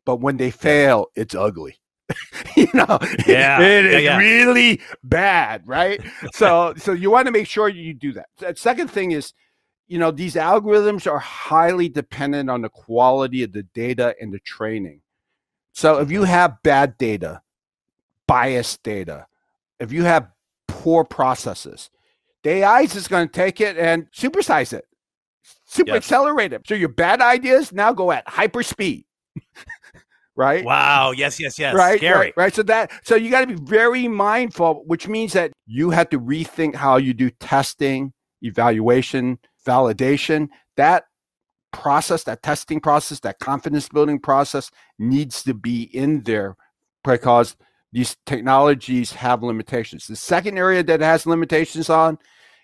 but 0.06 0.18
when 0.18 0.38
they 0.38 0.52
fail, 0.52 1.08
it's 1.16 1.36
ugly. 1.36 1.78
you 2.56 2.68
know, 2.74 3.00
yeah, 3.26 3.62
it 3.62 3.86
is 3.86 3.94
yeah, 3.94 4.00
yeah. 4.00 4.18
really 4.18 4.82
bad, 5.04 5.64
right? 5.66 6.02
so, 6.34 6.74
so 6.78 6.92
you 6.92 7.10
want 7.10 7.26
to 7.28 7.32
make 7.32 7.48
sure 7.48 7.70
you 7.70 7.94
do 7.94 8.12
that. 8.14 8.28
The 8.38 8.54
second 8.56 8.90
thing 8.90 9.12
is, 9.12 9.34
you 9.92 9.98
know, 9.98 10.10
these 10.10 10.36
algorithms 10.36 11.06
are 11.06 11.20
highly 11.20 11.90
dependent 11.90 12.50
on 12.50 12.62
the 12.62 12.70
quality 12.70 13.44
of 13.44 13.52
the 13.52 13.64
data 13.64 14.16
and 14.22 14.34
the 14.34 14.40
training. 14.40 15.02
So, 15.74 15.98
if 16.00 16.10
you 16.10 16.22
mm-hmm. 16.22 16.32
have 16.32 16.64
bad 16.64 16.98
data, 16.98 17.42
biased 18.26 18.84
data, 18.84 19.28
if 19.80 19.92
you 19.92 20.04
have 20.04 20.30
poor 20.70 21.04
processes, 21.04 21.90
the 22.44 22.52
AI 22.52 22.82
is 22.82 22.94
just 22.94 23.10
going 23.10 23.28
to 23.28 23.34
take 23.34 23.60
it 23.60 23.78
and 23.78 24.10
supersize 24.12 24.72
it, 24.72 24.86
super 25.66 25.90
yes. 25.90 25.98
accelerate 25.98 26.54
it. 26.54 26.62
So 26.66 26.74
your 26.74 26.90
bad 26.90 27.20
ideas 27.20 27.74
now 27.74 27.92
go 27.92 28.14
at 28.14 28.26
hyper 28.30 28.64
speed 28.64 29.04
right? 30.36 30.64
Wow. 30.64 31.12
Yes, 31.12 31.40
yes, 31.40 31.60
yes. 31.60 31.76
Right, 31.76 32.00
Scary. 32.00 32.18
right, 32.18 32.34
right. 32.38 32.56
So 32.56 32.64
that 32.64 32.92
so 33.04 33.16
you 33.16 33.30
got 33.30 33.42
to 33.42 33.48
be 33.48 33.56
very 33.56 34.08
mindful, 34.08 34.84
which 34.86 35.08
means 35.10 35.34
that 35.34 35.52
you 35.68 35.90
have 35.90 36.10
to 36.10 36.20
rethink 36.20 36.76
how 36.76 36.98
you 36.98 37.14
do 37.14 37.30
testing, 37.30 38.14
evaluation, 38.42 39.38
validation. 39.66 40.50
That 40.78 41.06
process, 41.72 42.24
that 42.26 42.44
testing 42.44 42.80
process, 42.80 43.20
that 43.22 43.40
confidence 43.40 43.90
building 43.90 44.20
process 44.20 44.72
needs 45.00 45.44
to 45.44 45.54
be 45.54 45.84
in 45.84 46.24
there 46.24 46.56
because 47.04 47.56
these 47.94 48.18
technologies 48.26 49.12
have 49.14 49.44
limitations. 49.44 50.08
The 50.08 50.16
second 50.16 50.58
area 50.58 50.84
that 50.84 51.02
has 51.02 51.26
limitations 51.26 51.90
on 51.90 52.18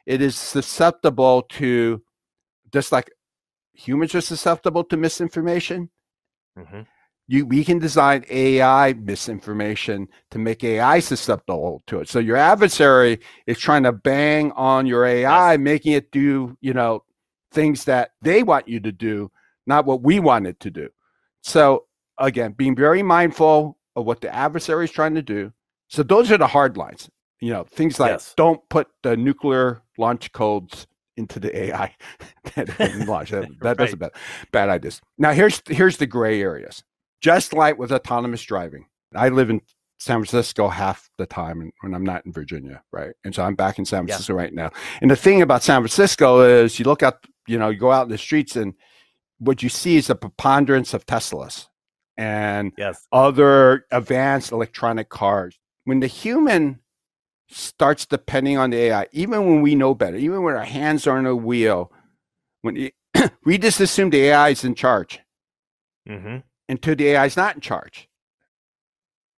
it 0.05 0.21
is 0.21 0.35
susceptible 0.35 1.43
to 1.43 2.01
just 2.71 2.91
like 2.91 3.11
humans 3.73 4.15
are 4.15 4.21
susceptible 4.21 4.83
to 4.85 4.97
misinformation. 4.97 5.89
Mm-hmm 6.57 6.81
You, 7.27 7.45
we 7.45 7.65
can 7.65 7.79
design 7.79 8.23
AI 8.29 8.93
misinformation 8.93 10.07
to 10.31 10.39
make 10.39 10.63
AI 10.63 10.99
susceptible 10.99 11.83
to 11.87 11.99
it. 11.99 12.07
So 12.07 12.19
your 12.19 12.37
adversary 12.37 13.19
is 13.47 13.57
trying 13.59 13.83
to 13.83 13.91
bang 13.91 14.51
on 14.53 14.85
your 14.85 15.05
AI, 15.05 15.53
yes. 15.53 15.59
making 15.59 15.93
it 15.93 16.11
do, 16.11 16.57
you 16.61 16.73
know, 16.73 17.03
things 17.51 17.83
that 17.85 18.11
they 18.21 18.43
want 18.43 18.67
you 18.67 18.79
to 18.79 18.91
do, 18.91 19.29
not 19.65 19.85
what 19.85 20.01
we 20.03 20.19
want 20.19 20.47
it 20.47 20.59
to 20.61 20.71
do. 20.71 20.89
So 21.41 21.85
again, 22.17 22.53
being 22.53 22.75
very 22.75 23.03
mindful 23.03 23.77
of 23.95 24.05
what 24.05 24.21
the 24.21 24.33
adversary 24.33 24.85
is 24.85 24.91
trying 24.91 25.15
to 25.15 25.21
do. 25.21 25.51
So 25.89 26.03
those 26.03 26.31
are 26.31 26.37
the 26.37 26.47
hard 26.47 26.77
lines. 26.77 27.09
You 27.39 27.51
know, 27.53 27.65
things 27.65 27.99
like 27.99 28.11
yes. 28.11 28.33
don't 28.35 28.67
put 28.69 28.87
the 29.03 29.15
nuclear 29.15 29.81
launch 29.97 30.31
codes 30.31 30.87
into 31.17 31.39
the 31.39 31.55
AI 31.55 31.95
that 32.55 33.07
launch. 33.07 33.31
That, 33.31 33.41
that 33.41 33.49
right. 33.61 33.77
that's 33.77 33.93
a 33.93 33.97
bad, 33.97 34.11
bad 34.51 34.69
idea. 34.69 34.91
Now 35.17 35.33
here's 35.33 35.61
here's 35.67 35.97
the 35.97 36.07
gray 36.07 36.41
areas. 36.41 36.83
Just 37.21 37.53
like 37.53 37.77
with 37.77 37.91
autonomous 37.91 38.43
driving, 38.43 38.85
I 39.15 39.29
live 39.29 39.49
in 39.49 39.61
San 39.99 40.17
Francisco 40.17 40.67
half 40.67 41.09
the 41.17 41.25
time 41.25 41.71
when 41.81 41.93
I'm 41.93 42.03
not 42.03 42.25
in 42.25 42.31
Virginia, 42.31 42.83
right? 42.91 43.13
And 43.23 43.33
so 43.33 43.43
I'm 43.43 43.55
back 43.55 43.79
in 43.79 43.85
San 43.85 44.05
Francisco 44.05 44.33
yeah. 44.33 44.41
right 44.41 44.53
now. 44.53 44.71
And 45.01 45.09
the 45.09 45.15
thing 45.15 45.41
about 45.41 45.63
San 45.63 45.81
Francisco 45.81 46.41
is 46.41 46.77
you 46.77 46.85
look 46.85 47.01
out, 47.01 47.25
you 47.47 47.57
know, 47.57 47.69
you 47.69 47.79
go 47.79 47.91
out 47.91 48.03
in 48.03 48.11
the 48.11 48.17
streets 48.17 48.55
and 48.55 48.75
what 49.39 49.63
you 49.63 49.69
see 49.69 49.97
is 49.97 50.09
a 50.09 50.15
preponderance 50.15 50.93
of 50.93 51.05
Teslas 51.05 51.67
and 52.15 52.71
yes. 52.77 53.07
other 53.11 53.85
advanced 53.91 54.51
electronic 54.51 55.09
cars. 55.09 55.57
When 55.85 55.99
the 55.99 56.07
human 56.07 56.79
starts 57.49 58.05
depending 58.05 58.57
on 58.57 58.71
the 58.71 58.77
AI, 58.77 59.07
even 59.11 59.45
when 59.45 59.61
we 59.61 59.73
know 59.73 59.95
better, 59.95 60.17
even 60.17 60.43
when 60.43 60.55
our 60.55 60.65
hands 60.65 61.07
are 61.07 61.17
on 61.17 61.25
a 61.25 61.35
wheel, 61.35 61.91
when 62.61 62.77
it, 62.77 62.93
we 63.45 63.57
just 63.57 63.79
assume 63.79 64.09
the 64.09 64.25
AI 64.25 64.49
is 64.49 64.63
in 64.63 64.75
charge 64.75 65.19
mm-hmm. 66.07 66.37
Until 66.69 66.95
the 66.95 67.09
AI 67.09 67.25
is 67.25 67.37
not 67.37 67.55
in 67.55 67.61
charge. 67.61 68.09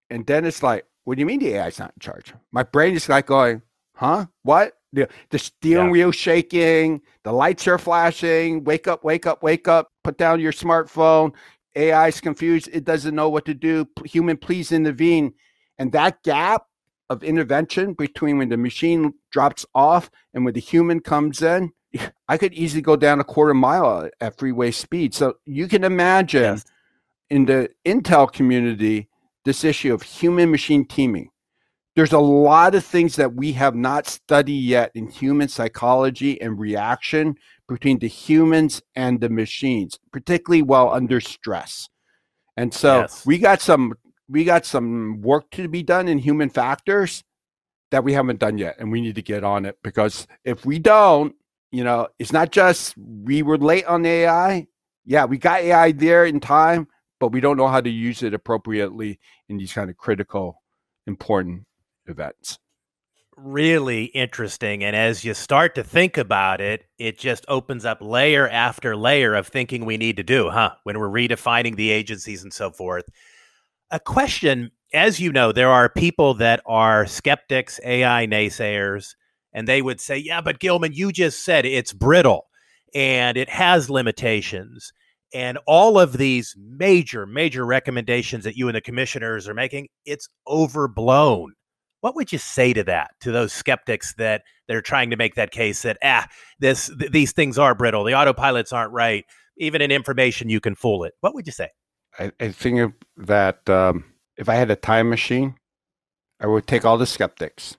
And 0.08 0.26
then 0.26 0.44
it's 0.44 0.62
like, 0.62 0.86
what 1.04 1.16
do 1.16 1.20
you 1.20 1.26
mean 1.26 1.40
the 1.40 1.54
AI 1.54 1.68
is 1.68 1.78
not 1.78 1.92
in 1.96 2.00
charge? 2.00 2.34
My 2.52 2.62
brain 2.62 2.94
is 2.94 3.08
like 3.08 3.26
going, 3.26 3.62
huh? 3.94 4.26
What? 4.42 4.74
The, 4.92 5.08
the 5.30 5.38
steering 5.38 5.86
yeah. 5.86 5.92
wheel 5.92 6.10
shaking, 6.10 7.00
the 7.22 7.32
lights 7.32 7.68
are 7.68 7.78
flashing, 7.78 8.64
wake 8.64 8.88
up, 8.88 9.04
wake 9.04 9.26
up, 9.26 9.42
wake 9.42 9.68
up, 9.68 9.92
put 10.02 10.18
down 10.18 10.40
your 10.40 10.52
smartphone. 10.52 11.32
AI 11.76 12.08
is 12.08 12.20
confused. 12.20 12.68
It 12.72 12.84
doesn't 12.84 13.14
know 13.14 13.28
what 13.28 13.44
to 13.44 13.54
do. 13.54 13.88
Human, 14.04 14.36
please 14.36 14.72
intervene. 14.72 15.34
And 15.78 15.92
that 15.92 16.22
gap 16.24 16.64
of 17.08 17.22
intervention 17.22 17.94
between 17.94 18.38
when 18.38 18.48
the 18.48 18.56
machine 18.56 19.14
drops 19.30 19.64
off 19.74 20.10
and 20.34 20.44
when 20.44 20.54
the 20.54 20.60
human 20.60 21.00
comes 21.00 21.40
in, 21.40 21.70
I 22.28 22.36
could 22.36 22.52
easily 22.54 22.82
go 22.82 22.96
down 22.96 23.20
a 23.20 23.24
quarter 23.24 23.54
mile 23.54 24.08
at 24.20 24.38
freeway 24.38 24.72
speed. 24.72 25.14
So 25.14 25.34
you 25.44 25.68
can 25.68 25.84
imagine 25.84 26.42
yes. 26.42 26.64
In 27.30 27.46
the 27.46 27.70
Intel 27.86 28.30
community 28.30 29.08
this 29.44 29.64
issue 29.64 29.94
of 29.94 30.02
human 30.02 30.50
machine 30.50 30.84
teaming. 30.84 31.30
There's 31.96 32.12
a 32.12 32.18
lot 32.18 32.74
of 32.74 32.84
things 32.84 33.16
that 33.16 33.34
we 33.34 33.52
have 33.52 33.74
not 33.74 34.06
studied 34.06 34.60
yet 34.60 34.92
in 34.94 35.08
human 35.08 35.48
psychology 35.48 36.40
and 36.40 36.58
reaction 36.58 37.36
between 37.68 37.98
the 37.98 38.08
humans 38.08 38.82
and 38.94 39.20
the 39.20 39.28
machines, 39.28 39.98
particularly 40.12 40.62
while 40.62 40.90
under 40.90 41.20
stress. 41.20 41.88
And 42.56 42.72
so 42.72 43.00
yes. 43.00 43.24
we 43.26 43.38
got 43.38 43.60
some 43.60 43.94
we 44.28 44.44
got 44.44 44.64
some 44.64 45.20
work 45.22 45.50
to 45.50 45.68
be 45.68 45.82
done 45.82 46.06
in 46.06 46.18
human 46.18 46.50
factors 46.50 47.24
that 47.90 48.04
we 48.04 48.12
haven't 48.12 48.38
done 48.38 48.58
yet 48.58 48.76
and 48.78 48.92
we 48.92 49.00
need 49.00 49.16
to 49.16 49.22
get 49.22 49.42
on 49.42 49.66
it 49.66 49.76
because 49.82 50.28
if 50.44 50.64
we 50.64 50.78
don't 50.78 51.34
you 51.72 51.82
know 51.82 52.06
it's 52.18 52.32
not 52.32 52.52
just 52.52 52.94
we 52.96 53.42
were 53.42 53.58
late 53.58 53.84
on 53.86 54.06
ai 54.06 54.66
yeah 55.04 55.24
we 55.24 55.36
got 55.36 55.60
ai 55.60 55.90
there 55.90 56.24
in 56.24 56.38
time 56.38 56.86
but 57.20 57.32
we 57.32 57.40
don't 57.40 57.56
know 57.56 57.68
how 57.68 57.80
to 57.80 57.90
use 57.90 58.22
it 58.22 58.34
appropriately 58.34 59.20
in 59.48 59.56
these 59.56 59.72
kind 59.72 59.90
of 59.90 59.96
critical 59.96 60.62
important 61.06 61.64
events 62.06 62.58
really 63.36 64.06
interesting 64.06 64.84
and 64.84 64.94
as 64.94 65.24
you 65.24 65.32
start 65.32 65.74
to 65.74 65.84
think 65.84 66.18
about 66.18 66.60
it 66.60 66.84
it 66.98 67.18
just 67.18 67.44
opens 67.48 67.84
up 67.84 67.98
layer 68.00 68.48
after 68.48 68.96
layer 68.96 69.34
of 69.34 69.46
thinking 69.46 69.84
we 69.84 69.96
need 69.96 70.16
to 70.16 70.22
do 70.22 70.50
huh 70.50 70.70
when 70.82 70.98
we're 70.98 71.08
redefining 71.08 71.76
the 71.76 71.90
agencies 71.90 72.42
and 72.42 72.52
so 72.52 72.70
forth 72.70 73.04
a 73.90 73.98
question 73.98 74.70
as 74.92 75.20
you 75.20 75.32
know, 75.32 75.52
there 75.52 75.70
are 75.70 75.88
people 75.88 76.34
that 76.34 76.60
are 76.66 77.06
skeptics, 77.06 77.78
AI 77.84 78.26
naysayers, 78.26 79.14
and 79.52 79.66
they 79.66 79.82
would 79.82 80.00
say, 80.00 80.16
yeah, 80.16 80.40
but 80.40 80.58
Gilman, 80.58 80.92
you 80.92 81.12
just 81.12 81.44
said 81.44 81.64
it's 81.64 81.92
brittle 81.92 82.46
and 82.94 83.36
it 83.36 83.48
has 83.48 83.90
limitations. 83.90 84.92
And 85.32 85.58
all 85.66 85.98
of 85.98 86.14
these 86.14 86.56
major, 86.58 87.24
major 87.26 87.64
recommendations 87.64 88.44
that 88.44 88.56
you 88.56 88.68
and 88.68 88.76
the 88.76 88.80
commissioners 88.80 89.48
are 89.48 89.54
making, 89.54 89.88
it's 90.04 90.28
overblown. 90.48 91.52
What 92.00 92.16
would 92.16 92.32
you 92.32 92.38
say 92.38 92.72
to 92.72 92.82
that, 92.84 93.10
to 93.20 93.30
those 93.30 93.52
skeptics 93.52 94.14
that 94.14 94.42
they're 94.66 94.82
trying 94.82 95.10
to 95.10 95.16
make 95.16 95.34
that 95.34 95.50
case 95.50 95.82
that, 95.82 95.98
ah, 96.02 96.26
this, 96.58 96.90
th- 96.98 97.12
these 97.12 97.32
things 97.32 97.58
are 97.58 97.74
brittle, 97.74 98.04
the 98.04 98.12
autopilots 98.12 98.72
aren't 98.72 98.92
right, 98.92 99.24
even 99.58 99.82
in 99.82 99.90
information 99.90 100.48
you 100.48 100.60
can 100.60 100.74
fool 100.74 101.04
it? 101.04 101.12
What 101.20 101.34
would 101.34 101.46
you 101.46 101.52
say? 101.52 101.68
I, 102.18 102.32
I 102.40 102.48
think 102.48 102.94
that 103.18 103.68
um, 103.68 104.04
if 104.36 104.48
I 104.48 104.54
had 104.54 104.70
a 104.70 104.76
time 104.76 105.10
machine, 105.10 105.54
I 106.40 106.46
would 106.46 106.66
take 106.66 106.84
all 106.84 106.98
the 106.98 107.06
skeptics. 107.06 107.76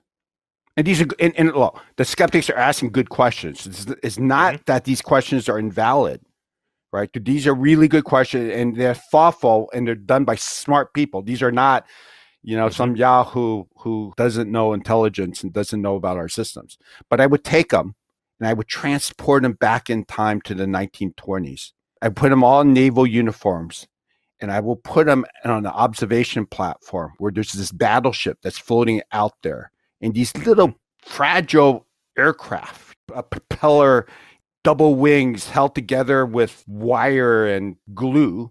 And 0.76 0.86
these 0.86 1.02
are, 1.02 1.06
and, 1.18 1.34
and 1.36 1.52
well, 1.52 1.78
the 1.96 2.04
skeptics 2.04 2.48
are 2.48 2.56
asking 2.56 2.92
good 2.92 3.10
questions. 3.10 3.66
It's, 3.66 3.86
it's 4.02 4.18
not 4.18 4.54
mm-hmm. 4.54 4.62
that 4.66 4.84
these 4.84 5.02
questions 5.02 5.48
are 5.48 5.58
invalid, 5.58 6.22
right? 6.92 7.10
These 7.12 7.46
are 7.46 7.54
really 7.54 7.88
good 7.88 8.04
questions 8.04 8.52
and 8.54 8.76
they're 8.76 8.94
thoughtful 8.94 9.70
and 9.72 9.86
they're 9.86 9.94
done 9.94 10.24
by 10.24 10.36
smart 10.36 10.92
people. 10.94 11.22
These 11.22 11.42
are 11.42 11.52
not, 11.52 11.86
you 12.42 12.56
know, 12.56 12.66
mm-hmm. 12.66 12.74
some 12.74 12.96
Yahoo 12.96 13.64
who 13.78 14.12
doesn't 14.16 14.50
know 14.50 14.72
intelligence 14.72 15.42
and 15.42 15.52
doesn't 15.52 15.82
know 15.82 15.96
about 15.96 16.16
our 16.16 16.28
systems. 16.28 16.78
But 17.08 17.20
I 17.20 17.26
would 17.26 17.44
take 17.44 17.70
them 17.70 17.94
and 18.38 18.48
I 18.48 18.52
would 18.52 18.68
transport 18.68 19.42
them 19.42 19.54
back 19.54 19.88
in 19.88 20.04
time 20.04 20.40
to 20.42 20.54
the 20.54 20.66
1920s. 20.66 21.72
I 22.02 22.08
put 22.08 22.30
them 22.30 22.44
all 22.44 22.60
in 22.60 22.72
naval 22.72 23.06
uniforms 23.06 23.86
and 24.42 24.50
I 24.50 24.60
will 24.60 24.76
put 24.76 25.06
them 25.06 25.24
on 25.44 25.50
an 25.52 25.66
observation 25.66 26.46
platform 26.46 27.12
where 27.18 27.30
there's 27.30 27.52
this 27.52 27.70
battleship 27.70 28.38
that's 28.42 28.58
floating 28.58 29.00
out 29.12 29.34
there, 29.42 29.70
and 30.00 30.12
these 30.12 30.36
little 30.36 30.74
fragile 31.00 31.86
aircraft, 32.18 32.98
a 33.14 33.22
propeller, 33.22 34.08
double 34.64 34.94
wings 34.94 35.48
held 35.48 35.74
together 35.74 36.24
with 36.24 36.64
wire 36.66 37.46
and 37.46 37.76
glue, 37.94 38.50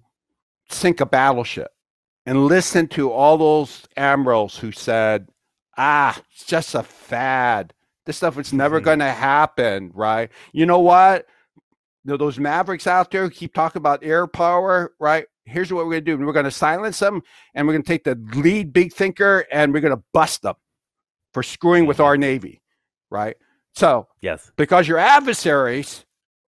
sink 0.69 1.01
a 1.01 1.05
battleship. 1.05 1.71
And 2.25 2.45
listen 2.45 2.87
to 2.89 3.11
all 3.11 3.37
those 3.37 3.87
admirals 3.97 4.57
who 4.57 4.71
said, 4.71 5.27
ah, 5.77 6.21
it's 6.33 6.45
just 6.45 6.75
a 6.75 6.83
fad. 6.83 7.73
This 8.05 8.17
stuff 8.17 8.37
is 8.37 8.53
never 8.53 8.77
mm-hmm. 8.77 8.85
going 8.85 8.99
to 8.99 9.11
happen, 9.11 9.91
right? 9.93 10.29
You 10.53 10.65
know 10.65 10.79
what? 10.79 11.25
You 12.03 12.11
know, 12.11 12.17
those 12.17 12.39
mavericks 12.39 12.85
out 12.85 13.09
there 13.11 13.29
keep 13.29 13.53
talking 13.53 13.79
about 13.79 14.03
air 14.03 14.27
power, 14.27 14.93
right? 14.99 15.25
here's 15.45 15.71
what 15.71 15.85
we're 15.85 15.91
going 15.91 16.05
to 16.05 16.17
do. 16.17 16.25
We're 16.25 16.33
going 16.33 16.45
to 16.45 16.51
silence 16.51 16.99
them 16.99 17.21
and 17.53 17.67
we're 17.67 17.73
going 17.73 17.83
to 17.83 17.87
take 17.87 18.03
the 18.03 18.15
lead 18.39 18.73
big 18.73 18.93
thinker 18.93 19.45
and 19.51 19.73
we're 19.73 19.81
going 19.81 19.95
to 19.95 20.03
bust 20.13 20.41
them 20.41 20.55
for 21.33 21.43
screwing 21.43 21.85
with 21.85 21.97
mm-hmm. 21.97 22.05
our 22.05 22.17
Navy, 22.17 22.61
right? 23.09 23.35
So, 23.75 24.07
yes, 24.21 24.51
because 24.57 24.87
your 24.87 24.97
adversaries 24.97 26.05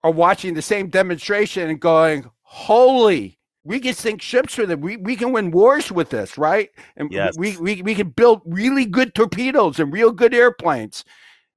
are 0.04 0.12
watching 0.12 0.54
the 0.54 0.62
same 0.62 0.88
demonstration 0.88 1.70
and 1.70 1.80
going, 1.80 2.30
holy, 2.42 3.38
we 3.64 3.80
can 3.80 3.94
sink 3.94 4.22
ships 4.22 4.58
with 4.58 4.72
it. 4.72 4.80
We, 4.80 4.98
we 4.98 5.16
can 5.16 5.34
win 5.34 5.52
wars 5.52 5.92
with 5.92 6.10
this, 6.10 6.38
right? 6.38 6.70
And 6.96 7.12
yes. 7.12 7.38
we, 7.38 7.58
we, 7.58 7.82
we 7.82 7.96
can 7.96 8.10
build 8.10 8.42
really 8.46 8.86
good 8.86 9.14
torpedoes 9.14 9.80
and 9.80 9.92
real 9.92 10.12
good 10.12 10.34
airplanes 10.34 11.04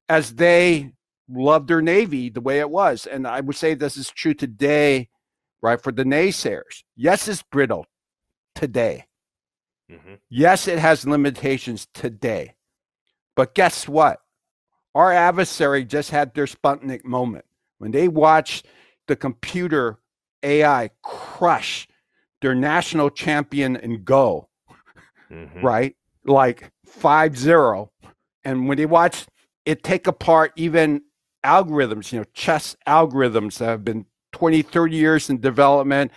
as 0.08 0.34
they 0.34 0.92
love 1.30 1.68
their 1.68 1.80
Navy 1.80 2.28
the 2.28 2.40
way 2.40 2.58
it 2.58 2.68
was. 2.68 3.06
And 3.06 3.26
I 3.26 3.40
would 3.40 3.56
say 3.56 3.74
this 3.74 3.96
is 3.96 4.10
true 4.10 4.34
today 4.34 5.08
right? 5.62 5.80
For 5.80 5.92
the 5.92 6.04
naysayers. 6.04 6.82
Yes, 6.96 7.28
it's 7.28 7.42
brittle 7.42 7.86
today. 8.54 9.06
Mm-hmm. 9.90 10.14
Yes, 10.28 10.68
it 10.68 10.78
has 10.78 11.06
limitations 11.06 11.86
today. 11.94 12.56
But 13.36 13.54
guess 13.54 13.88
what? 13.88 14.18
Our 14.94 15.12
adversary 15.12 15.84
just 15.84 16.10
had 16.10 16.34
their 16.34 16.46
Sputnik 16.46 17.04
moment 17.04 17.44
when 17.78 17.90
they 17.90 18.08
watched 18.08 18.66
the 19.08 19.16
computer 19.16 19.98
AI 20.42 20.90
crush 21.02 21.88
their 22.40 22.54
national 22.54 23.08
champion 23.08 23.76
in 23.76 24.02
Go, 24.04 24.48
mm-hmm. 25.30 25.64
right? 25.64 25.96
Like 26.24 26.70
5 26.86 27.38
0. 27.38 27.90
And 28.44 28.68
when 28.68 28.76
they 28.76 28.86
watched 28.86 29.28
it 29.64 29.82
take 29.82 30.06
apart 30.06 30.52
even 30.56 31.02
algorithms, 31.44 32.12
you 32.12 32.18
know, 32.18 32.24
chess 32.34 32.76
algorithms 32.86 33.58
that 33.58 33.66
have 33.66 33.84
been 33.84 34.06
20, 34.32 34.62
30 34.62 34.96
years 34.96 35.30
in 35.30 35.40
development, 35.40 36.10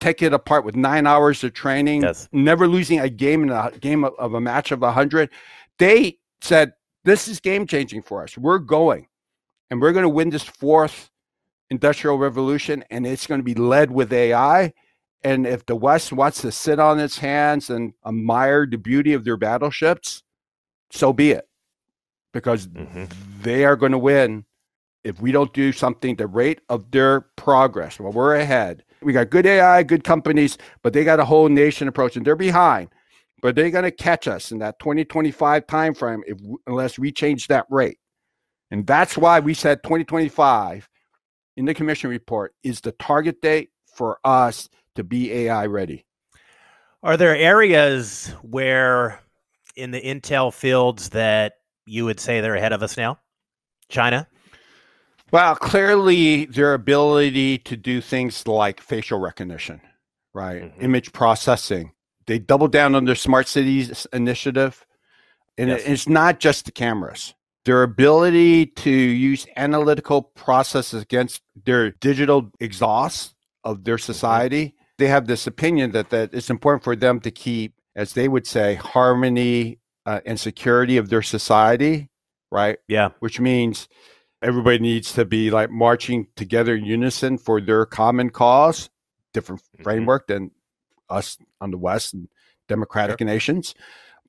take 0.00 0.22
it 0.22 0.32
apart 0.32 0.64
with 0.64 0.76
nine 0.76 1.06
hours 1.06 1.42
of 1.44 1.52
training, 1.52 2.02
yes. 2.02 2.28
never 2.32 2.68
losing 2.68 3.00
a 3.00 3.08
game 3.08 3.42
in 3.42 3.50
a 3.50 3.72
game 3.80 4.04
of, 4.04 4.14
of 4.18 4.34
a 4.34 4.40
match 4.40 4.70
of 4.70 4.80
100. 4.80 5.30
They 5.78 6.18
said, 6.40 6.72
This 7.04 7.28
is 7.28 7.40
game 7.40 7.66
changing 7.66 8.02
for 8.02 8.22
us. 8.22 8.36
We're 8.36 8.58
going 8.58 9.06
and 9.70 9.80
we're 9.80 9.92
going 9.92 10.04
to 10.04 10.08
win 10.08 10.30
this 10.30 10.42
fourth 10.42 11.10
industrial 11.70 12.18
revolution, 12.18 12.84
and 12.90 13.06
it's 13.06 13.26
going 13.26 13.40
to 13.40 13.44
be 13.44 13.54
led 13.54 13.90
with 13.90 14.12
AI. 14.12 14.72
And 15.22 15.46
if 15.46 15.64
the 15.66 15.74
West 15.74 16.12
wants 16.12 16.42
to 16.42 16.52
sit 16.52 16.78
on 16.78 17.00
its 17.00 17.18
hands 17.18 17.70
and 17.70 17.94
admire 18.06 18.66
the 18.66 18.76
beauty 18.76 19.14
of 19.14 19.24
their 19.24 19.36
battleships, 19.38 20.22
so 20.90 21.12
be 21.12 21.30
it. 21.32 21.48
Because 22.32 22.66
Mhm. 22.68 23.10
they 23.42 23.64
are 23.64 23.76
going 23.76 23.92
to 23.92 23.98
win 23.98 24.44
if 25.02 25.20
we 25.20 25.32
don't 25.32 25.52
do 25.52 25.72
something 25.72 26.16
the 26.16 26.26
rate 26.26 26.60
of 26.68 26.90
their 26.90 27.22
progress. 27.36 27.98
Well, 27.98 28.12
we're 28.12 28.36
ahead. 28.36 28.84
We 29.02 29.12
got 29.12 29.30
good 29.30 29.46
AI, 29.46 29.82
good 29.82 30.04
companies, 30.04 30.56
but 30.82 30.92
they 30.92 31.04
got 31.04 31.20
a 31.20 31.24
whole 31.24 31.48
nation 31.48 31.88
approach 31.88 32.16
and 32.16 32.26
they're 32.26 32.36
behind. 32.36 32.88
But 33.44 33.56
they're 33.56 33.68
going 33.68 33.84
to 33.84 33.90
catch 33.90 34.26
us 34.26 34.52
in 34.52 34.60
that 34.60 34.78
2025 34.78 35.66
timeframe 35.66 36.22
if 36.26 36.38
unless 36.66 36.98
we 36.98 37.12
change 37.12 37.48
that 37.48 37.66
rate. 37.68 37.98
And 38.70 38.86
that's 38.86 39.18
why 39.18 39.40
we 39.40 39.52
said 39.52 39.82
2025 39.82 40.88
in 41.58 41.66
the 41.66 41.74
commission 41.74 42.08
report 42.08 42.54
is 42.62 42.80
the 42.80 42.92
target 42.92 43.42
date 43.42 43.68
for 43.94 44.18
us 44.24 44.70
to 44.94 45.04
be 45.04 45.30
AI 45.30 45.66
ready. 45.66 46.06
Are 47.02 47.18
there 47.18 47.36
areas 47.36 48.28
where 48.40 49.20
in 49.76 49.90
the 49.90 50.00
intel 50.00 50.50
fields 50.50 51.10
that 51.10 51.56
you 51.84 52.06
would 52.06 52.20
say 52.20 52.40
they're 52.40 52.54
ahead 52.54 52.72
of 52.72 52.82
us 52.82 52.96
now? 52.96 53.18
China? 53.90 54.26
Well, 55.32 55.54
clearly 55.56 56.46
their 56.46 56.72
ability 56.72 57.58
to 57.58 57.76
do 57.76 58.00
things 58.00 58.46
like 58.46 58.80
facial 58.80 59.18
recognition, 59.20 59.82
right? 60.32 60.62
Mhm. 60.62 60.82
Image 60.82 61.12
processing. 61.12 61.92
They 62.26 62.38
doubled 62.38 62.72
down 62.72 62.94
on 62.94 63.04
their 63.04 63.14
smart 63.14 63.48
cities 63.48 64.06
initiative. 64.12 64.86
And 65.58 65.70
Yes. 65.70 65.82
it's 65.86 66.08
not 66.08 66.40
just 66.40 66.64
the 66.64 66.72
cameras. 66.72 67.34
Their 67.64 67.82
ability 67.82 68.66
to 68.66 68.90
use 68.90 69.46
analytical 69.56 70.22
processes 70.22 71.02
against 71.02 71.42
their 71.64 71.92
digital 71.92 72.50
exhaust 72.60 73.34
of 73.62 73.84
their 73.84 73.98
society. 73.98 74.74
They 74.98 75.06
have 75.08 75.26
this 75.26 75.46
opinion 75.46 75.92
that, 75.92 76.10
that 76.10 76.34
it's 76.34 76.50
important 76.50 76.84
for 76.84 76.94
them 76.96 77.20
to 77.20 77.30
keep, 77.30 77.74
as 77.96 78.12
they 78.12 78.28
would 78.28 78.46
say, 78.46 78.74
harmony 78.74 79.78
uh, 80.06 80.20
and 80.26 80.38
security 80.38 80.96
of 80.98 81.08
their 81.08 81.22
society, 81.22 82.10
right? 82.52 82.78
Yeah. 82.88 83.10
which 83.20 83.40
means 83.40 83.88
everybody 84.42 84.78
needs 84.78 85.12
to 85.14 85.24
be 85.24 85.50
like 85.50 85.70
marching 85.70 86.26
together 86.36 86.74
in 86.74 86.84
unison 86.84 87.38
for 87.38 87.60
their 87.62 87.86
common 87.86 88.28
cause, 88.28 88.90
different 89.32 89.62
Mhm. 89.78 89.82
framework 89.84 90.26
than 90.26 90.50
us 91.08 91.38
on 91.64 91.70
the 91.70 91.78
West 91.78 92.14
and 92.14 92.28
democratic 92.68 93.20
nations. 93.20 93.74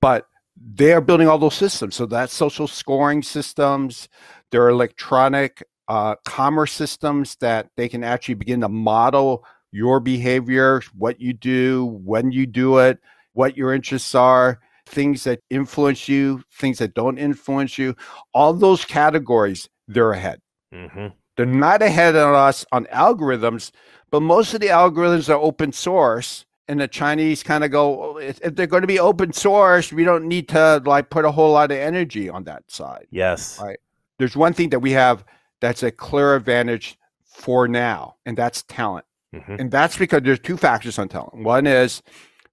But 0.02 0.28
they 0.58 0.94
are 0.94 1.02
building 1.02 1.28
all 1.28 1.38
those 1.38 1.56
systems. 1.56 1.96
So 1.96 2.06
that's 2.06 2.34
social 2.34 2.68
scoring 2.68 3.22
systems, 3.22 4.08
there 4.52 4.64
are 4.64 4.70
electronic 4.70 5.64
uh, 5.88 6.16
commerce 6.24 6.72
systems 6.72 7.36
that 7.42 7.70
they 7.78 7.90
can 7.90 8.04
actually 8.04 8.36
begin 8.36 8.62
to 8.62 8.70
model 8.70 9.46
your 9.72 10.00
behavior, 10.00 10.82
what 10.98 11.20
you 11.20 11.34
do, 11.34 12.00
when 12.04 12.32
you 12.32 12.46
do 12.46 12.78
it, 12.78 13.00
what 13.34 13.58
your 13.58 13.74
interests 13.74 14.16
are, 14.16 14.60
things 14.86 15.26
that 15.26 15.42
influence 15.50 16.08
you, 16.08 16.42
things 16.54 16.78
that 16.78 16.94
don't 16.94 17.18
influence 17.18 17.78
you. 17.78 17.96
All 18.34 18.54
those 18.54 18.86
categories, 18.86 19.68
they're 19.88 20.14
ahead. 20.14 20.40
Mm-hmm. 20.74 21.08
They're 21.36 21.46
not 21.46 21.82
ahead 21.82 22.16
of 22.16 22.34
us 22.34 22.66
on 22.72 22.86
algorithms, 22.86 23.72
but 24.10 24.22
most 24.22 24.54
of 24.54 24.62
the 24.62 24.68
algorithms 24.68 25.30
are 25.30 25.38
open 25.38 25.74
source. 25.74 26.45
And 26.68 26.80
the 26.80 26.88
Chinese 26.88 27.44
kind 27.44 27.64
of 27.64 27.70
go, 27.72 28.16
"Oh, 28.16 28.18
if 28.18 28.40
they're 28.40 28.66
going 28.66 28.82
to 28.82 28.88
be 28.88 29.00
open 29.00 29.34
source, 29.34 29.94
we 29.94 30.04
don't 30.04 30.26
need 30.26 30.48
to 30.50 30.82
like 30.86 31.10
put 31.12 31.24
a 31.26 31.32
whole 31.32 31.52
lot 31.52 31.72
of 31.72 31.78
energy 31.78 32.28
on 32.30 32.44
that 32.46 32.64
side. 32.72 33.08
Yes. 33.12 33.60
Right. 33.62 33.78
There's 34.18 34.36
one 34.36 34.54
thing 34.54 34.70
that 34.70 34.80
we 34.80 34.92
have 34.92 35.24
that's 35.62 35.84
a 35.84 35.92
clear 35.92 36.36
advantage 36.36 36.98
for 37.24 37.68
now, 37.68 38.16
and 38.26 38.36
that's 38.36 38.64
talent. 38.64 39.06
Mhm. 39.36 39.60
And 39.60 39.72
that's 39.72 39.98
because 39.98 40.22
there's 40.24 40.40
two 40.40 40.58
factors 40.58 40.98
on 40.98 41.08
talent. 41.08 41.44
One 41.44 41.68
is 41.68 42.02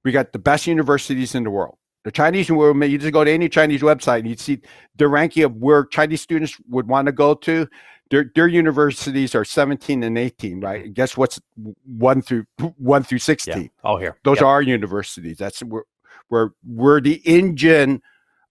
we 0.05 0.13
got 0.13 0.33
the 0.33 0.39
best 0.39 0.67
universities 0.67 1.35
in 1.35 1.45
the 1.45 1.51
world. 1.51 1.79
The 2.05 2.11
Chinese 2.11 2.51
world, 2.51 2.83
you 2.85 2.99
just 2.99 3.13
go 3.13 3.23
to 3.23 3.31
any 3.31 3.49
Chinese 3.49 3.81
website 3.81 4.21
and 4.21 4.29
you 4.29 4.37
see 4.37 4.61
the 4.97 5.07
ranking 5.07 5.45
of 5.45 5.55
where 5.57 5.85
Chinese 5.85 6.21
students 6.21 6.57
would 6.69 6.89
want 6.89 7.07
to 7.07 7.13
go 7.13 7.35
to. 7.35 7.69
Their, 8.13 8.31
their 8.35 8.47
universities 8.47 9.35
are 9.35 9.43
17 9.43 10.03
and 10.03 10.19
18, 10.19 10.61
right? 10.61 10.85
And 10.85 10.95
guess 10.95 11.17
what's 11.17 11.41
one 11.87 12.21
through 12.21 12.45
one 12.77 13.05
through 13.05 13.21
16? 13.21 13.63
Yeah. 13.63 13.69
All 13.83 13.97
oh, 13.97 13.99
here. 13.99 14.19
Those 14.23 14.37
Yep. 14.37 14.45
are 14.45 14.51
our 14.51 14.61
universities. 14.61 15.39
That's 15.39 15.61
where, 15.61 15.85
where 16.29 16.51
where 16.63 17.01
the 17.01 17.23
engine 17.25 18.03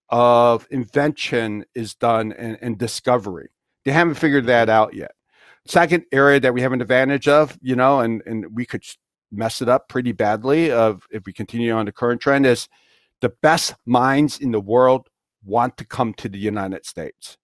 of 0.09 0.67
invention 0.71 1.63
is 1.75 1.93
done 1.93 2.33
and, 2.33 2.57
and 2.59 2.79
discovery. 2.79 3.49
They 3.85 3.91
haven't 3.91 4.15
figured 4.15 4.47
that 4.47 4.67
mm-hmm. 4.67 4.77
out 4.77 4.95
yet. 4.95 5.11
Second 5.67 6.05
area 6.11 6.39
that 6.39 6.55
we 6.55 6.61
have 6.61 6.73
an 6.73 6.81
advantage 6.81 7.27
of, 7.27 7.55
you 7.61 7.75
know, 7.75 7.99
and, 7.99 8.23
and 8.25 8.47
we 8.55 8.65
could 8.65 8.83
mess 9.31 9.61
it 9.61 9.69
up 9.69 9.87
pretty 9.89 10.11
badly 10.11 10.71
of 10.71 11.03
if 11.11 11.27
we 11.27 11.33
continue 11.33 11.71
on 11.71 11.85
the 11.85 11.91
current 11.91 12.19
trend 12.19 12.47
is 12.47 12.67
the 13.19 13.29
best 13.43 13.75
minds 13.85 14.39
in 14.39 14.49
the 14.49 14.59
world 14.59 15.07
want 15.45 15.77
to 15.77 15.85
come 15.85 16.15
to 16.15 16.27
the 16.27 16.39
United 16.39 16.83
States. 16.83 17.37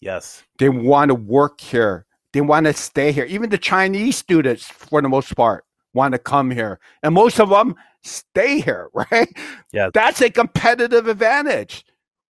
Yes. 0.00 0.42
They 0.58 0.68
want 0.68 1.08
to 1.10 1.14
work 1.14 1.60
here. 1.60 2.06
They 2.32 2.40
want 2.40 2.66
to 2.66 2.72
stay 2.72 3.12
here. 3.12 3.24
Even 3.24 3.50
the 3.50 3.58
Chinese 3.58 4.16
students, 4.16 4.64
for 4.64 5.00
the 5.02 5.08
most 5.08 5.34
part, 5.36 5.64
want 5.94 6.12
to 6.12 6.18
come 6.18 6.50
here. 6.50 6.78
And 7.02 7.14
most 7.14 7.40
of 7.40 7.48
them 7.48 7.74
stay 8.02 8.60
here, 8.60 8.90
right? 8.94 9.28
Yeah. 9.72 9.90
That's 9.92 10.20
a 10.20 10.30
competitive 10.30 11.08
advantage. 11.08 11.84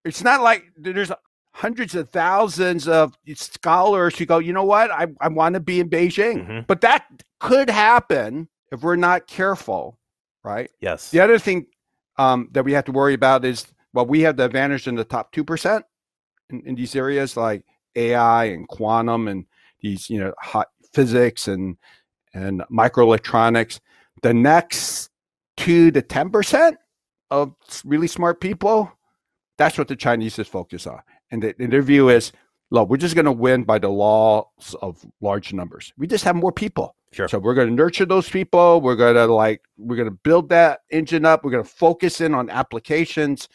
It's 0.04 0.22
not 0.22 0.42
like 0.42 0.64
there's 0.76 1.12
hundreds 1.52 1.94
of 1.94 2.08
thousands 2.08 2.86
of 2.86 3.18
scholars 3.34 4.16
who 4.16 4.24
go, 4.24 4.38
you 4.38 4.52
know 4.52 4.64
what? 4.64 4.90
I, 4.90 5.08
I 5.20 5.28
want 5.28 5.54
to 5.54 5.60
be 5.60 5.80
in 5.80 5.90
Beijing. 5.90 6.46
Mhm. 6.46 6.66
But 6.66 6.80
that 6.82 7.04
could 7.40 7.68
happen 7.68 8.48
if 8.70 8.82
we're 8.82 8.96
not 8.96 9.26
careful, 9.26 9.98
right? 10.44 10.70
Yes. 10.80 11.10
The 11.10 11.20
other 11.20 11.38
thing 11.38 11.66
um, 12.16 12.48
that 12.52 12.64
we 12.64 12.72
have 12.72 12.84
to 12.84 12.92
worry 12.92 13.14
about 13.14 13.44
is 13.44 13.66
well, 13.92 14.06
we 14.06 14.20
have 14.20 14.36
the 14.36 14.44
advantage 14.44 14.86
in 14.86 14.94
the 14.94 15.04
top 15.04 15.32
two 15.32 15.42
percent 15.44 15.84
in, 16.50 16.62
in 16.66 16.74
these 16.74 16.96
areas 16.96 17.36
like 17.36 17.64
AI 17.94 18.44
and 18.44 18.68
quantum 18.68 19.28
and 19.28 19.44
these 19.80 20.08
you 20.10 20.18
know 20.18 20.32
hot 20.40 20.68
physics 20.92 21.48
and 21.48 21.76
and 22.34 22.62
microelectronics. 22.70 23.80
The 24.22 24.34
next 24.34 25.10
two 25.56 25.90
to 25.92 26.02
ten 26.02 26.30
percent 26.30 26.78
of 27.30 27.54
really 27.84 28.06
smart 28.06 28.40
people, 28.40 28.90
that's 29.56 29.78
what 29.78 29.88
the 29.88 29.96
Chinese 29.96 30.38
is 30.38 30.48
focused 30.48 30.86
on, 30.86 31.00
and, 31.30 31.42
the, 31.42 31.54
and 31.58 31.72
their 31.72 31.82
view 31.82 32.08
is, 32.08 32.32
look, 32.70 32.88
we're 32.88 32.96
just 32.96 33.14
going 33.14 33.26
to 33.26 33.32
win 33.32 33.64
by 33.64 33.78
the 33.78 33.88
laws 33.88 34.74
of 34.80 35.04
large 35.20 35.52
numbers. 35.52 35.92
We 35.98 36.06
just 36.06 36.24
have 36.24 36.36
more 36.36 36.52
people. 36.52 36.94
Sure. 37.12 37.28
So 37.28 37.38
we're 37.38 37.54
going 37.54 37.68
to 37.68 37.74
nurture 37.74 38.04
those 38.04 38.28
people. 38.28 38.80
We're 38.82 38.96
going 38.96 39.14
to 39.14 39.26
like 39.26 39.62
we're 39.78 39.96
going 39.96 40.10
to 40.10 40.18
build 40.22 40.50
that 40.50 40.80
engine 40.90 41.24
up. 41.24 41.42
We're 41.42 41.50
going 41.50 41.64
to 41.64 41.70
focus 41.70 42.20
in 42.20 42.34
on 42.34 42.50
applications, 42.50 43.48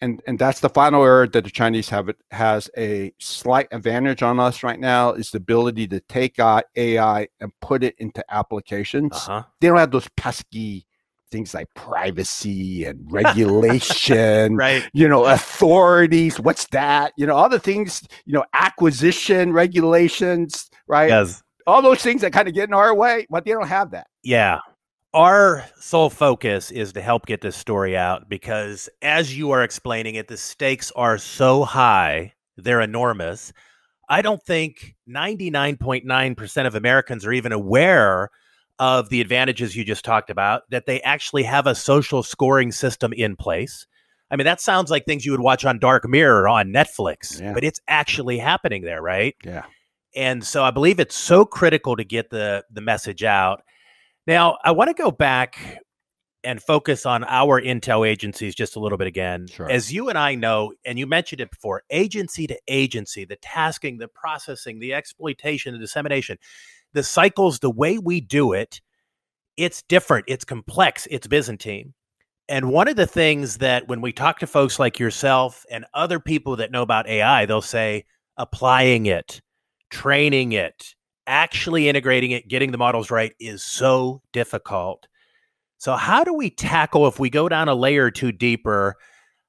and 0.00 0.22
and 0.26 0.38
that's 0.38 0.60
the 0.60 0.68
final 0.68 1.04
area 1.04 1.28
that 1.28 1.44
the 1.44 1.50
Chinese 1.50 1.88
have 1.88 2.08
it 2.08 2.16
has 2.30 2.70
a 2.76 3.12
slight 3.18 3.68
advantage 3.72 4.22
on 4.22 4.38
us 4.38 4.62
right 4.62 4.78
now 4.78 5.12
is 5.12 5.30
the 5.30 5.38
ability 5.38 5.86
to 5.88 6.00
take 6.00 6.38
AI 6.38 7.28
and 7.40 7.52
put 7.60 7.82
it 7.82 7.94
into 7.98 8.24
applications. 8.32 9.12
Uh 9.14 9.18
huh. 9.18 9.42
They 9.60 9.68
don't 9.68 9.78
have 9.78 9.90
those 9.90 10.08
pesky 10.16 10.86
things 11.30 11.52
like 11.54 11.66
privacy 11.74 12.84
and 12.84 13.00
regulation 13.12 14.56
Right. 14.56 14.88
you 14.94 15.08
know, 15.08 15.26
authorities, 15.26 16.40
what's 16.40 16.66
that? 16.68 17.12
You 17.16 17.26
know, 17.26 17.34
all 17.36 17.48
the 17.48 17.58
things, 17.58 18.06
you 18.24 18.32
know, 18.32 18.44
acquisition 18.54 19.52
regulations, 19.52 20.70
right? 20.86 21.08
Yes. 21.10 21.42
All 21.66 21.82
those 21.82 22.00
things 22.00 22.22
that 22.22 22.32
kind 22.32 22.48
of 22.48 22.54
get 22.54 22.68
in 22.68 22.74
our 22.74 22.94
way, 22.94 23.26
but 23.28 23.44
they 23.44 23.50
don't 23.52 23.68
have 23.68 23.90
that. 23.90 24.06
Yeah. 24.22 24.60
Our 25.18 25.64
sole 25.80 26.10
focus 26.10 26.70
is 26.70 26.92
to 26.92 27.00
help 27.00 27.26
get 27.26 27.40
this 27.40 27.56
story 27.56 27.96
out 27.96 28.28
because, 28.28 28.88
as 29.02 29.36
you 29.36 29.50
are 29.50 29.64
explaining 29.64 30.14
it, 30.14 30.28
the 30.28 30.36
stakes 30.36 30.92
are 30.94 31.18
so 31.18 31.64
high, 31.64 32.34
they're 32.56 32.80
enormous. 32.80 33.52
I 34.08 34.22
don't 34.22 34.40
think 34.40 34.94
99.9% 35.08 36.66
of 36.68 36.74
Americans 36.76 37.26
are 37.26 37.32
even 37.32 37.50
aware 37.50 38.30
of 38.78 39.08
the 39.08 39.20
advantages 39.20 39.74
you 39.74 39.82
just 39.84 40.04
talked 40.04 40.30
about, 40.30 40.62
that 40.70 40.86
they 40.86 41.00
actually 41.00 41.42
have 41.42 41.66
a 41.66 41.74
social 41.74 42.22
scoring 42.22 42.70
system 42.70 43.12
in 43.12 43.34
place. 43.34 43.88
I 44.30 44.36
mean, 44.36 44.44
that 44.44 44.60
sounds 44.60 44.88
like 44.88 45.04
things 45.04 45.26
you 45.26 45.32
would 45.32 45.40
watch 45.40 45.64
on 45.64 45.80
Dark 45.80 46.08
Mirror 46.08 46.46
on 46.46 46.68
Netflix, 46.68 47.40
Yeah. 47.40 47.54
but 47.54 47.64
it's 47.64 47.80
actually 47.88 48.38
happening 48.38 48.82
there, 48.82 49.02
right? 49.02 49.34
Yeah. 49.44 49.64
and 50.14 50.44
so 50.44 50.62
I 50.62 50.70
believe 50.70 51.00
it's 51.00 51.16
so 51.16 51.44
critical 51.44 51.96
to 51.96 52.04
get 52.04 52.30
the 52.30 52.64
the 52.70 52.80
message 52.80 53.24
out. 53.24 53.62
Now, 54.28 54.58
I 54.62 54.72
want 54.72 54.94
to 54.94 55.02
go 55.02 55.10
back 55.10 55.78
and 56.44 56.62
focus 56.62 57.06
on 57.06 57.24
our 57.24 57.60
intel 57.62 58.06
agencies 58.06 58.54
just 58.54 58.76
a 58.76 58.78
little 58.78 58.98
bit 58.98 59.06
again. 59.06 59.46
Sure. 59.46 59.70
As 59.70 59.90
you 59.90 60.10
and 60.10 60.18
I 60.18 60.34
know, 60.34 60.74
and 60.84 60.98
you 60.98 61.06
mentioned 61.06 61.40
it 61.40 61.50
before, 61.50 61.82
agency 61.88 62.46
to 62.46 62.58
agency, 62.68 63.24
the 63.24 63.36
tasking, 63.36 63.96
the 63.96 64.06
processing, 64.08 64.80
the 64.80 64.92
exploitation, 64.92 65.72
the 65.72 65.80
dissemination, 65.80 66.36
the 66.92 67.02
cycles, 67.02 67.60
the 67.60 67.70
way 67.70 67.96
we 67.96 68.20
do 68.20 68.52
it, 68.52 68.82
it's 69.56 69.82
different, 69.84 70.26
it's 70.28 70.44
complex, 70.44 71.08
it's 71.10 71.26
Byzantine. 71.26 71.94
And 72.50 72.70
one 72.70 72.86
of 72.86 72.96
the 72.96 73.06
things 73.06 73.56
that 73.58 73.88
when 73.88 74.02
we 74.02 74.12
talk 74.12 74.40
to 74.40 74.46
folks 74.46 74.78
like 74.78 74.98
yourself 74.98 75.64
and 75.70 75.86
other 75.94 76.20
people 76.20 76.56
that 76.56 76.70
know 76.70 76.82
about 76.82 77.08
AI, 77.08 77.46
they'll 77.46 77.62
say 77.62 78.04
applying 78.36 79.06
it, 79.06 79.40
training 79.88 80.52
it, 80.52 80.94
actually 81.28 81.88
integrating 81.88 82.32
it, 82.32 82.48
getting 82.48 82.72
the 82.72 82.78
models 82.78 83.10
right 83.10 83.32
is 83.38 83.62
so 83.62 84.22
difficult. 84.32 85.06
So, 85.76 85.94
how 85.94 86.24
do 86.24 86.34
we 86.34 86.50
tackle, 86.50 87.06
if 87.06 87.20
we 87.20 87.30
go 87.30 87.48
down 87.48 87.68
a 87.68 87.74
layer 87.74 88.06
or 88.06 88.10
two 88.10 88.32
deeper, 88.32 88.96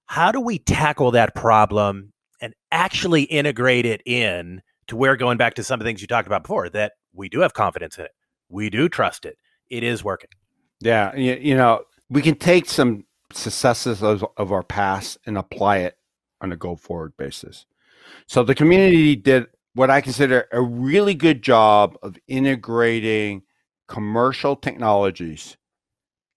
how 0.05 0.31
do 0.31 0.39
we 0.39 0.59
tackle 0.59 1.11
that 1.11 1.33
problem 1.33 2.13
and 2.41 2.53
actually 2.71 3.23
integrate 3.23 3.85
it 3.85 4.01
in 4.05 4.61
to 4.87 4.95
where, 4.95 5.15
going 5.15 5.37
back 5.37 5.55
to 5.55 5.63
some 5.63 5.79
of 5.79 5.83
the 5.83 5.89
things 5.89 6.01
you 6.01 6.07
talked 6.07 6.27
about 6.27 6.43
before, 6.43 6.69
that 6.69 6.93
we 7.13 7.29
do 7.29 7.39
have 7.39 7.53
confidence 7.53 7.97
in 7.97 8.05
it, 8.05 8.11
we 8.49 8.69
do 8.69 8.87
trust 8.89 9.25
it, 9.25 9.37
it 9.69 9.83
is 9.83 10.03
working? 10.03 10.29
Yeah. 10.81 11.15
You, 11.15 11.35
you 11.35 11.55
know, 11.55 11.83
we 12.09 12.21
can 12.21 12.35
take 12.35 12.67
some 12.67 13.05
successes 13.31 14.03
of, 14.03 14.25
of 14.37 14.51
our 14.51 14.63
past 14.63 15.17
and 15.25 15.37
apply 15.37 15.77
it 15.77 15.97
on 16.41 16.51
a 16.51 16.57
go 16.57 16.75
forward 16.75 17.13
basis. 17.17 17.65
So, 18.27 18.43
the 18.43 18.55
community 18.55 19.15
did 19.15 19.47
what 19.79 19.89
I 19.89 20.01
consider 20.01 20.45
a 20.51 20.61
really 20.61 21.13
good 21.13 21.41
job 21.41 21.97
of 22.03 22.17
integrating 22.27 23.43
commercial 23.87 24.57
technologies 24.57 25.55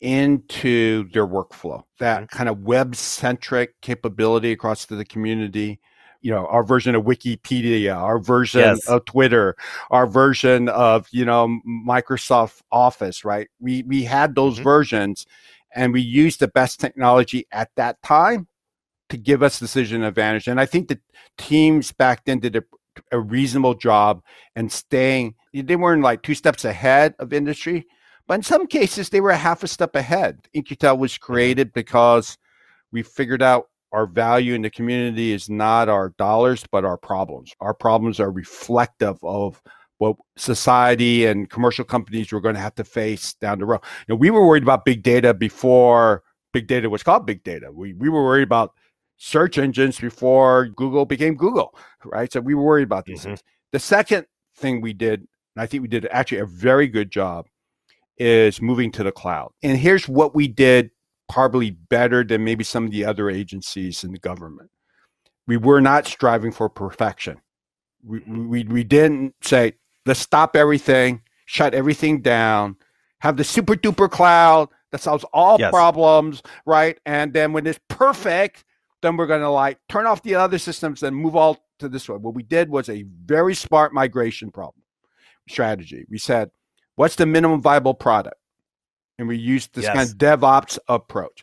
into 0.01 1.11
their 1.11 1.27
workflow. 1.27 1.83
That 1.99 2.19
mm-hmm. 2.19 2.37
kind 2.37 2.49
of 2.49 2.61
web 2.61 2.95
centric 2.95 3.81
capability 3.81 4.53
across 4.53 4.87
to 4.87 4.95
the 4.95 5.05
community. 5.05 5.81
You 6.21 6.31
know, 6.31 6.47
our 6.47 6.63
version 6.63 6.95
of 6.95 7.03
Wikipedia, 7.03 7.97
our 7.97 8.21
version 8.21 8.61
yes. 8.61 8.89
of 8.89 9.07
Twitter, 9.07 9.57
our 9.91 10.07
version 10.07 10.69
of, 10.69 11.09
you 11.11 11.25
know, 11.25 11.59
Microsoft 11.67 12.61
Office, 12.71 13.25
right? 13.25 13.49
We 13.59 13.83
we 13.83 14.05
had 14.05 14.37
those 14.37 14.55
mm-hmm. 14.55 14.63
versions 14.63 15.27
and 15.75 15.93
we 15.93 16.01
used 16.01 16.39
the 16.39 16.47
best 16.47 16.79
technology 16.79 17.49
at 17.51 17.73
that 17.75 18.01
time 18.05 18.47
to 19.09 19.17
give 19.17 19.43
us 19.43 19.59
decision 19.59 20.05
advantage. 20.05 20.47
And 20.47 20.61
I 20.61 20.67
think 20.67 20.87
the 20.87 21.01
teams 21.39 21.91
back 21.91 22.25
then 22.25 22.39
did 22.39 22.55
a, 22.55 22.63
a 23.13 23.21
reasonable 23.21 23.75
job 23.75 24.23
and 24.57 24.71
staying 24.71 25.35
they 25.53 25.77
weren't 25.77 26.03
like 26.03 26.23
two 26.23 26.35
steps 26.35 26.65
ahead 26.65 27.15
of 27.19 27.33
industry, 27.33 27.87
but 28.27 28.35
in 28.35 28.43
some 28.43 28.67
cases, 28.67 29.11
they 29.11 29.21
were 29.21 29.31
a 29.31 29.37
half 29.37 29.63
a 29.63 29.69
step 29.69 29.95
ahead. 29.95 30.39
In-Q-Tel 30.55 30.97
was 30.97 31.19
created 31.19 31.73
because 31.73 32.39
we 32.91 33.03
figured 33.03 33.43
out 33.43 33.69
our 33.93 34.07
value 34.07 34.55
in 34.55 34.63
the 34.63 34.71
community 34.71 35.33
is 35.33 35.51
not 35.51 35.91
our 35.91 36.15
dollars, 36.17 36.65
but 36.73 36.85
our 36.85 36.97
problems. 36.97 37.53
Our 37.61 37.75
problems 37.75 38.19
are 38.19 38.31
reflective 38.31 39.19
of 39.23 39.61
what 39.99 40.17
society 40.37 41.27
and 41.27 41.51
commercial 41.51 41.85
companies 41.85 42.33
were 42.33 42.41
going 42.41 42.55
to 42.55 42.61
have 42.61 42.75
to 42.77 42.85
face 42.85 43.35
down 43.35 43.59
the 43.59 43.67
road. 43.67 43.81
You 44.09 44.15
know, 44.15 44.17
we 44.17 44.31
were 44.31 44.47
worried 44.47 44.63
about 44.63 44.87
big 44.87 45.03
data 45.03 45.35
before 45.35 46.23
big 46.53 46.67
data 46.67 46.89
was 46.89 47.03
called 47.03 47.27
big 47.27 47.43
data. 47.45 47.71
We 47.73 47.95
we 47.95 48.09
were 48.09 48.25
worried 48.25 48.43
about 48.43 48.73
search 49.25 49.57
engines 49.57 50.01
before 50.01 50.67
Google 50.67 51.07
became 51.07 51.37
Google, 51.37 51.79
right? 52.05 52.31
So 52.33 52.41
we 52.41 52.57
were 52.57 52.65
worried 52.65 52.83
about 52.83 53.05
these 53.05 53.21
mm-hmm. 53.21 53.29
things. 53.29 53.43
The 53.71 53.79
second 53.79 54.27
thing 54.57 54.81
we 54.81 54.93
did, 54.93 55.21
and 55.21 55.63
I 55.63 55.67
think 55.67 55.83
we 55.83 55.89
did 55.89 56.09
actually 56.11 56.39
a 56.39 56.47
very 56.47 56.89
good 56.89 57.13
job, 57.13 57.47
is 58.19 58.61
moving 58.61 58.91
to 58.91 59.05
the 59.05 59.13
cloud. 59.13 59.53
And 59.63 59.79
here's 59.79 60.09
what 60.09 60.35
we 60.35 60.49
did 60.49 60.91
probably 61.29 61.71
better 61.71 62.25
than 62.25 62.43
maybe 62.43 62.65
some 62.65 62.85
of 62.85 62.91
the 62.91 63.05
other 63.05 63.31
agencies 63.31 64.03
in 64.03 64.11
the 64.11 64.19
government. 64.19 64.71
We 65.47 65.57
were 65.57 65.81
not 65.81 66.09
striving 66.09 66.51
for 66.51 66.69
perfection. 66.69 67.41
We, 68.05 68.19
we, 68.27 68.65
we 68.65 68.83
didn't 68.83 69.37
say, 69.41 69.75
let's 70.05 70.19
stop 70.19 70.57
everything, 70.57 71.23
shut 71.47 71.75
everything 71.75 72.23
down, 72.23 72.75
have 73.21 73.37
the 73.37 73.45
super 73.45 73.77
duper 73.77 74.11
cloud 74.11 74.69
that 74.91 75.01
solves 75.01 75.25
all 75.33 75.61
yes. 75.61 75.71
problems, 75.71 76.43
right? 76.67 76.99
And 77.07 77.33
then 77.33 77.53
when 77.53 77.69
it's 77.69 77.79
perfect, 77.87 78.65
then 79.03 79.17
we're 79.17 79.27
going 79.27 79.41
to 79.43 79.51
like 79.51 79.79
turn 79.89 80.07
off 80.07 80.23
the 80.23 80.37
other 80.37 80.59
systems 80.59 81.03
and 81.03 81.15
move 81.15 81.37
all 81.37 81.59
to 81.81 81.89
this 81.89 82.09
one. 82.09 82.23
What 82.23 82.35
we 82.35 82.43
did 82.43 82.71
was 82.71 82.89
a 82.89 83.05
very 83.25 83.55
smart 83.55 83.93
migration 83.93 84.51
problem 84.51 84.83
strategy. 85.49 86.07
We 86.09 86.19
said, 86.19 86.51
What's 86.95 87.17
the 87.17 87.27
minimum 87.27 87.61
viable 87.63 87.95
product? 87.95 88.37
And 89.19 89.27
we 89.29 89.37
used 89.37 89.75
this 89.75 89.85
yes. 89.85 89.95
kind 89.95 90.09
of 90.09 90.17
DevOps 90.17 90.79
approach. 90.89 91.43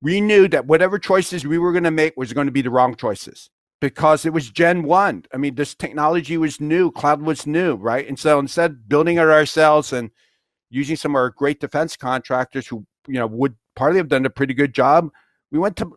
We 0.00 0.20
knew 0.20 0.48
that 0.48 0.66
whatever 0.66 0.98
choices 0.98 1.46
we 1.46 1.58
were 1.58 1.72
going 1.72 1.84
to 1.84 1.90
make 1.90 2.14
was 2.16 2.32
going 2.32 2.46
to 2.46 2.52
be 2.52 2.62
the 2.62 2.70
wrong 2.70 2.96
choices 2.96 3.48
because 3.80 4.26
it 4.26 4.32
was 4.32 4.50
Gen 4.50 4.82
1. 4.82 5.26
I 5.32 5.36
mean, 5.36 5.54
this 5.54 5.74
technology 5.74 6.36
was 6.36 6.60
new, 6.60 6.90
cloud 6.90 7.22
was 7.22 7.46
new, 7.46 7.76
right? 7.76 8.06
And 8.06 8.18
so 8.18 8.38
instead 8.38 8.72
of 8.72 8.88
building 8.88 9.18
it 9.18 9.20
ourselves 9.20 9.92
and 9.92 10.10
using 10.70 10.96
some 10.96 11.12
of 11.12 11.16
our 11.16 11.30
great 11.30 11.60
defense 11.60 11.96
contractors 11.96 12.66
who, 12.66 12.84
you 13.06 13.14
know, 13.14 13.26
would 13.26 13.54
partly 13.76 13.98
have 13.98 14.08
done 14.08 14.26
a 14.26 14.30
pretty 14.30 14.54
good 14.54 14.74
job, 14.74 15.10
we 15.52 15.58
went 15.58 15.76
to 15.76 15.92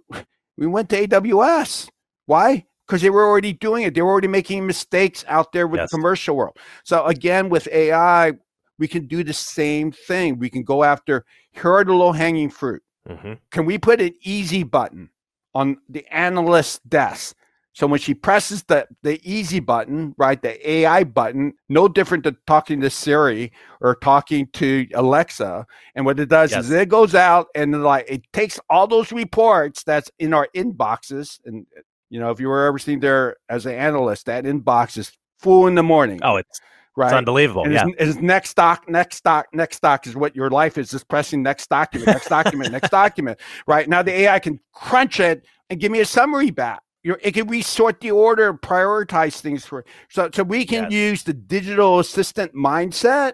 we 0.57 0.67
went 0.67 0.89
to 0.89 1.07
AWS. 1.07 1.89
Why? 2.25 2.65
Because 2.85 3.01
they 3.01 3.09
were 3.09 3.25
already 3.25 3.53
doing 3.53 3.83
it. 3.83 3.95
They 3.95 4.01
were 4.01 4.11
already 4.11 4.27
making 4.27 4.65
mistakes 4.65 5.25
out 5.27 5.51
there 5.51 5.67
with 5.67 5.79
yes. 5.79 5.89
the 5.89 5.97
commercial 5.97 6.35
world. 6.35 6.57
So 6.83 7.05
again, 7.05 7.49
with 7.49 7.67
AI, 7.71 8.33
we 8.77 8.87
can 8.87 9.07
do 9.07 9.23
the 9.23 9.33
same 9.33 9.91
thing. 9.91 10.37
We 10.37 10.49
can 10.49 10.63
go 10.63 10.83
after 10.83 11.25
here 11.51 11.73
are 11.73 11.83
the 11.83 11.93
low 11.93 12.11
hanging 12.11 12.49
fruit. 12.49 12.83
Mm-hmm. 13.09 13.33
Can 13.51 13.65
we 13.65 13.77
put 13.77 14.01
an 14.01 14.13
easy 14.21 14.63
button 14.63 15.09
on 15.53 15.77
the 15.89 16.05
analyst 16.11 16.87
desk? 16.87 17.35
So 17.75 17.87
when 17.87 17.99
she 17.99 18.13
presses 18.13 18.63
the, 18.63 18.87
the 19.03 19.19
easy 19.29 19.59
button, 19.59 20.15
right, 20.17 20.41
the 20.41 20.69
AI 20.69 21.03
button, 21.03 21.53
no 21.67 21.89
different 21.89 22.23
than 22.23 22.37
talking 22.47 22.79
to 22.79 22.89
Siri 22.89 23.51
or 23.81 23.95
talking 23.95 24.47
to 24.53 24.87
Alexa. 24.93 25.67
And 25.93 26.05
what 26.05 26.17
it 26.17 26.29
does 26.29 26.51
yes. 26.51 26.63
is 26.65 26.71
it 26.71 26.87
goes 26.87 27.13
out 27.13 27.47
and 27.53 27.83
like 27.83 28.05
it 28.07 28.23
takes 28.31 28.61
all 28.69 28.87
those 28.87 29.11
reports 29.11 29.83
that's 29.83 30.09
in 30.19 30.33
our 30.33 30.47
inboxes. 30.55 31.37
And 31.43 31.67
you 32.09 32.17
know, 32.17 32.31
if 32.31 32.39
you 32.39 32.47
were 32.47 32.65
ever 32.65 32.79
seen 32.79 33.01
there 33.01 33.35
as 33.49 33.65
an 33.65 33.73
analyst, 33.73 34.27
that 34.27 34.45
inbox 34.45 34.97
is 34.97 35.11
full 35.39 35.67
in 35.67 35.75
the 35.75 35.83
morning. 35.83 36.21
Oh, 36.23 36.37
it's 36.37 36.61
Right. 36.97 37.07
It's 37.07 37.13
unbelievable. 37.13 37.65
And 37.65 37.73
yeah. 37.73 37.85
His 37.99 38.19
next 38.19 38.51
stock, 38.51 38.87
next 38.87 39.17
stock, 39.17 39.47
next 39.51 39.75
stock 39.75 40.07
is 40.07 40.15
what 40.15 40.33
your 40.33 40.49
life 40.49 40.77
is 40.77 40.91
just 40.91 41.09
pressing 41.09 41.43
next 41.43 41.69
document, 41.69 42.07
next 42.07 42.29
document, 42.29 42.71
next 42.71 42.89
document. 42.89 43.37
Right. 43.67 43.89
Now 43.89 44.01
the 44.01 44.13
AI 44.13 44.39
can 44.39 44.61
crunch 44.71 45.19
it 45.19 45.45
and 45.69 45.77
give 45.77 45.91
me 45.91 45.99
a 45.99 46.05
summary 46.05 46.51
back. 46.51 46.79
You're, 47.05 47.19
it 47.21 47.35
can 47.35 47.47
resort 47.47 47.99
the 47.99 48.09
order, 48.09 48.51
prioritize 48.51 49.39
things 49.39 49.63
for 49.63 49.85
so 50.09 50.27
so 50.33 50.41
we 50.41 50.65
can 50.65 50.85
yes. 50.85 50.91
use 50.91 51.23
the 51.23 51.33
digital 51.33 51.99
assistant 51.99 52.55
mindset 52.55 53.33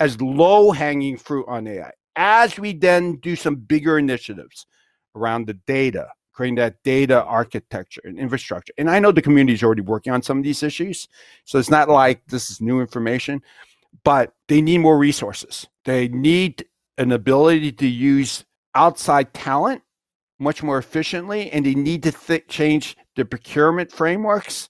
as 0.00 0.18
low 0.22 0.70
hanging 0.70 1.18
fruit 1.18 1.44
on 1.46 1.66
AI 1.66 1.92
as 2.16 2.58
we 2.58 2.72
then 2.72 3.16
do 3.16 3.36
some 3.36 3.56
bigger 3.56 3.98
initiatives 3.98 4.66
around 5.14 5.46
the 5.46 5.52
data, 5.52 6.08
creating 6.32 6.54
that 6.54 6.82
data 6.82 7.22
architecture 7.24 8.00
and 8.04 8.18
infrastructure. 8.18 8.72
And 8.78 8.90
I 8.90 8.98
know 8.98 9.12
the 9.12 9.20
community 9.20 9.52
is 9.52 9.62
already 9.62 9.82
working 9.82 10.12
on 10.12 10.22
some 10.22 10.38
of 10.38 10.44
these 10.44 10.62
issues. 10.62 11.08
So 11.44 11.58
it's 11.58 11.70
not 11.70 11.90
like 11.90 12.26
this 12.26 12.50
is 12.50 12.60
new 12.60 12.80
information, 12.80 13.42
but 14.02 14.32
they 14.48 14.62
need 14.62 14.78
more 14.78 14.98
resources. 14.98 15.66
They 15.84 16.08
need 16.08 16.64
an 16.98 17.12
ability 17.12 17.72
to 17.72 17.86
use 17.86 18.44
outside 18.74 19.34
talent 19.34 19.82
much 20.38 20.62
more 20.62 20.78
efficiently, 20.78 21.50
and 21.50 21.64
they 21.64 21.74
need 21.74 22.02
to 22.02 22.12
th- 22.12 22.46
change 22.48 22.96
the 23.16 23.24
procurement 23.24 23.92
frameworks 23.92 24.68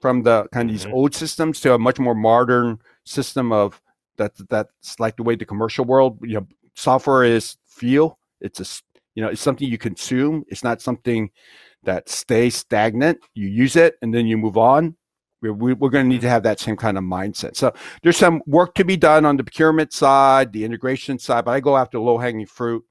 from 0.00 0.22
the 0.22 0.46
kind 0.52 0.68
of 0.68 0.74
these 0.74 0.84
mm-hmm. 0.84 0.94
old 0.94 1.14
systems 1.14 1.60
to 1.60 1.74
a 1.74 1.78
much 1.78 1.98
more 1.98 2.14
modern 2.14 2.78
system 3.04 3.52
of 3.52 3.80
that 4.18 4.32
that's 4.48 4.98
like 4.98 5.16
the 5.16 5.22
way 5.22 5.36
the 5.36 5.44
commercial 5.44 5.84
world 5.84 6.18
you 6.22 6.34
know 6.34 6.46
software 6.74 7.24
is 7.24 7.56
feel 7.66 8.18
it's 8.40 8.60
a 8.60 8.64
you 9.16 9.22
know, 9.22 9.28
it's 9.28 9.40
something 9.40 9.68
you 9.68 9.78
consume. 9.78 10.44
It's 10.48 10.62
not 10.62 10.80
something 10.80 11.30
that 11.82 12.08
stays 12.08 12.54
stagnant. 12.54 13.18
You 13.34 13.48
use 13.48 13.74
it 13.74 13.96
and 14.02 14.14
then 14.14 14.26
you 14.26 14.36
move 14.36 14.56
on. 14.56 14.94
We're, 15.42 15.52
we're 15.52 15.90
going 15.90 16.04
to 16.04 16.08
need 16.08 16.20
to 16.20 16.28
have 16.28 16.42
that 16.44 16.60
same 16.60 16.76
kind 16.76 16.98
of 16.98 17.04
mindset. 17.04 17.56
So 17.56 17.72
there's 18.02 18.16
some 18.16 18.42
work 18.46 18.74
to 18.74 18.84
be 18.84 18.96
done 18.96 19.24
on 19.24 19.36
the 19.36 19.44
procurement 19.44 19.92
side, 19.92 20.52
the 20.52 20.64
integration 20.64 21.18
side, 21.18 21.44
but 21.44 21.52
I 21.52 21.60
go 21.60 21.76
after 21.76 21.98
low 21.98 22.18
hanging 22.18 22.46
fruit, 22.46 22.84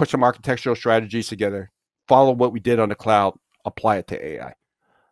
put 0.00 0.08
some 0.08 0.24
architectural 0.24 0.74
strategies 0.74 1.28
together, 1.28 1.70
follow 2.08 2.32
what 2.32 2.54
we 2.54 2.58
did 2.58 2.80
on 2.80 2.88
the 2.88 2.94
cloud, 2.94 3.34
apply 3.66 3.98
it 3.98 4.06
to 4.06 4.26
AI. 4.26 4.46
I 4.46 4.54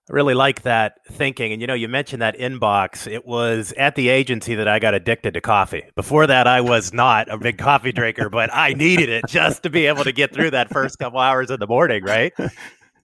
really 0.09 0.33
like 0.33 0.62
that 0.62 0.94
thinking. 1.11 1.53
And 1.53 1.61
you 1.61 1.66
know, 1.66 1.74
you 1.74 1.88
mentioned 1.88 2.22
that 2.22 2.38
inbox. 2.38 3.07
It 3.07 3.27
was 3.27 3.74
at 3.77 3.96
the 3.96 4.09
agency 4.09 4.55
that 4.55 4.66
I 4.66 4.79
got 4.79 4.94
addicted 4.94 5.35
to 5.35 5.42
coffee. 5.42 5.83
Before 5.94 6.27
that, 6.27 6.46
I 6.46 6.62
was 6.62 6.94
not 6.94 7.31
a 7.31 7.37
big 7.37 7.59
coffee 7.59 7.92
drinker, 7.92 8.31
but 8.31 8.48
I 8.51 8.72
needed 8.72 9.11
it 9.11 9.27
just 9.29 9.64
to 9.64 9.68
be 9.68 9.85
able 9.85 10.05
to 10.05 10.12
get 10.12 10.33
through 10.33 10.53
that 10.53 10.70
first 10.70 10.98
couple 10.98 11.20
hours 11.20 11.51
in 11.51 11.61
the 11.61 11.66
morning, 11.66 12.03
right? 12.03 12.33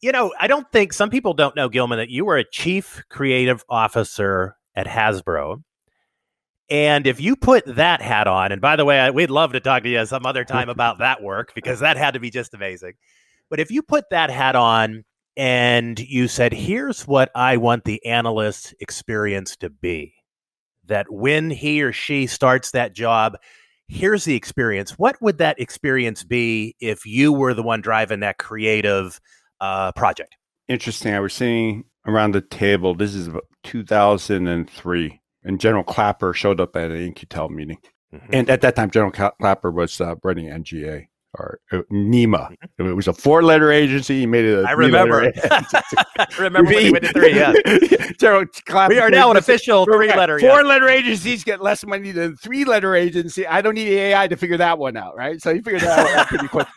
You 0.00 0.12
know, 0.12 0.32
I 0.40 0.46
don't 0.46 0.66
think 0.72 0.94
some 0.94 1.10
people 1.10 1.34
don't 1.34 1.54
know, 1.54 1.68
Gilman, 1.68 1.98
that 1.98 2.08
you 2.08 2.24
were 2.24 2.38
a 2.38 2.48
chief 2.50 3.02
creative 3.10 3.62
officer 3.68 4.56
at 4.74 4.86
Hasbro. 4.86 5.62
And 6.70 7.06
if 7.06 7.20
you 7.20 7.36
put 7.36 7.64
that 7.76 8.00
hat 8.00 8.26
on, 8.26 8.52
and 8.52 8.60
by 8.60 8.76
the 8.76 8.84
way, 8.84 9.10
we'd 9.10 9.30
love 9.30 9.52
to 9.52 9.60
talk 9.60 9.82
to 9.82 9.88
you 9.88 10.06
some 10.06 10.24
other 10.24 10.44
time 10.44 10.68
about 10.70 10.98
that 10.98 11.22
work 11.22 11.52
because 11.54 11.80
that 11.80 11.96
had 11.96 12.14
to 12.14 12.20
be 12.20 12.30
just 12.30 12.54
amazing. 12.54 12.94
But 13.50 13.60
if 13.60 13.70
you 13.70 13.82
put 13.82 14.10
that 14.10 14.30
hat 14.30 14.56
on, 14.56 15.04
and 15.36 15.98
you 15.98 16.28
said, 16.28 16.52
here's 16.52 17.06
what 17.06 17.30
I 17.34 17.56
want 17.56 17.84
the 17.84 18.04
analyst 18.06 18.74
experience 18.80 19.56
to 19.56 19.70
be. 19.70 20.14
That 20.86 21.10
when 21.10 21.50
he 21.50 21.82
or 21.82 21.92
she 21.92 22.26
starts 22.26 22.70
that 22.72 22.94
job, 22.94 23.36
here's 23.88 24.24
the 24.24 24.34
experience. 24.36 24.92
What 24.98 25.20
would 25.20 25.38
that 25.38 25.58
experience 25.58 26.24
be 26.24 26.76
if 26.78 27.06
you 27.06 27.32
were 27.32 27.54
the 27.54 27.62
one 27.62 27.80
driving 27.80 28.20
that 28.20 28.38
creative 28.38 29.18
uh, 29.60 29.92
project? 29.92 30.36
Interesting. 30.68 31.14
I 31.14 31.20
was 31.20 31.32
sitting 31.32 31.84
around 32.06 32.32
the 32.32 32.42
table. 32.42 32.94
This 32.94 33.14
is 33.14 33.28
2003, 33.64 35.20
and 35.44 35.60
General 35.60 35.84
Clapper 35.84 36.32
showed 36.32 36.60
up 36.60 36.74
at 36.76 36.90
an 36.90 36.96
In-Q-Tel 36.96 37.48
meeting. 37.48 37.78
Mm-hmm. 38.14 38.34
And 38.34 38.50
at 38.50 38.60
that 38.62 38.76
time, 38.76 38.90
General 38.90 39.12
Clapper 39.12 39.70
was 39.70 40.00
uh, 40.00 40.14
running 40.22 40.46
NGA 40.46 41.06
or 41.36 41.58
uh, 41.72 41.82
NIMA. 41.90 42.56
Mm-hmm. 42.78 42.86
It 42.88 42.92
was 42.92 43.08
a 43.08 43.12
four-letter 43.12 43.72
agency. 43.72 44.20
He 44.20 44.26
made 44.26 44.44
it. 44.44 44.64
A 44.64 44.68
I 44.68 44.72
remember. 44.72 45.32
I 45.50 46.26
remember 46.38 46.70
when 46.70 46.84
he 46.84 46.92
went 46.92 47.04
to 47.04 47.12
three. 47.12 47.34
Yeah. 47.34 47.52
General 48.20 48.46
Clapper. 48.66 48.94
We 48.94 49.00
are 49.00 49.10
now 49.10 49.30
an 49.30 49.36
official 49.36 49.84
three-letter. 49.84 50.38
Four-letter 50.38 50.88
yeah. 50.88 50.94
agencies 50.94 51.42
get 51.42 51.60
less 51.60 51.84
money 51.84 52.12
than 52.12 52.36
three-letter 52.36 52.94
agency. 52.94 53.46
I 53.46 53.60
don't 53.60 53.74
need 53.74 53.88
AI 53.88 54.28
to 54.28 54.36
figure 54.36 54.58
that 54.58 54.78
one 54.78 54.96
out, 54.96 55.16
right? 55.16 55.42
So 55.42 55.52
he 55.52 55.60
figured 55.60 55.82
that 55.82 56.06
out 56.16 56.26
pretty 56.28 56.48
quick. 56.48 56.68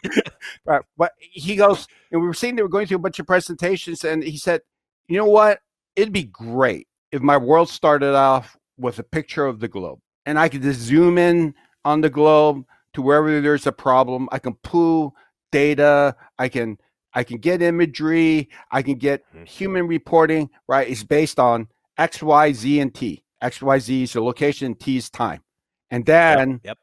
right. 0.65 0.81
But 0.97 1.11
he 1.19 1.55
goes, 1.55 1.87
and 2.11 2.21
we 2.21 2.27
were 2.27 2.33
seeing 2.33 2.55
they 2.55 2.63
were 2.63 2.69
going 2.69 2.87
through 2.87 2.97
a 2.97 3.01
bunch 3.01 3.19
of 3.19 3.27
presentations, 3.27 4.03
and 4.03 4.23
he 4.23 4.37
said, 4.37 4.61
"You 5.07 5.17
know 5.17 5.25
what? 5.25 5.59
It'd 5.95 6.13
be 6.13 6.23
great 6.23 6.87
if 7.11 7.21
my 7.21 7.37
world 7.37 7.69
started 7.69 8.15
off 8.15 8.57
with 8.77 8.99
a 8.99 9.03
picture 9.03 9.45
of 9.45 9.59
the 9.59 9.67
globe, 9.67 9.99
and 10.25 10.37
I 10.39 10.49
could 10.49 10.61
just 10.61 10.79
zoom 10.79 11.17
in 11.17 11.53
on 11.85 12.01
the 12.01 12.09
globe." 12.09 12.65
to 12.97 13.03
wherever 13.03 13.41
there's 13.41 13.67
a 13.67 13.71
problem. 13.71 14.27
I 14.31 14.39
can 14.39 14.55
pull 14.55 15.15
data. 15.51 16.15
I 16.39 16.49
can 16.49 16.79
I 17.13 17.23
can 17.23 17.37
get 17.37 17.61
imagery. 17.61 18.49
I 18.71 18.81
can 18.81 18.95
get 18.95 19.23
mm-hmm. 19.27 19.45
human 19.45 19.87
reporting. 19.87 20.49
Right? 20.67 20.89
It's 20.89 21.03
based 21.03 21.39
on 21.39 21.67
X, 21.99 22.23
Y, 22.23 22.53
Z, 22.53 22.79
and 22.79 22.93
T. 22.93 23.23
X, 23.39 23.61
Y, 23.61 23.77
Z 23.77 24.03
is 24.03 24.13
the 24.13 24.21
location. 24.21 24.73
T 24.73 24.97
is 24.97 25.11
time. 25.11 25.43
And 25.91 26.07
then 26.07 26.49
yep. 26.49 26.59
yep. 26.63 26.77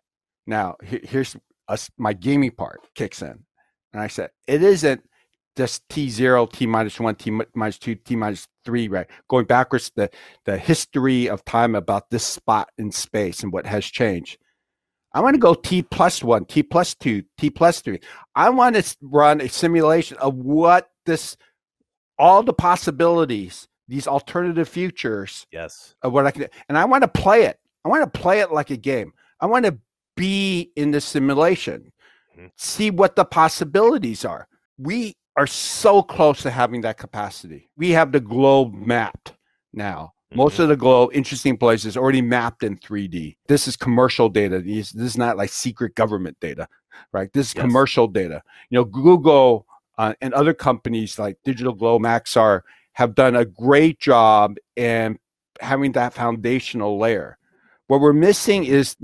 now 0.46 0.76
here's 0.84 1.36
us, 1.66 1.90
my 1.98 2.12
gaming 2.12 2.52
part 2.52 2.80
kicks 2.94 3.20
in, 3.20 3.44
and 3.92 4.00
I 4.00 4.06
said 4.06 4.30
it 4.46 4.62
isn't 4.62 5.02
just 5.56 5.88
t 5.88 6.08
zero, 6.10 6.46
t 6.46 6.66
minus 6.66 6.98
one, 6.98 7.14
t 7.14 7.30
minus 7.54 7.78
two, 7.78 7.94
t 7.94 8.16
minus 8.16 8.48
three, 8.64 8.88
right? 8.88 9.06
Going 9.28 9.44
backwards, 9.46 9.90
the 9.94 10.10
the 10.44 10.58
history 10.58 11.28
of 11.28 11.44
time 11.44 11.74
about 11.74 12.10
this 12.10 12.24
spot 12.24 12.70
in 12.78 12.90
space 12.90 13.42
and 13.42 13.52
what 13.52 13.66
has 13.66 13.84
changed. 13.84 14.38
I 15.14 15.20
want 15.20 15.34
to 15.34 15.40
go 15.40 15.54
T 15.54 15.82
plus 15.82 16.24
one, 16.24 16.44
T 16.44 16.62
plus 16.62 16.94
two, 16.96 17.22
T 17.38 17.48
plus 17.48 17.80
three. 17.80 18.00
I 18.34 18.50
want 18.50 18.74
to 18.74 18.96
run 19.00 19.40
a 19.40 19.48
simulation 19.48 20.16
of 20.18 20.34
what 20.34 20.90
this, 21.06 21.36
all 22.18 22.42
the 22.42 22.52
possibilities, 22.52 23.68
these 23.86 24.08
alternative 24.08 24.68
futures. 24.68 25.46
Yes. 25.52 25.94
Of 26.02 26.12
what 26.12 26.26
I 26.26 26.32
can, 26.32 26.48
and 26.68 26.76
I 26.76 26.84
want 26.84 27.02
to 27.02 27.08
play 27.08 27.44
it. 27.44 27.60
I 27.84 27.88
want 27.88 28.12
to 28.12 28.20
play 28.20 28.40
it 28.40 28.50
like 28.50 28.70
a 28.70 28.76
game. 28.76 29.12
I 29.40 29.46
want 29.46 29.66
to 29.66 29.78
be 30.16 30.72
in 30.74 30.90
the 30.90 31.00
simulation, 31.00 31.92
mm-hmm. 32.36 32.46
see 32.56 32.90
what 32.90 33.14
the 33.14 33.24
possibilities 33.24 34.24
are. 34.24 34.48
We 34.78 35.14
are 35.36 35.46
so 35.46 36.02
close 36.02 36.42
to 36.42 36.50
having 36.50 36.82
that 36.82 36.96
capacity. 36.96 37.68
We 37.76 37.90
have 37.90 38.12
the 38.12 38.20
globe 38.20 38.72
mapped 38.72 39.34
now. 39.72 40.14
Most 40.34 40.54
mm-hmm. 40.54 40.62
of 40.62 40.68
the 40.70 40.76
globe, 40.76 41.10
interesting 41.12 41.56
places, 41.56 41.96
already 41.96 42.22
mapped 42.22 42.62
in 42.62 42.76
3D. 42.76 43.36
This 43.46 43.68
is 43.68 43.76
commercial 43.76 44.28
data. 44.28 44.60
This, 44.60 44.90
this 44.90 45.06
is 45.06 45.18
not 45.18 45.36
like 45.36 45.50
secret 45.50 45.94
government 45.94 46.36
data, 46.40 46.68
right? 47.12 47.32
This 47.32 47.48
is 47.48 47.54
yes. 47.54 47.62
commercial 47.62 48.08
data. 48.08 48.42
You 48.70 48.78
know, 48.78 48.84
Google 48.84 49.66
uh, 49.98 50.14
and 50.20 50.34
other 50.34 50.54
companies 50.54 51.18
like 51.18 51.36
Digital 51.44 51.72
Globe, 51.72 52.02
Maxar 52.02 52.62
have 52.94 53.14
done 53.14 53.36
a 53.36 53.44
great 53.44 54.00
job 54.00 54.56
in 54.76 55.18
having 55.60 55.92
that 55.92 56.14
foundational 56.14 56.98
layer. 56.98 57.38
What 57.86 58.00
we're 58.00 58.12
missing 58.12 58.64
is 58.64 58.96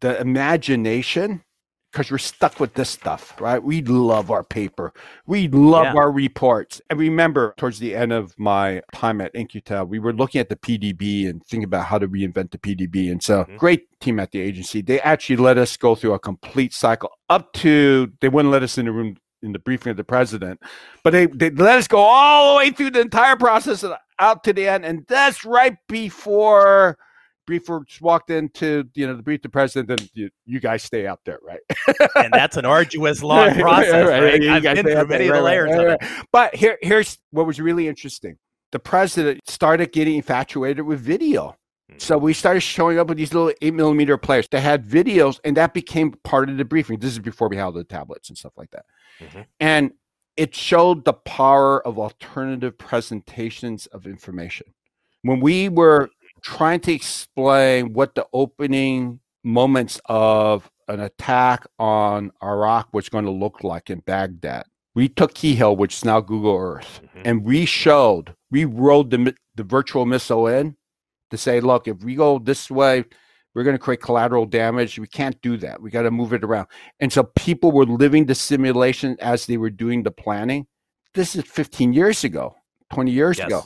the 0.00 0.18
imagination 0.20 1.42
because 1.98 2.12
we're 2.12 2.18
stuck 2.18 2.60
with 2.60 2.74
this 2.74 2.90
stuff, 2.90 3.34
right? 3.40 3.60
We 3.60 3.82
love 3.82 4.30
our 4.30 4.44
paper. 4.44 4.92
We 5.26 5.48
love 5.48 5.86
yeah. 5.86 5.94
our 5.96 6.12
reports. 6.12 6.80
And 6.88 6.96
remember, 6.96 7.54
towards 7.56 7.80
the 7.80 7.96
end 7.96 8.12
of 8.12 8.38
my 8.38 8.82
time 8.92 9.20
at 9.20 9.34
In-Q-Tel, 9.34 9.84
we 9.86 9.98
were 9.98 10.12
looking 10.12 10.40
at 10.40 10.48
the 10.48 10.54
PDB 10.54 11.28
and 11.28 11.44
thinking 11.44 11.64
about 11.64 11.86
how 11.86 11.98
to 11.98 12.06
reinvent 12.06 12.52
the 12.52 12.58
PDB. 12.58 13.10
And 13.10 13.20
so, 13.20 13.42
mm-hmm. 13.42 13.56
great 13.56 14.00
team 14.00 14.20
at 14.20 14.30
the 14.30 14.40
agency. 14.40 14.80
They 14.80 15.00
actually 15.00 15.38
let 15.38 15.58
us 15.58 15.76
go 15.76 15.96
through 15.96 16.12
a 16.12 16.20
complete 16.20 16.72
cycle 16.72 17.10
up 17.28 17.52
to, 17.54 18.12
they 18.20 18.28
wouldn't 18.28 18.52
let 18.52 18.62
us 18.62 18.78
in 18.78 18.86
the 18.86 18.92
room 18.92 19.16
in 19.42 19.50
the 19.50 19.58
briefing 19.58 19.90
of 19.90 19.96
the 19.96 20.04
president, 20.04 20.60
but 21.02 21.10
they, 21.10 21.26
they 21.26 21.50
let 21.50 21.78
us 21.78 21.88
go 21.88 21.98
all 21.98 22.52
the 22.52 22.58
way 22.58 22.70
through 22.70 22.90
the 22.90 23.00
entire 23.00 23.36
process 23.36 23.84
out 24.20 24.44
to 24.44 24.52
the 24.52 24.68
end. 24.68 24.84
And 24.84 25.04
that's 25.08 25.44
right 25.44 25.76
before 25.88 26.96
Briefer 27.48 27.82
walked 28.02 28.28
into 28.28 28.84
you 28.92 29.06
know 29.06 29.16
the 29.16 29.22
brief 29.22 29.40
the 29.40 29.48
president, 29.48 29.88
then 29.88 30.08
you, 30.12 30.28
you, 30.44 30.60
guys 30.60 30.82
stay 30.82 31.06
out 31.06 31.20
there, 31.24 31.38
right? 31.42 31.60
and 32.16 32.30
that's 32.30 32.58
an 32.58 32.66
arduous, 32.66 33.22
long 33.22 33.54
process, 33.54 34.06
right? 34.06 34.22
right? 34.22 34.40
right. 34.40 34.48
I've 34.50 34.62
been 34.62 34.84
through 34.84 35.06
many 35.06 35.28
of 35.28 35.34
the 35.36 35.40
layers 35.40 35.74
of 35.74 35.86
it. 35.86 36.02
But 36.30 36.54
here, 36.54 36.76
here's 36.82 37.16
what 37.30 37.46
was 37.46 37.58
really 37.58 37.88
interesting: 37.88 38.36
the 38.70 38.78
president 38.78 39.40
started 39.48 39.92
getting 39.92 40.16
infatuated 40.16 40.84
with 40.84 41.00
video. 41.00 41.56
So 41.96 42.18
we 42.18 42.34
started 42.34 42.60
showing 42.60 42.98
up 42.98 43.08
with 43.08 43.16
these 43.16 43.32
little 43.32 43.50
eight 43.62 43.72
millimeter 43.72 44.18
players 44.18 44.46
that 44.48 44.60
had 44.60 44.86
videos, 44.86 45.40
and 45.42 45.56
that 45.56 45.72
became 45.72 46.12
part 46.22 46.50
of 46.50 46.58
the 46.58 46.64
briefing. 46.66 46.98
This 46.98 47.12
is 47.12 47.18
before 47.18 47.48
we 47.48 47.56
had 47.56 47.72
the 47.72 47.82
tablets 47.82 48.28
and 48.28 48.36
stuff 48.36 48.52
like 48.58 48.70
that. 48.72 48.84
Mm-hmm. 49.20 49.40
And 49.58 49.92
it 50.36 50.54
showed 50.54 51.06
the 51.06 51.14
power 51.14 51.84
of 51.86 51.98
alternative 51.98 52.76
presentations 52.76 53.86
of 53.86 54.06
information. 54.06 54.74
When 55.22 55.40
we 55.40 55.68
were 55.68 56.10
trying 56.56 56.80
to 56.80 56.92
explain 56.92 57.92
what 57.92 58.14
the 58.14 58.26
opening 58.32 59.20
moments 59.44 60.00
of 60.06 60.70
an 60.88 60.98
attack 60.98 61.66
on 61.78 62.32
Iraq 62.42 62.88
was 62.94 63.10
going 63.10 63.26
to 63.26 63.30
look 63.30 63.62
like 63.62 63.90
in 63.90 64.00
Baghdad. 64.00 64.64
We 64.94 65.10
took 65.10 65.34
Keyhole, 65.34 65.76
which 65.76 65.96
is 65.96 66.04
now 66.06 66.20
Google 66.20 66.56
Earth, 66.56 67.02
mm-hmm. 67.04 67.20
and 67.26 67.44
we 67.44 67.66
showed, 67.66 68.34
we 68.50 68.64
rolled 68.64 69.10
the, 69.10 69.34
the 69.56 69.62
virtual 69.62 70.06
missile 70.06 70.46
in 70.46 70.74
to 71.30 71.36
say, 71.36 71.60
look, 71.60 71.86
if 71.86 72.02
we 72.02 72.14
go 72.14 72.38
this 72.38 72.70
way, 72.70 73.04
we're 73.54 73.62
going 73.62 73.76
to 73.76 73.82
create 73.82 74.00
collateral 74.00 74.46
damage. 74.46 74.98
We 74.98 75.06
can't 75.06 75.40
do 75.42 75.58
that. 75.58 75.82
We 75.82 75.90
got 75.90 76.02
to 76.02 76.10
move 76.10 76.32
it 76.32 76.44
around. 76.44 76.68
And 76.98 77.12
so 77.12 77.24
people 77.24 77.72
were 77.72 77.84
living 77.84 78.24
the 78.24 78.34
simulation 78.34 79.18
as 79.20 79.44
they 79.44 79.58
were 79.58 79.70
doing 79.70 80.02
the 80.02 80.10
planning. 80.10 80.66
This 81.12 81.36
is 81.36 81.44
15 81.44 81.92
years 81.92 82.24
ago, 82.24 82.56
20 82.92 83.10
years 83.10 83.38
yes. 83.38 83.48
ago. 83.48 83.64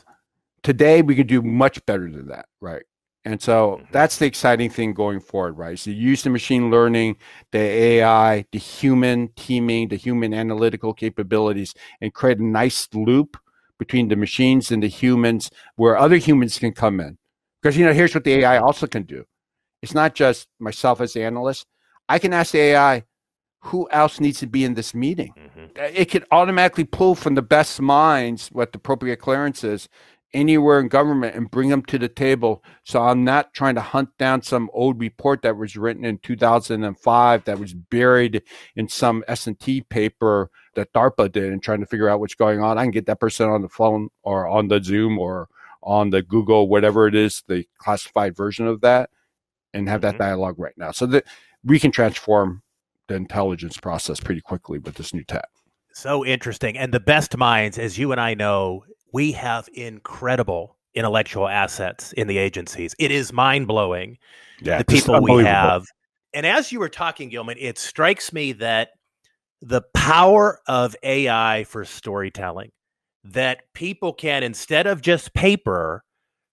Today, 0.62 1.02
we 1.02 1.14
can 1.14 1.26
do 1.26 1.42
much 1.42 1.84
better 1.86 2.10
than 2.10 2.28
that, 2.28 2.46
right? 2.60 2.82
And 3.24 3.40
so 3.40 3.76
mm-hmm. 3.76 3.92
that's 3.92 4.18
the 4.18 4.26
exciting 4.26 4.70
thing 4.70 4.94
going 4.94 5.20
forward, 5.20 5.52
right? 5.52 5.78
So 5.78 5.90
use 5.90 6.22
the 6.22 6.30
machine 6.30 6.70
learning, 6.70 7.16
the 7.52 7.58
AI, 7.58 8.44
the 8.50 8.58
human 8.58 9.28
teaming, 9.36 9.88
the 9.88 9.96
human 9.96 10.34
analytical 10.34 10.92
capabilities, 10.92 11.74
and 12.00 12.12
create 12.12 12.38
a 12.38 12.44
nice 12.44 12.88
loop 12.92 13.36
between 13.78 14.08
the 14.08 14.16
machines 14.16 14.70
and 14.70 14.82
the 14.82 14.88
humans 14.88 15.50
where 15.76 15.96
other 15.96 16.16
humans 16.16 16.58
can 16.58 16.72
come 16.72 17.00
in. 17.00 17.18
Because, 17.60 17.76
you 17.76 17.84
know, 17.84 17.92
here's 17.92 18.14
what 18.14 18.24
the 18.24 18.34
AI 18.34 18.58
also 18.58 18.86
can 18.86 19.04
do 19.04 19.24
it's 19.82 19.94
not 19.94 20.14
just 20.14 20.48
myself 20.60 21.00
as 21.00 21.12
the 21.12 21.22
analyst. 21.22 21.66
I 22.08 22.18
can 22.18 22.32
ask 22.32 22.52
the 22.52 22.58
AI, 22.58 23.04
who 23.60 23.88
else 23.90 24.20
needs 24.20 24.40
to 24.40 24.46
be 24.46 24.64
in 24.64 24.74
this 24.74 24.94
meeting? 24.94 25.34
Mm-hmm. 25.38 25.96
It 25.96 26.10
can 26.10 26.24
automatically 26.30 26.84
pull 26.84 27.14
from 27.14 27.34
the 27.34 27.42
best 27.42 27.80
minds 27.80 28.48
what 28.48 28.72
the 28.72 28.78
appropriate 28.78 29.18
clearance 29.18 29.62
is 29.62 29.88
anywhere 30.34 30.80
in 30.80 30.88
government 30.88 31.36
and 31.36 31.50
bring 31.50 31.68
them 31.68 31.82
to 31.84 31.98
the 31.98 32.08
table. 32.08 32.64
So 32.84 33.02
I'm 33.02 33.24
not 33.24 33.52
trying 33.52 33.74
to 33.74 33.80
hunt 33.80 34.16
down 34.18 34.42
some 34.42 34.70
old 34.72 34.98
report 35.00 35.42
that 35.42 35.56
was 35.56 35.76
written 35.76 36.04
in 36.04 36.18
2005 36.18 37.44
that 37.44 37.58
was 37.58 37.74
buried 37.74 38.42
in 38.76 38.88
some 38.88 39.24
S&T 39.28 39.82
paper 39.82 40.50
that 40.74 40.92
DARPA 40.92 41.30
did 41.30 41.52
and 41.52 41.62
trying 41.62 41.80
to 41.80 41.86
figure 41.86 42.08
out 42.08 42.20
what's 42.20 42.34
going 42.34 42.62
on. 42.62 42.78
I 42.78 42.84
can 42.84 42.90
get 42.90 43.06
that 43.06 43.20
person 43.20 43.48
on 43.48 43.62
the 43.62 43.68
phone 43.68 44.08
or 44.22 44.48
on 44.48 44.68
the 44.68 44.82
Zoom 44.82 45.18
or 45.18 45.48
on 45.82 46.10
the 46.10 46.22
Google, 46.22 46.68
whatever 46.68 47.06
it 47.06 47.14
is, 47.14 47.42
the 47.48 47.66
classified 47.78 48.36
version 48.36 48.66
of 48.66 48.80
that, 48.82 49.10
and 49.74 49.88
have 49.88 50.00
mm-hmm. 50.00 50.16
that 50.16 50.24
dialogue 50.24 50.58
right 50.58 50.76
now. 50.76 50.92
So 50.92 51.06
that 51.06 51.24
we 51.64 51.78
can 51.78 51.90
transform 51.90 52.62
the 53.08 53.14
intelligence 53.14 53.76
process 53.76 54.20
pretty 54.20 54.40
quickly 54.40 54.78
with 54.78 54.94
this 54.94 55.12
new 55.12 55.24
tech. 55.24 55.48
So 55.92 56.24
interesting. 56.24 56.78
And 56.78 56.92
the 56.92 57.00
best 57.00 57.36
minds, 57.36 57.78
as 57.78 57.98
you 57.98 58.12
and 58.12 58.20
I 58.20 58.34
know, 58.34 58.84
we 59.12 59.32
have 59.32 59.68
incredible 59.74 60.76
intellectual 60.94 61.48
assets 61.48 62.12
in 62.14 62.26
the 62.26 62.38
agencies. 62.38 62.94
It 62.98 63.10
is 63.10 63.32
mind 63.32 63.66
blowing 63.66 64.18
yeah, 64.60 64.78
the 64.78 64.84
people 64.84 65.20
we 65.22 65.44
have. 65.44 65.86
And 66.34 66.46
as 66.46 66.72
you 66.72 66.80
were 66.80 66.88
talking, 66.88 67.28
Gilman, 67.28 67.56
it 67.58 67.78
strikes 67.78 68.32
me 68.32 68.52
that 68.52 68.90
the 69.60 69.82
power 69.94 70.58
of 70.66 70.96
AI 71.02 71.64
for 71.64 71.84
storytelling, 71.84 72.72
that 73.24 73.62
people 73.74 74.12
can, 74.12 74.42
instead 74.42 74.86
of 74.86 75.02
just 75.02 75.34
paper, 75.34 76.02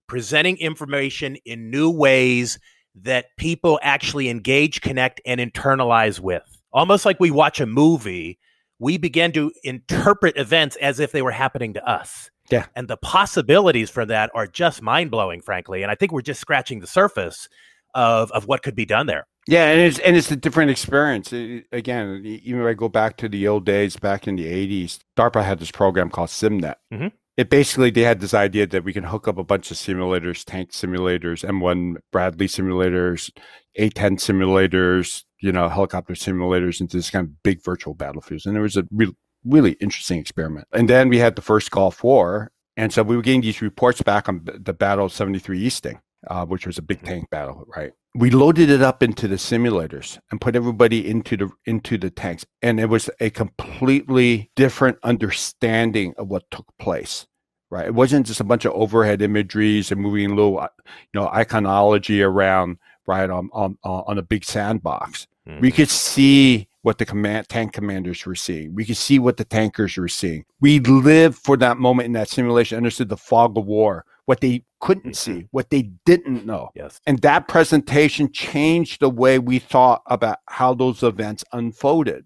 presenting 0.06 0.56
information 0.58 1.36
in 1.44 1.70
new 1.70 1.90
ways 1.90 2.58
that 2.94 3.26
people 3.36 3.78
actually 3.82 4.28
engage, 4.28 4.80
connect, 4.80 5.20
and 5.24 5.40
internalize 5.40 6.20
with. 6.20 6.60
Almost 6.72 7.04
like 7.04 7.18
we 7.18 7.30
watch 7.30 7.60
a 7.60 7.66
movie, 7.66 8.38
we 8.78 8.98
begin 8.98 9.32
to 9.32 9.52
interpret 9.62 10.36
events 10.36 10.76
as 10.76 11.00
if 11.00 11.12
they 11.12 11.22
were 11.22 11.30
happening 11.30 11.74
to 11.74 11.88
us. 11.88 12.30
Yeah. 12.50 12.66
And 12.74 12.88
the 12.88 12.96
possibilities 12.96 13.90
for 13.90 14.04
that 14.06 14.30
are 14.34 14.46
just 14.46 14.82
mind 14.82 15.10
blowing, 15.10 15.40
frankly. 15.40 15.82
And 15.82 15.90
I 15.90 15.94
think 15.94 16.12
we're 16.12 16.22
just 16.22 16.40
scratching 16.40 16.80
the 16.80 16.86
surface 16.86 17.48
of, 17.94 18.30
of 18.32 18.46
what 18.46 18.62
could 18.62 18.74
be 18.74 18.86
done 18.86 19.06
there. 19.06 19.26
Yeah, 19.46 19.68
and 19.70 19.80
it's 19.80 19.98
and 20.00 20.16
it's 20.16 20.30
a 20.30 20.36
different 20.36 20.70
experience. 20.70 21.32
It, 21.32 21.64
again, 21.72 22.20
even 22.24 22.60
if 22.60 22.66
I 22.66 22.74
go 22.74 22.88
back 22.88 23.16
to 23.16 23.28
the 23.28 23.48
old 23.48 23.64
days, 23.64 23.96
back 23.96 24.28
in 24.28 24.36
the 24.36 24.46
'80s, 24.46 25.00
DARPA 25.16 25.42
had 25.42 25.58
this 25.58 25.70
program 25.70 26.10
called 26.10 26.28
SimNet. 26.28 26.76
Mm-hmm. 26.92 27.08
it 27.36 27.48
basically 27.48 27.90
they 27.90 28.02
had 28.02 28.20
this 28.20 28.34
idea 28.34 28.66
that 28.66 28.84
we 28.84 28.92
can 28.92 29.04
hook 29.04 29.26
up 29.26 29.38
a 29.38 29.44
bunch 29.44 29.70
of 29.70 29.76
simulators, 29.78 30.44
tank 30.44 30.72
simulators, 30.72 31.44
M1 31.44 31.96
Bradley 32.12 32.48
simulators, 32.48 33.30
A10 33.78 34.18
simulators, 34.20 35.24
you 35.40 35.52
know, 35.52 35.68
helicopter 35.68 36.14
simulators 36.14 36.80
into 36.80 36.98
this 36.98 37.10
kind 37.10 37.26
of 37.26 37.42
big 37.42 37.64
virtual 37.64 37.94
battlefields. 37.94 38.44
And 38.46 38.54
there 38.54 38.62
was 38.62 38.76
a 38.76 38.84
re- 38.90 39.16
really 39.44 39.72
interesting 39.72 40.18
experiment. 40.18 40.68
And 40.72 40.88
then 40.88 41.08
we 41.08 41.18
had 41.18 41.36
the 41.36 41.42
first 41.42 41.70
Gulf 41.70 42.02
War. 42.02 42.50
And 42.76 42.92
so 42.92 43.02
we 43.02 43.16
were 43.16 43.22
getting 43.22 43.42
these 43.42 43.60
reports 43.60 44.00
back 44.02 44.28
on 44.28 44.42
the 44.44 44.72
Battle 44.72 45.06
of 45.06 45.12
73 45.12 45.60
Easting, 45.60 46.00
uh, 46.28 46.46
which 46.46 46.66
was 46.66 46.78
a 46.78 46.82
big 46.82 47.02
tank 47.02 47.28
battle, 47.30 47.64
right? 47.66 47.92
We 48.14 48.30
loaded 48.30 48.70
it 48.70 48.82
up 48.82 49.02
into 49.02 49.28
the 49.28 49.36
simulators 49.36 50.18
and 50.30 50.40
put 50.40 50.56
everybody 50.56 51.08
into 51.08 51.36
the 51.36 51.50
into 51.64 51.96
the 51.96 52.10
tanks, 52.10 52.44
and 52.60 52.80
it 52.80 52.86
was 52.86 53.08
a 53.20 53.30
completely 53.30 54.50
different 54.56 54.98
understanding 55.04 56.14
of 56.16 56.28
what 56.28 56.50
took 56.50 56.66
place. 56.78 57.26
Right, 57.70 57.86
it 57.86 57.94
wasn't 57.94 58.26
just 58.26 58.40
a 58.40 58.44
bunch 58.44 58.64
of 58.64 58.72
overhead 58.72 59.22
imageries 59.22 59.92
and 59.92 60.00
moving 60.00 60.30
little, 60.30 60.58
uh, 60.58 60.68
you 61.12 61.20
know, 61.20 61.28
iconology 61.28 62.24
around 62.24 62.78
right 63.06 63.30
on 63.30 63.48
on 63.52 63.78
on 63.84 64.18
a 64.18 64.22
big 64.22 64.44
sandbox. 64.44 65.28
Mm-hmm. 65.46 65.60
We 65.60 65.70
could 65.70 65.88
see 65.88 66.66
what 66.82 66.98
the 66.98 67.04
command 67.04 67.48
tank 67.48 67.72
commanders 67.72 68.24
were 68.24 68.34
seeing. 68.34 68.74
We 68.74 68.84
could 68.84 68.96
see 68.96 69.18
what 69.18 69.36
the 69.36 69.44
tankers 69.44 69.96
were 69.96 70.08
seeing. 70.08 70.44
We 70.60 70.80
lived 70.80 71.36
for 71.36 71.56
that 71.58 71.76
moment 71.76 72.06
in 72.06 72.12
that 72.12 72.28
simulation, 72.28 72.76
understood 72.76 73.08
the 73.08 73.16
fog 73.16 73.58
of 73.58 73.66
war, 73.66 74.06
what 74.24 74.40
they 74.40 74.64
couldn't 74.80 75.12
mm-hmm. 75.12 75.40
see, 75.40 75.48
what 75.50 75.70
they 75.70 75.90
didn't 76.06 76.46
know. 76.46 76.70
Yes. 76.74 77.00
And 77.06 77.20
that 77.20 77.48
presentation 77.48 78.32
changed 78.32 79.00
the 79.00 79.10
way 79.10 79.38
we 79.38 79.58
thought 79.58 80.02
about 80.06 80.38
how 80.46 80.72
those 80.72 81.02
events 81.02 81.44
unfolded. 81.52 82.24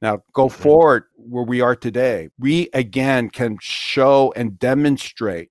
Now, 0.00 0.22
go 0.32 0.46
mm-hmm. 0.46 0.62
forward 0.62 1.04
where 1.16 1.44
we 1.44 1.60
are 1.60 1.76
today. 1.76 2.28
We 2.38 2.70
again 2.72 3.28
can 3.28 3.58
show 3.60 4.32
and 4.34 4.58
demonstrate 4.58 5.50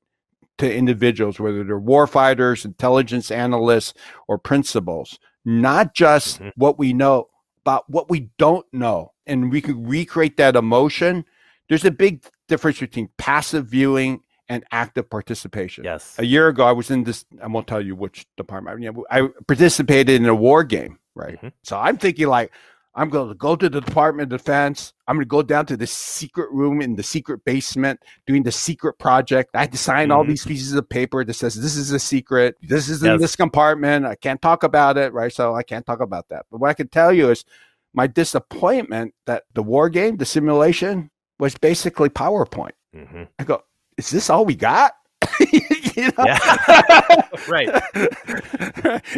to 0.57 0.73
individuals, 0.73 1.39
whether 1.39 1.63
they're 1.63 1.79
warfighters, 1.79 2.65
intelligence 2.65 3.31
analysts, 3.31 3.93
or 4.27 4.37
principals, 4.37 5.19
not 5.45 5.93
just 5.93 6.39
mm-hmm. 6.39 6.49
what 6.55 6.77
we 6.79 6.93
know, 6.93 7.27
but 7.69 7.87
what 7.87 8.09
we 8.09 8.31
don't 8.39 8.65
know. 8.73 9.13
And 9.27 9.51
we 9.51 9.61
can 9.61 9.85
recreate 9.85 10.37
that 10.37 10.55
emotion. 10.55 11.23
There's 11.67 11.85
a 11.85 11.91
big 11.91 12.25
difference 12.47 12.79
between 12.79 13.09
passive 13.19 13.67
viewing 13.67 14.23
and 14.47 14.63
active 14.71 15.07
participation. 15.07 15.83
Yes. 15.83 16.15
A 16.17 16.25
year 16.25 16.47
ago, 16.47 16.65
I 16.65 16.71
was 16.71 16.89
in 16.89 17.03
this. 17.03 17.25
I 17.43 17.45
won't 17.45 17.67
tell 17.67 17.79
you 17.79 17.95
which 17.95 18.25
department. 18.37 18.97
I 19.11 19.27
participated 19.47 20.19
in 20.19 20.25
a 20.25 20.33
war 20.33 20.63
game, 20.63 20.97
right? 21.13 21.37
Mm-hmm. 21.37 21.49
So 21.61 21.77
I'm 21.77 21.97
thinking 21.97 22.25
like, 22.25 22.51
I'm 22.99 23.07
going 23.07 23.29
to 23.29 23.35
go 23.35 23.55
to 23.55 23.69
the 23.69 23.79
Department 23.79 24.33
of 24.33 24.37
Defense. 24.37 24.91
I'm 25.07 25.15
going 25.15 25.23
to 25.23 25.29
go 25.29 25.41
down 25.41 25.65
to 25.67 25.77
the 25.77 25.87
secret 25.87 26.51
room 26.51 26.81
in 26.81 26.97
the 26.97 27.01
secret 27.01 27.45
basement 27.45 28.01
doing 28.27 28.43
the 28.43 28.51
secret 28.51 28.99
project. 28.99 29.51
I 29.53 29.61
had 29.61 29.71
to 29.71 29.77
sign 29.77 30.09
mm-hmm. 30.09 30.17
all 30.17 30.25
these 30.25 30.45
pieces 30.45 30.73
of 30.73 30.89
paper 30.89 31.23
that 31.23 31.33
says 31.33 31.55
this 31.55 31.77
is 31.77 31.93
a 31.93 31.99
secret. 31.99 32.57
This 32.61 32.89
is 32.89 33.01
yes. 33.01 33.13
in 33.13 33.21
this 33.21 33.37
compartment. 33.37 34.05
I 34.05 34.15
can't 34.15 34.41
talk 34.41 34.63
about 34.63 34.97
it, 34.97 35.13
right? 35.13 35.31
So 35.31 35.55
I 35.55 35.63
can't 35.63 35.85
talk 35.85 36.01
about 36.01 36.27
that. 36.27 36.45
But 36.51 36.59
what 36.59 36.71
I 36.71 36.73
can 36.73 36.89
tell 36.89 37.13
you 37.13 37.29
is 37.29 37.45
my 37.93 38.05
disappointment 38.05 39.13
that 39.27 39.43
the 39.53 39.63
war 39.63 39.87
game, 39.89 40.17
the 40.17 40.25
simulation, 40.25 41.09
was 41.39 41.55
basically 41.55 42.09
PowerPoint. 42.09 42.73
Mm-hmm. 42.93 43.23
I 43.39 43.43
go, 43.45 43.63
is 43.97 44.09
this 44.09 44.29
all 44.29 44.43
we 44.43 44.55
got? 44.55 44.91
you 45.39 45.61
know? 46.07 46.25
Yeah. 46.25 47.27
right. 47.47 47.81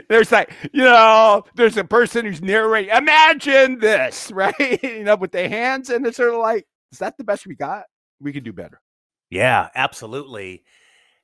there's 0.09 0.31
like, 0.31 0.51
you 0.73 0.83
know, 0.83 1.43
there's 1.55 1.77
a 1.77 1.83
person 1.83 2.25
who's 2.25 2.41
narrating, 2.41 2.95
imagine 2.95 3.79
this, 3.79 4.31
right? 4.35 4.83
you 4.83 5.03
know, 5.03 5.15
with 5.15 5.31
their 5.31 5.49
hands, 5.49 5.89
and 5.89 6.05
it's 6.05 6.17
sort 6.17 6.33
of 6.33 6.39
like, 6.39 6.65
is 6.91 6.99
that 6.99 7.17
the 7.17 7.23
best 7.23 7.47
we 7.47 7.55
got? 7.55 7.83
We 8.19 8.33
could 8.33 8.43
do 8.43 8.53
better. 8.53 8.81
Yeah, 9.29 9.69
absolutely. 9.75 10.63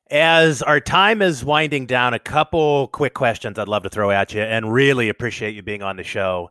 As 0.09 0.61
our 0.61 0.79
time 0.79 1.21
is 1.21 1.43
winding 1.43 1.85
down, 1.85 2.13
a 2.13 2.19
couple 2.19 2.87
quick 2.87 3.13
questions 3.13 3.59
I'd 3.59 3.67
love 3.67 3.83
to 3.83 3.89
throw 3.89 4.09
at 4.09 4.33
you 4.33 4.41
and 4.41 4.71
really 4.71 5.09
appreciate 5.09 5.55
you 5.55 5.61
being 5.61 5.83
on 5.83 5.97
the 5.97 6.03
show. 6.03 6.49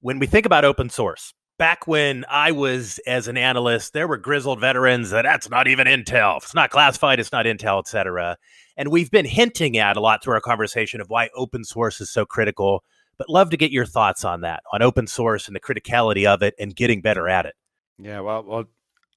When 0.00 0.20
we 0.20 0.26
think 0.26 0.46
about 0.46 0.64
open 0.64 0.90
source, 0.90 1.34
back 1.58 1.86
when 1.86 2.24
I 2.28 2.52
was 2.52 2.98
as 3.06 3.28
an 3.28 3.36
analyst, 3.36 3.92
there 3.92 4.08
were 4.08 4.16
grizzled 4.16 4.60
veterans 4.60 5.10
that 5.10 5.22
that's 5.22 5.48
not 5.48 5.68
even 5.68 5.86
Intel. 5.86 6.38
If 6.38 6.44
it's 6.44 6.54
not 6.54 6.70
classified, 6.70 7.20
it's 7.20 7.32
not 7.32 7.46
Intel, 7.46 7.80
etc. 7.80 8.36
And 8.76 8.90
we've 8.90 9.10
been 9.10 9.24
hinting 9.24 9.76
at 9.76 9.96
a 9.96 10.00
lot 10.00 10.22
through 10.22 10.34
our 10.34 10.40
conversation 10.40 11.00
of 11.00 11.10
why 11.10 11.30
open 11.36 11.64
source 11.64 12.00
is 12.00 12.10
so 12.10 12.26
critical. 12.26 12.82
But 13.16 13.28
love 13.30 13.50
to 13.50 13.56
get 13.56 13.70
your 13.70 13.86
thoughts 13.86 14.24
on 14.24 14.40
that, 14.40 14.62
on 14.72 14.82
open 14.82 15.06
source 15.06 15.46
and 15.46 15.54
the 15.54 15.60
criticality 15.60 16.26
of 16.26 16.42
it 16.42 16.54
and 16.58 16.74
getting 16.74 17.00
better 17.00 17.28
at 17.28 17.46
it. 17.46 17.54
Yeah, 17.98 18.20
well, 18.20 18.42
well, 18.42 18.64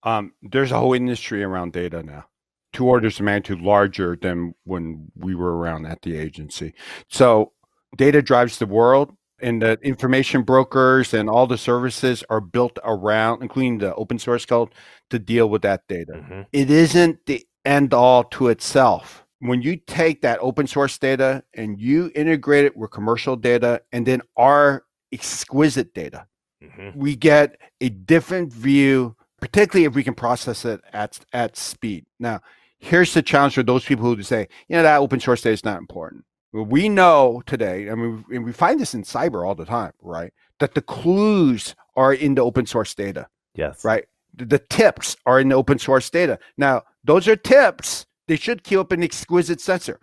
um, 0.04 0.34
there's 0.44 0.72
a 0.72 0.78
whole 0.78 0.94
industry 0.94 1.44
around 1.44 1.74
data 1.74 2.04
now, 2.04 2.26
two 2.74 2.88
orders 2.88 3.20
of 3.20 3.26
magnitude 3.26 3.62
larger 3.62 4.16
than 4.22 4.54
when 4.66 5.12
we 5.16 5.34
were 5.34 5.58
around 5.58 5.88
at 5.88 6.04
the 6.04 6.16
agency. 6.16 6.76
So 7.08 7.54
data 7.98 8.22
drives 8.22 8.60
the 8.60 8.68
world 8.68 9.17
and 9.40 9.62
the 9.62 9.78
information 9.82 10.42
brokers 10.42 11.14
and 11.14 11.30
all 11.30 11.48
the 11.48 11.58
services 11.58 12.24
are 12.30 12.42
built 12.42 12.78
around, 12.84 13.42
including 13.42 13.78
the 13.78 13.94
open 13.96 14.20
source 14.20 14.46
code, 14.46 14.70
to 15.10 15.20
deal 15.20 15.50
with 15.50 15.62
that 15.62 15.88
data. 15.88 16.14
Mm-hmm. 16.14 16.42
It 16.52 16.70
isn't 16.70 17.26
the 17.26 17.46
end 17.66 17.94
all 17.94 18.24
to 18.26 18.48
itself. 18.48 19.26
When 19.40 19.62
you 19.62 19.76
take 19.76 20.22
that 20.22 20.40
open 20.42 20.66
source 20.66 20.98
data 20.98 21.44
and 21.54 21.80
you 21.80 22.12
integrate 22.16 22.66
it 22.66 22.76
with 22.76 22.90
commercial 22.90 23.36
data 23.36 23.82
and 23.92 24.06
then 24.06 24.22
our 24.36 24.86
exquisite 25.12 25.94
data, 25.94 26.26
mm-hmm. 26.64 26.98
we 26.98 27.16
get 27.16 27.60
a 27.80 27.90
different 27.90 28.52
view, 28.52 29.16
particularly 29.40 29.86
if 29.86 29.94
we 29.94 30.04
can 30.04 30.16
process 30.16 30.66
it 30.66 30.82
at, 30.92 31.20
at 31.34 31.56
speed. 31.56 32.08
Now, 32.20 32.42
here's 32.80 33.14
the 33.14 33.22
challenge 33.22 33.54
for 33.54 33.64
those 33.64 33.86
people 33.86 34.06
who 34.06 34.24
say, 34.24 34.48
you 34.68 34.76
know, 34.76 34.84
that 34.84 34.98
open 34.98 35.20
source 35.20 35.42
data 35.42 35.54
is 35.54 35.64
not 35.64 35.78
important 35.78 36.26
we 36.54 36.90
know 36.90 37.42
today, 37.46 37.90
I 37.90 37.96
mean, 37.96 38.24
and 38.32 38.46
we 38.46 38.52
find 38.52 38.80
this 38.80 38.94
in 38.94 39.04
cyber 39.04 39.46
all 39.46 39.56
the 39.56 39.66
time, 39.66 39.94
right? 40.02 40.34
That 40.60 40.74
the 40.74 40.82
clues 40.82 41.76
are 41.96 42.14
in 42.14 42.36
the 42.36 42.42
open 42.42 42.66
source 42.66 42.94
data. 42.96 43.28
Yes. 43.56 43.84
Right. 43.84 44.06
The 44.36 44.60
tips 44.60 45.18
are 45.26 45.40
in 45.40 45.50
the 45.50 45.56
open 45.56 45.80
source 45.80 46.10
data. 46.10 46.40
Now, 46.58 46.84
those 47.04 47.28
are 47.28 47.36
tips. 47.36 48.06
They 48.28 48.36
should 48.36 48.64
keep 48.64 48.80
up 48.80 48.92
an 48.92 49.04
exquisite 49.04 49.60
sensor. 49.62 50.00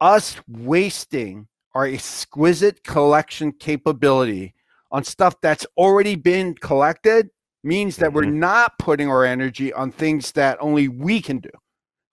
Us 0.00 0.36
wasting 0.48 1.46
our 1.74 1.86
exquisite 1.86 2.82
collection 2.84 3.52
capability 3.52 4.54
on 4.90 5.04
stuff 5.04 5.40
that's 5.40 5.66
already 5.76 6.16
been 6.16 6.54
collected 6.54 7.30
means 7.62 7.96
that 7.96 8.06
mm-hmm. 8.08 8.16
we're 8.16 8.24
not 8.24 8.78
putting 8.78 9.08
our 9.08 9.24
energy 9.24 9.72
on 9.72 9.90
things 9.90 10.32
that 10.32 10.58
only 10.60 10.88
we 10.88 11.20
can 11.20 11.38
do. 11.38 11.50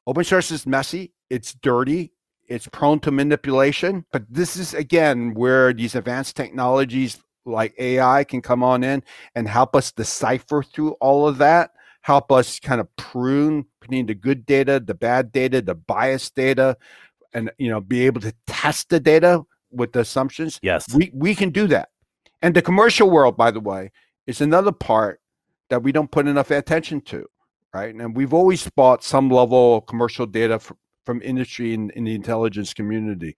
Open 0.06 0.24
source 0.24 0.52
is 0.52 0.68
messy, 0.68 1.14
it's 1.30 1.54
dirty, 1.54 2.12
it's 2.54 2.68
prone 2.68 2.99
to 2.99 3.12
manipulation. 3.12 4.06
But 4.12 4.26
this 4.30 4.56
is, 4.58 4.76
again, 4.76 5.34
where 5.34 5.74
these 5.74 5.95
advanced 5.95 6.36
technologies 6.36 7.20
like 7.45 7.74
AI 7.80 8.24
can 8.24 8.43
come 8.43 8.62
on 8.62 8.84
in 8.84 9.04
and 9.34 9.47
help 9.47 9.76
us 9.76 9.91
decipher 9.91 10.62
through 10.62 10.91
all 11.01 11.28
of 11.28 11.39
that, 11.39 11.72
help 12.01 12.32
us 12.32 12.60
kind 12.60 12.80
of 12.80 12.95
prune 12.95 13.66
between 13.82 14.06
the 14.06 14.14
good 14.14 14.45
data, 14.45 14.80
the 14.80 14.93
bad 14.93 15.32
data, 15.32 15.64
the 15.64 15.74
biased 15.74 16.36
data, 16.36 16.78
and 17.34 17.51
you 17.58 17.70
know, 17.70 17.82
be 17.82 18.06
able 18.06 18.22
to 18.22 18.34
test 18.45 18.89
the 18.89 18.99
data 18.99 19.41
with 19.72 19.91
the 19.93 20.01
assumptions. 20.01 20.60
Yes. 20.62 20.86
We 20.93 21.10
we 21.12 21.34
can 21.34 21.49
do 21.49 21.66
that. 21.68 21.89
And 22.43 22.56
the 22.56 22.62
commercial 22.62 23.10
world, 23.10 23.36
by 23.36 23.49
the 23.49 23.60
way, 23.60 23.91
is 24.28 24.41
another 24.41 24.72
part 24.72 25.20
that 25.70 25.82
we 25.82 25.91
don't 25.91 26.12
put 26.12 26.28
enough 26.28 26.51
attention 26.51 27.01
to. 27.01 27.26
Right. 27.74 27.95
And 27.95 28.16
we've 28.16 28.36
always 28.36 28.70
bought 28.70 29.04
some 29.04 29.30
level 29.30 29.78
of 29.78 29.88
commercial 29.88 30.28
data 30.28 30.60
for, 30.60 30.78
from 31.06 31.22
industry 31.22 31.74
and 31.74 31.91
in 31.91 32.04
the 32.04 32.16
intelligence 32.16 32.74
community. 32.74 33.38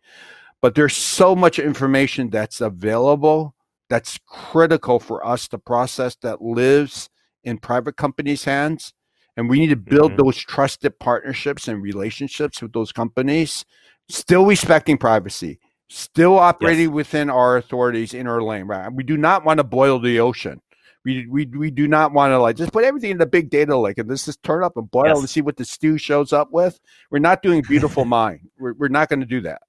But 0.62 0.76
there's 0.76 0.96
so 0.96 1.36
much 1.36 1.60
information 1.60 2.30
that's 2.30 2.62
available 2.62 3.56
that's 3.90 4.20
critical 4.28 5.00
for 5.00 5.26
us 5.26 5.48
to 5.50 5.58
process 5.58 6.16
that 6.24 6.42
lives 6.42 7.10
in 7.44 7.58
private 7.58 7.98
companies' 7.98 8.44
hands. 8.44 8.94
And 9.38 9.50
we 9.50 9.60
need 9.60 9.70
to 9.70 9.76
build 9.76 10.14
mm-hmm. 10.14 10.24
those 10.24 10.38
trusted 10.38 10.98
partnerships 11.00 11.68
and 11.68 11.82
relationships 11.82 12.62
with 12.62 12.74
those 12.74 12.92
companies, 12.92 13.66
still 14.10 14.46
respecting 14.46 14.98
privacy, 14.98 15.60
still 15.90 16.40
operating 16.40 16.86
yes. 16.86 16.94
within 16.94 17.30
our 17.30 17.58
authorities 17.58 18.14
in 18.14 18.28
our 18.28 18.42
lane. 18.42 18.66
Right? 18.66 18.92
We 18.92 19.04
do 19.04 19.18
not 19.18 19.46
want 19.46 19.60
to 19.60 19.64
boil 19.64 20.00
the 20.00 20.20
ocean. 20.20 20.62
We, 21.06 21.28
we, 21.28 21.46
we 21.46 21.70
do 21.70 21.88
not 21.88 22.14
want 22.14 22.32
to 22.32 22.40
like 22.40 22.58
just 22.58 22.74
put 22.74 22.84
everything 22.84 23.12
in 23.12 23.20
the 23.20 23.28
big 23.28 23.52
data 23.52 23.78
lake 23.78 24.00
and 24.00 24.10
let's 24.10 24.26
just 24.26 24.42
turn 24.42 24.64
up 24.64 24.76
and 24.76 24.90
boil 24.90 25.08
yes. 25.08 25.20
and 25.20 25.30
see 25.30 25.42
what 25.42 25.56
the 25.56 25.64
stew 25.64 26.00
shows 26.00 26.34
up 26.34 26.52
with. 26.52 26.80
We're 27.12 27.20
not 27.20 27.44
doing 27.44 27.62
beautiful 27.68 28.06
mind. 28.06 28.50
We're, 28.58 28.74
we're 28.74 28.88
not 28.88 29.10
going 29.10 29.20
to 29.20 29.26
do 29.26 29.42
that. 29.42 29.62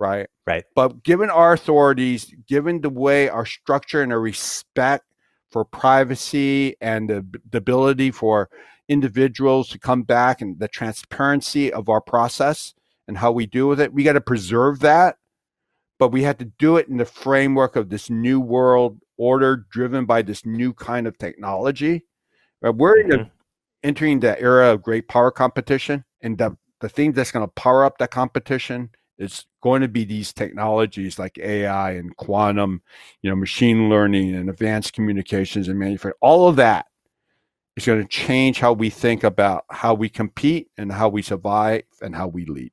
Right. 0.00 0.28
Right. 0.46 0.64
But 0.74 1.04
given 1.04 1.30
our 1.30 1.52
authorities, 1.52 2.34
given 2.48 2.80
the 2.80 2.90
way 2.90 3.28
our 3.28 3.46
structure 3.46 4.02
and 4.02 4.12
our 4.12 4.20
respect 4.20 5.04
for 5.50 5.64
privacy 5.64 6.76
and 6.80 7.08
the, 7.08 7.26
the 7.50 7.58
ability 7.58 8.10
for 8.10 8.48
individuals 8.88 9.68
to 9.68 9.78
come 9.78 10.02
back 10.02 10.40
and 10.40 10.58
the 10.58 10.68
transparency 10.68 11.72
of 11.72 11.88
our 11.88 12.00
process 12.00 12.74
and 13.06 13.18
how 13.18 13.30
we 13.30 13.46
deal 13.46 13.68
with 13.68 13.80
it, 13.80 13.92
we 13.92 14.02
got 14.02 14.14
to 14.14 14.20
preserve 14.20 14.80
that. 14.80 15.16
But 15.98 16.08
we 16.08 16.22
had 16.22 16.38
to 16.38 16.46
do 16.46 16.78
it 16.78 16.88
in 16.88 16.96
the 16.96 17.04
framework 17.04 17.76
of 17.76 17.90
this 17.90 18.08
new 18.10 18.40
world 18.40 18.98
order 19.20 19.66
driven 19.70 20.06
by 20.06 20.22
this 20.22 20.46
new 20.46 20.72
kind 20.72 21.06
of 21.06 21.18
technology. 21.18 22.06
We're 22.62 23.04
mm-hmm. 23.04 23.28
entering 23.82 24.20
the 24.20 24.40
era 24.40 24.72
of 24.72 24.82
great 24.82 25.08
power 25.08 25.30
competition. 25.30 26.04
And 26.22 26.38
the, 26.38 26.56
the 26.80 26.88
thing 26.88 27.12
that's 27.12 27.30
going 27.30 27.46
to 27.46 27.52
power 27.52 27.84
up 27.84 27.98
that 27.98 28.10
competition 28.10 28.90
is 29.18 29.44
going 29.62 29.82
to 29.82 29.88
be 29.88 30.04
these 30.04 30.32
technologies 30.32 31.18
like 31.18 31.36
AI 31.38 31.92
and 31.92 32.16
quantum, 32.16 32.82
you 33.20 33.28
know, 33.28 33.36
machine 33.36 33.90
learning 33.90 34.34
and 34.34 34.48
advanced 34.48 34.94
communications 34.94 35.68
and 35.68 35.78
manufacturing. 35.78 36.14
All 36.22 36.48
of 36.48 36.56
that 36.56 36.86
is 37.76 37.84
going 37.84 38.00
to 38.00 38.08
change 38.08 38.58
how 38.58 38.72
we 38.72 38.88
think 38.88 39.22
about 39.22 39.66
how 39.68 39.92
we 39.92 40.08
compete 40.08 40.68
and 40.78 40.90
how 40.90 41.10
we 41.10 41.20
survive 41.20 41.82
and 42.00 42.16
how 42.16 42.28
we 42.28 42.46
lead. 42.46 42.72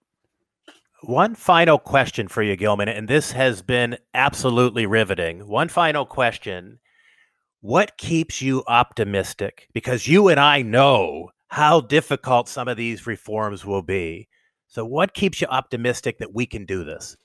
One 1.08 1.36
final 1.36 1.80
question 1.80 2.28
for 2.28 2.43
you, 2.43 2.58
Gilman, 2.58 2.89
and 2.89 3.08
this 3.08 3.32
has 3.32 3.62
been 3.62 3.97
absolutely 4.14 4.86
riveting. 4.86 5.47
One 5.47 5.70
final 5.70 6.05
question. 6.05 6.80
What 7.62 7.97
keeps 7.97 8.41
you 8.41 8.62
optimistic? 8.68 9.70
Because 9.72 10.10
you 10.10 10.28
and 10.28 10.38
I 10.38 10.64
know 10.64 11.30
how 11.47 11.80
difficult 11.80 12.49
some 12.49 12.68
of 12.68 12.76
these 12.76 13.08
reforms 13.08 13.64
will 13.64 13.84
be. 13.84 14.28
So, 14.68 14.84
what 14.84 15.14
keeps 15.14 15.39
you 15.39 15.47
optimistic 15.47 16.18
that 16.18 16.34
we 16.34 16.45
can 16.45 16.66
do 16.66 16.84
this? 16.84 17.16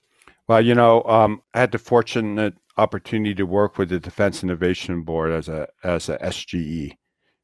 Well, 0.47 0.65
you 0.65 0.77
know, 0.77 1.03
um, 1.03 1.43
I 1.53 1.59
had 1.59 1.73
the 1.73 1.79
fortunate 1.79 2.55
opportunity 2.77 3.35
to 3.35 3.47
work 3.47 3.79
with 3.79 3.89
the 3.89 3.99
Defense 3.99 4.45
Innovation 4.45 5.03
Board 5.03 5.33
as 5.33 5.49
a 5.49 5.67
as 5.83 6.09
a 6.09 6.19
SGE, 6.19 6.93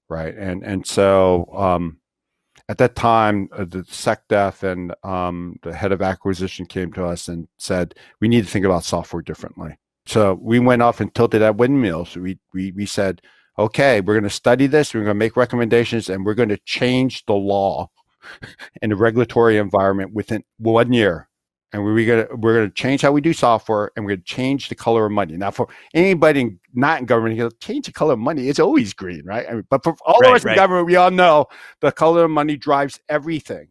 right? 0.08 0.36
And 0.36 0.62
and 0.62 0.86
so 0.86 1.52
um, 1.52 1.97
at 2.68 2.78
that 2.78 2.94
time, 2.94 3.48
uh, 3.52 3.64
the 3.64 3.82
SecDef 3.82 4.62
and 4.62 4.94
um, 5.02 5.58
the 5.62 5.74
head 5.74 5.92
of 5.92 6.02
acquisition 6.02 6.66
came 6.66 6.92
to 6.92 7.04
us 7.04 7.28
and 7.28 7.48
said 7.56 7.94
we 8.20 8.28
need 8.28 8.44
to 8.44 8.50
think 8.50 8.66
about 8.66 8.84
software 8.84 9.22
differently. 9.22 9.78
So 10.06 10.38
we 10.40 10.58
went 10.58 10.82
off 10.82 11.00
and 11.00 11.14
tilted 11.14 11.42
at 11.42 11.56
windmills. 11.56 12.16
We 12.16 12.38
we 12.52 12.72
we 12.72 12.86
said, 12.86 13.22
okay, 13.58 14.00
we're 14.00 14.14
going 14.14 14.24
to 14.24 14.30
study 14.30 14.66
this. 14.66 14.92
We're 14.92 15.00
going 15.00 15.10
to 15.10 15.14
make 15.14 15.36
recommendations, 15.36 16.08
and 16.08 16.24
we're 16.24 16.34
going 16.34 16.48
to 16.50 16.58
change 16.58 17.24
the 17.26 17.34
law 17.34 17.90
and 18.82 18.92
the 18.92 18.96
regulatory 18.96 19.56
environment 19.56 20.12
within 20.12 20.44
one 20.58 20.92
year 20.92 21.27
and 21.72 21.84
we're 21.84 22.06
gonna 22.06 22.36
we're 22.36 22.54
gonna 22.54 22.70
change 22.70 23.02
how 23.02 23.12
we 23.12 23.20
do 23.20 23.32
software, 23.32 23.90
and 23.94 24.04
we're 24.04 24.12
gonna 24.16 24.22
change 24.22 24.68
the 24.68 24.74
color 24.74 25.06
of 25.06 25.12
money. 25.12 25.36
Now, 25.36 25.50
for 25.50 25.68
anybody 25.92 26.58
not 26.72 27.00
in 27.00 27.06
government, 27.06 27.36
you 27.36 27.50
change 27.60 27.86
the 27.86 27.92
color 27.92 28.14
of 28.14 28.18
money. 28.18 28.48
It's 28.48 28.58
always 28.58 28.94
green, 28.94 29.24
right? 29.24 29.46
I 29.48 29.54
mean, 29.54 29.66
but 29.68 29.84
for 29.84 29.94
all 30.06 30.18
right, 30.20 30.30
of 30.30 30.36
us 30.36 30.44
right. 30.44 30.52
in 30.52 30.56
government, 30.56 30.86
we 30.86 30.96
all 30.96 31.10
know 31.10 31.46
the 31.80 31.92
color 31.92 32.24
of 32.24 32.30
money 32.30 32.56
drives 32.56 32.98
everything, 33.08 33.68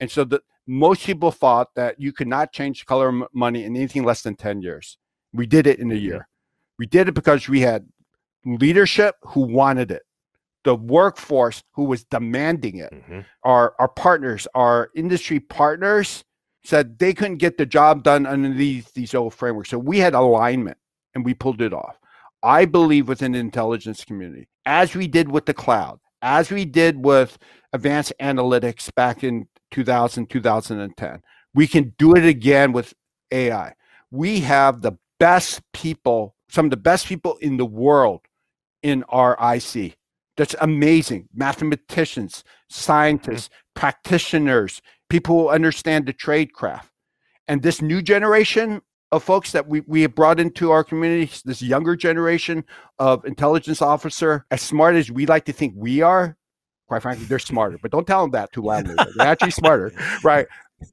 and 0.00 0.10
so 0.10 0.24
the 0.24 0.40
most 0.66 1.04
people 1.04 1.30
thought 1.30 1.74
that 1.76 2.00
you 2.00 2.12
could 2.12 2.28
not 2.28 2.52
change 2.52 2.80
the 2.80 2.86
color 2.86 3.08
of 3.08 3.28
money 3.32 3.64
in 3.64 3.76
anything 3.76 4.04
less 4.04 4.22
than 4.22 4.34
ten 4.34 4.62
years. 4.62 4.96
We 5.32 5.46
did 5.46 5.66
it 5.66 5.78
in 5.78 5.90
a 5.90 5.94
mm-hmm. 5.94 6.04
year. 6.04 6.28
We 6.78 6.86
did 6.86 7.08
it 7.08 7.12
because 7.12 7.48
we 7.48 7.60
had 7.60 7.86
leadership 8.44 9.16
who 9.22 9.40
wanted 9.40 9.90
it 9.90 10.02
the 10.64 10.74
workforce 10.74 11.62
who 11.74 11.84
was 11.84 12.02
demanding 12.04 12.78
it, 12.78 12.92
mm-hmm. 12.92 13.20
our 13.44 13.74
our 13.78 13.88
partners, 13.88 14.48
our 14.54 14.90
industry 14.96 15.38
partners 15.38 16.24
said 16.66 16.98
they 16.98 17.14
couldn't 17.14 17.36
get 17.36 17.58
the 17.58 17.66
job 17.66 18.02
done 18.02 18.26
under 18.26 18.52
these 18.52 18.90
these 18.92 19.14
old 19.14 19.34
frameworks. 19.34 19.70
So 19.70 19.78
we 19.78 19.98
had 19.98 20.14
alignment 20.14 20.78
and 21.14 21.24
we 21.24 21.34
pulled 21.34 21.62
it 21.62 21.72
off. 21.72 21.98
I 22.42 22.64
believe 22.64 23.08
within 23.08 23.32
the 23.32 23.38
intelligence 23.38 24.04
community, 24.04 24.48
as 24.66 24.94
we 24.94 25.08
did 25.08 25.30
with 25.30 25.46
the 25.46 25.54
cloud, 25.54 26.00
as 26.22 26.50
we 26.50 26.64
did 26.64 27.04
with 27.04 27.38
advanced 27.72 28.12
analytics 28.20 28.94
back 28.94 29.24
in 29.24 29.48
2000, 29.70 30.28
2010, 30.28 31.22
we 31.54 31.66
can 31.66 31.94
do 31.98 32.14
it 32.14 32.24
again 32.24 32.72
with 32.72 32.94
AI. 33.30 33.74
We 34.10 34.40
have 34.40 34.82
the 34.82 34.92
best 35.18 35.60
people, 35.72 36.36
some 36.48 36.66
of 36.66 36.70
the 36.70 36.76
best 36.76 37.06
people 37.06 37.36
in 37.38 37.56
the 37.56 37.66
world 37.66 38.20
in 38.82 39.02
our 39.08 39.36
IC. 39.54 39.96
That's 40.36 40.54
amazing. 40.60 41.28
Mathematicians, 41.34 42.44
scientists, 42.68 43.48
mm-hmm. 43.48 43.80
practitioners, 43.80 44.82
people 45.08 45.42
who 45.42 45.48
understand 45.48 46.06
the 46.06 46.12
trade 46.12 46.52
craft. 46.52 46.90
And 47.48 47.62
this 47.62 47.80
new 47.80 48.02
generation 48.02 48.82
of 49.12 49.22
folks 49.22 49.52
that 49.52 49.68
we, 49.68 49.80
we 49.86 50.02
have 50.02 50.14
brought 50.14 50.40
into 50.40 50.70
our 50.70 50.82
community, 50.82 51.32
this 51.44 51.62
younger 51.62 51.94
generation 51.94 52.64
of 52.98 53.24
intelligence 53.24 53.80
officer, 53.80 54.44
as 54.50 54.60
smart 54.60 54.96
as 54.96 55.10
we 55.10 55.26
like 55.26 55.44
to 55.44 55.52
think 55.52 55.74
we 55.76 56.02
are, 56.02 56.36
quite 56.88 57.02
frankly, 57.02 57.24
they're 57.26 57.38
smarter. 57.38 57.78
But 57.80 57.92
don't 57.92 58.06
tell 58.06 58.22
them 58.22 58.32
that 58.32 58.52
too 58.52 58.62
loudly. 58.62 58.94
They're 59.16 59.28
actually 59.28 59.52
smarter, 59.52 59.92
right? 60.24 60.46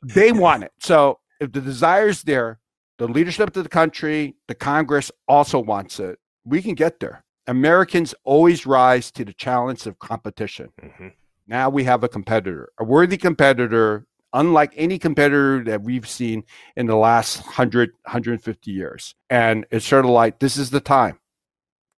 They 0.04 0.32
want 0.32 0.64
it. 0.64 0.72
So 0.80 1.20
if 1.40 1.52
the 1.52 1.62
desire 1.62 2.08
is 2.08 2.24
there, 2.24 2.60
the 3.00 3.08
leadership 3.08 3.56
of 3.56 3.64
the 3.64 3.70
country, 3.70 4.36
the 4.48 4.56
Congress 4.56 5.12
also 5.28 5.60
wants 5.60 6.00
it. 6.00 6.20
We 6.46 6.62
can 6.62 6.76
get 6.76 7.00
there. 7.00 7.24
Americans 7.48 8.14
always 8.24 8.66
rise 8.66 9.12
to 9.12 9.26
the 9.26 9.34
challenge 9.34 9.86
of 9.88 10.00
competition. 10.00 10.70
Mm-hmm. 10.82 11.08
Now 11.48 11.70
we 11.70 11.84
have 11.84 12.04
a 12.04 12.10
competitor, 12.10 12.70
a 12.80 12.84
worthy 12.84 13.18
competitor, 13.18 14.06
unlike 14.34 14.74
any 14.76 14.98
competitor 14.98 15.64
that 15.66 15.82
we've 15.82 16.08
seen 16.08 16.44
in 16.76 16.88
the 16.88 16.96
last 16.96 17.38
100, 17.46 17.92
150 18.04 18.72
years. 18.72 19.16
And 19.30 19.66
it's 19.72 19.86
sort 19.86 20.06
of 20.06 20.12
like, 20.12 20.40
this 20.40 20.58
is 20.58 20.70
the 20.70 20.80
time. 20.80 21.20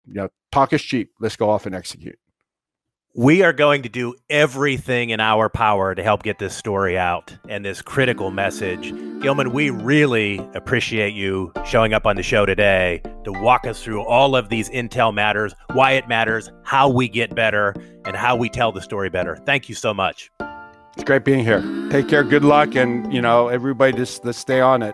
You 0.05 0.15
know, 0.15 0.29
talk 0.51 0.73
is 0.73 0.81
cheap. 0.81 1.11
Let's 1.19 1.35
go 1.35 1.49
off 1.49 1.65
and 1.65 1.75
execute. 1.75 2.17
We 3.17 3.43
are 3.43 3.53
going 3.53 3.83
to 3.83 3.87
do 3.87 4.13
everything 4.29 5.11
in 5.11 5.21
our 5.21 5.47
power 5.47 5.95
to 5.95 6.03
help 6.03 6.23
get 6.23 6.37
this 6.37 6.53
story 6.53 6.97
out 6.97 7.33
and 7.47 7.63
this 7.63 7.81
critical 7.81 8.29
message. 8.29 8.91
Gilman, 9.21 9.53
we 9.53 9.69
really 9.69 10.45
appreciate 10.53 11.13
you 11.13 11.53
showing 11.65 11.93
up 11.93 12.05
on 12.05 12.17
the 12.17 12.23
show 12.23 12.45
today 12.45 13.01
to 13.23 13.31
walk 13.31 13.65
us 13.65 13.81
through 13.81 14.03
all 14.03 14.35
of 14.35 14.49
these 14.49 14.69
intel 14.69 15.13
matters, 15.13 15.55
why 15.71 15.93
it 15.93 16.09
matters, 16.09 16.51
how 16.63 16.89
we 16.89 17.07
get 17.07 17.33
better, 17.33 17.73
and 18.03 18.17
how 18.17 18.35
we 18.35 18.49
tell 18.49 18.73
the 18.73 18.81
story 18.81 19.09
better. 19.09 19.37
Thank 19.45 19.69
you 19.69 19.75
so 19.75 19.93
much. 19.93 20.29
It's 20.95 21.05
great 21.05 21.23
being 21.23 21.45
here. 21.45 21.61
Take 21.91 22.09
care. 22.09 22.25
Good 22.25 22.43
luck. 22.43 22.75
And, 22.75 23.13
you 23.13 23.21
know, 23.21 23.47
everybody 23.47 23.93
just 23.95 24.25
let's 24.25 24.37
stay 24.37 24.59
on 24.59 24.83
it. 24.83 24.93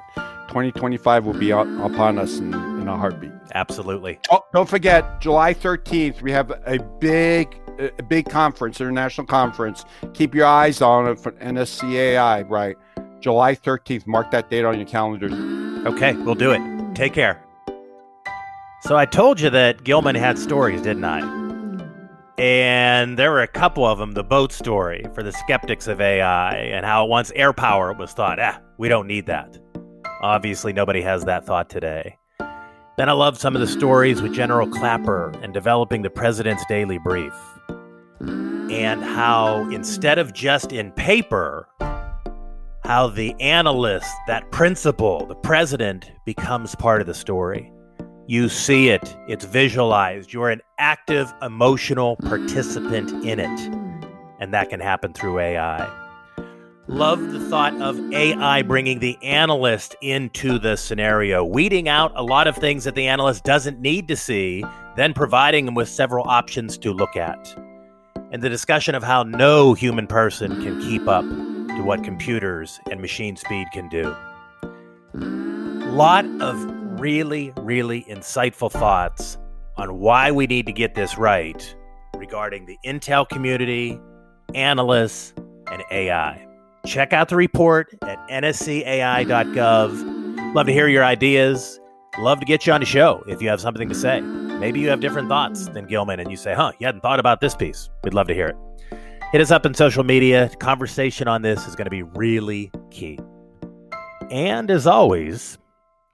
2025 0.50 1.26
will 1.26 1.34
be 1.34 1.50
upon 1.50 2.20
us 2.20 2.38
in, 2.38 2.54
in 2.54 2.88
a 2.88 2.96
heartbeat. 2.96 3.32
Absolutely. 3.56 4.20
Oh, 4.30 4.44
don't 4.54 4.70
forget, 4.70 5.22
July 5.22 5.56
13th, 5.56 6.22
we 6.22 6.32
have 6.32 6.52
a 6.68 6.78
big 7.00 7.58
a 7.82 8.04
big 8.04 8.30
conference, 8.30 8.80
international 8.80 9.28
conference. 9.28 9.86
Keep 10.14 10.36
your 10.36 10.46
eyes 10.46 10.82
on 10.82 11.08
it 11.08 11.20
for 11.20 11.32
NSCAI, 11.34 12.50
right? 12.50 12.78
July 13.20 13.56
13th. 13.56 14.08
Mark 14.08 14.32
that 14.32 14.50
date 14.50 14.66
on 14.66 14.78
your 14.78 14.88
calendar. 14.88 15.30
Okay, 15.88 16.14
we'll 16.14 16.36
do 16.36 16.52
it. 16.52 16.62
Take 16.96 17.14
care. 17.14 17.44
So 18.82 18.98
I 18.98 19.06
told 19.06 19.40
you 19.40 19.50
that 19.52 19.84
Gilman 19.84 20.16
had 20.16 20.40
stories, 20.40 20.82
didn't 20.82 21.06
I? 21.06 21.22
And 22.38 23.20
there 23.20 23.30
were 23.30 23.44
a 23.44 23.48
couple 23.48 23.86
of 23.86 24.00
them. 24.00 24.14
The 24.14 24.24
boat 24.24 24.52
story 24.52 25.06
for 25.14 25.22
the 25.22 25.32
skeptics 25.32 25.88
of 25.88 26.02
AI 26.02 26.56
and 26.56 26.86
how 26.86 27.06
once 27.06 27.32
air 27.36 27.54
power 27.54 27.94
was 27.94 28.14
thought, 28.14 28.40
ah, 28.40 28.60
we 28.80 28.90
don't 28.90 29.06
need 29.06 29.28
that. 29.28 29.60
Obviously, 30.22 30.74
nobody 30.74 31.02
has 31.02 31.26
that 31.26 31.46
thought 31.46 31.70
today. 31.70 32.18
Then 32.98 33.10
I 33.10 33.14
loved 33.14 33.40
some 33.40 33.56
of 33.56 33.62
the 33.62 33.68
stories 33.68 34.22
with 34.22 34.34
General 34.34 34.68
Clapper 34.68 35.32
and 35.42 35.54
developing 35.54 36.02
the 36.02 36.10
president's 36.10 36.66
daily 36.66 36.98
brief 36.98 37.34
and 38.28 39.04
how 39.04 39.70
instead 39.70 40.18
of 40.18 40.34
just 40.34 40.72
in 40.72 40.92
paper, 40.94 41.68
how 42.84 43.08
the 43.08 43.34
analyst, 43.40 44.12
that 44.28 44.50
principal, 44.52 45.26
the 45.26 45.36
president 45.36 46.12
becomes 46.26 46.76
part 46.76 47.02
of 47.02 47.08
the 47.08 47.14
story. 47.14 47.72
You 48.28 48.50
see 48.50 48.90
it, 48.90 49.16
it's 49.28 49.46
visualized, 49.46 50.32
you're 50.32 50.50
an 50.50 50.62
active 50.78 51.34
emotional 51.42 52.16
participant 52.18 53.26
in 53.26 53.40
it. 53.40 53.60
And 54.40 54.54
that 54.54 54.70
can 54.70 54.80
happen 54.80 55.14
through 55.14 55.40
AI. 55.40 55.98
Love 56.88 57.32
the 57.32 57.40
thought 57.40 57.80
of 57.82 57.98
AI 58.12 58.62
bringing 58.64 59.00
the 59.00 59.18
analyst 59.22 59.96
into 60.02 60.58
the 60.60 60.76
scenario, 60.76 61.44
weeding 61.44 61.88
out 61.88 62.12
a 62.16 62.24
lot 62.24 62.48
of 62.48 62.56
things 62.56 62.84
that 62.84 62.96
the 62.96 63.08
analyst 63.08 63.44
doesn't 63.44 63.80
need 63.80 64.08
to 64.08 64.16
see, 64.16 64.64
then 64.96 65.14
providing 65.14 65.66
them 65.66 65.76
with 65.76 65.88
several 65.88 66.28
options 66.28 66.78
to 66.78 66.92
look 66.92 67.16
at 67.16 67.56
and 68.32 68.42
the 68.42 68.50
discussion 68.50 68.96
of 68.96 69.04
how 69.04 69.24
no 69.24 69.74
human 69.74 70.08
person 70.08 70.62
can 70.62 70.82
keep 70.82 71.08
up 71.08 71.26
to 71.26 71.82
what 71.84 72.04
computers 72.04 72.80
and 72.90 73.00
machine 73.02 73.36
speed 73.36 73.68
can 73.74 73.90
do. 73.90 74.16
Lot 75.94 76.26
of 76.42 76.64
really, 77.00 77.52
really 77.58 78.04
insightful 78.10 78.72
thoughts 78.72 79.38
on 79.78 80.00
why 80.00 80.32
we 80.32 80.48
need 80.48 80.66
to 80.66 80.72
get 80.72 80.96
this 80.96 81.18
right 81.18 81.76
regarding 82.16 82.66
the 82.66 82.78
Intel 82.86 83.28
community, 83.28 84.00
analysts, 84.56 85.34
and 85.70 85.84
AI. 85.92 86.48
Check 86.86 87.14
out 87.14 87.30
the 87.30 87.36
report 87.36 87.94
at 88.04 88.18
nscai.gov. 88.30 90.06
Love 90.56 90.68
to 90.68 90.74
hear 90.74 90.88
your 90.88 91.04
ideas. 91.04 91.80
Love 92.20 92.40
to 92.40 92.46
get 92.46 92.66
you 92.66 92.74
on 92.74 92.80
the 92.80 92.86
show 92.86 93.24
if 93.28 93.42
you 93.42 93.50
have 93.50 93.62
something 93.62 93.90
to 93.90 93.96
say. 93.96 94.22
Maybe 94.62 94.80
you 94.80 94.90
have 94.90 95.00
different 95.00 95.28
thoughts 95.28 95.70
than 95.70 95.88
Gilman 95.88 96.20
and 96.20 96.30
you 96.30 96.38
say, 96.38 96.54
huh, 96.54 96.72
you 96.78 96.86
hadn't 96.86 97.02
thought 97.02 97.20
about 97.20 97.42
this 97.42 97.56
piece. 97.56 97.90
We'd 98.04 98.14
love 98.14 98.28
to 98.28 98.36
hear 98.36 98.50
it. 98.50 98.56
Hit 99.32 99.42
us 99.42 99.50
up 99.50 99.66
in 99.66 99.74
social 99.74 100.04
media. 100.04 100.52
Conversation 100.60 101.28
on 101.28 101.42
this 101.42 101.68
is 101.68 101.76
going 101.76 101.86
to 101.86 101.90
be 101.90 102.04
really 102.04 102.72
key. 102.92 103.18
And 104.30 104.70
as 104.70 104.86
always, 104.86 105.58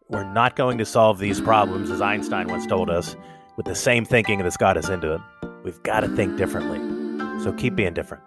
we're 0.08 0.32
not 0.32 0.56
going 0.56 0.78
to 0.78 0.86
solve 0.86 1.20
these 1.20 1.42
problems, 1.42 1.92
as 1.92 2.00
Einstein 2.00 2.48
once 2.48 2.66
told 2.66 2.90
us, 2.90 3.18
with 3.58 3.66
the 3.66 3.76
same 3.76 4.06
thinking 4.06 4.40
that's 4.40 4.56
got 4.56 4.78
us 4.78 4.88
into 4.88 5.10
them. 5.10 5.24
We've 5.66 5.84
got 5.84 6.00
to 6.00 6.08
think 6.08 6.38
differently. 6.38 6.80
So 7.44 7.52
keep 7.52 7.76
being 7.76 7.94
different. 7.94 8.24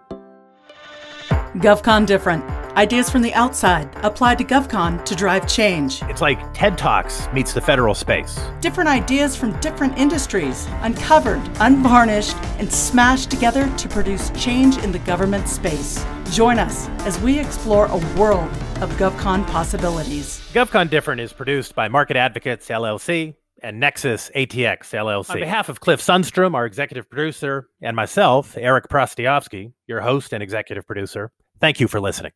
GovCon 1.55 2.05
Different. 2.05 2.43
Ideas 2.77 3.09
from 3.09 3.21
the 3.21 3.33
outside 3.33 3.89
applied 3.97 4.37
to 4.37 4.45
GovCon 4.45 5.03
to 5.03 5.13
drive 5.13 5.45
change. 5.45 6.01
It's 6.03 6.21
like 6.21 6.53
TED 6.53 6.77
Talks 6.77 7.27
meets 7.33 7.51
the 7.51 7.59
federal 7.59 7.93
space. 7.93 8.39
Different 8.61 8.87
ideas 8.89 9.35
from 9.35 9.59
different 9.59 9.97
industries, 9.97 10.69
uncovered, 10.81 11.41
unvarnished, 11.59 12.37
and 12.59 12.71
smashed 12.71 13.29
together 13.29 13.69
to 13.75 13.89
produce 13.89 14.29
change 14.31 14.77
in 14.77 14.93
the 14.93 14.99
government 14.99 15.49
space. 15.49 16.05
Join 16.31 16.59
us 16.59 16.87
as 17.05 17.19
we 17.19 17.37
explore 17.37 17.87
a 17.87 17.97
world 18.17 18.49
of 18.79 18.89
GovCon 18.91 19.45
possibilities. 19.47 20.39
GovCon 20.53 20.89
Different 20.89 21.19
is 21.19 21.33
produced 21.33 21.75
by 21.75 21.89
Market 21.89 22.15
Advocates 22.15 22.69
LLC 22.69 23.35
and 23.61 23.81
Nexus 23.81 24.31
ATX 24.33 24.93
LLC. 24.93 25.31
On 25.31 25.39
behalf 25.41 25.67
of 25.67 25.81
Cliff 25.81 25.99
Sundstrom, 25.99 26.55
our 26.55 26.65
executive 26.65 27.09
producer, 27.09 27.67
and 27.81 27.97
myself, 27.97 28.55
Eric 28.57 28.87
Prostiovsky, 28.87 29.73
your 29.87 29.99
host 29.99 30.31
and 30.31 30.41
executive 30.41 30.87
producer, 30.87 31.33
thank 31.59 31.81
you 31.81 31.89
for 31.89 31.99
listening. 31.99 32.31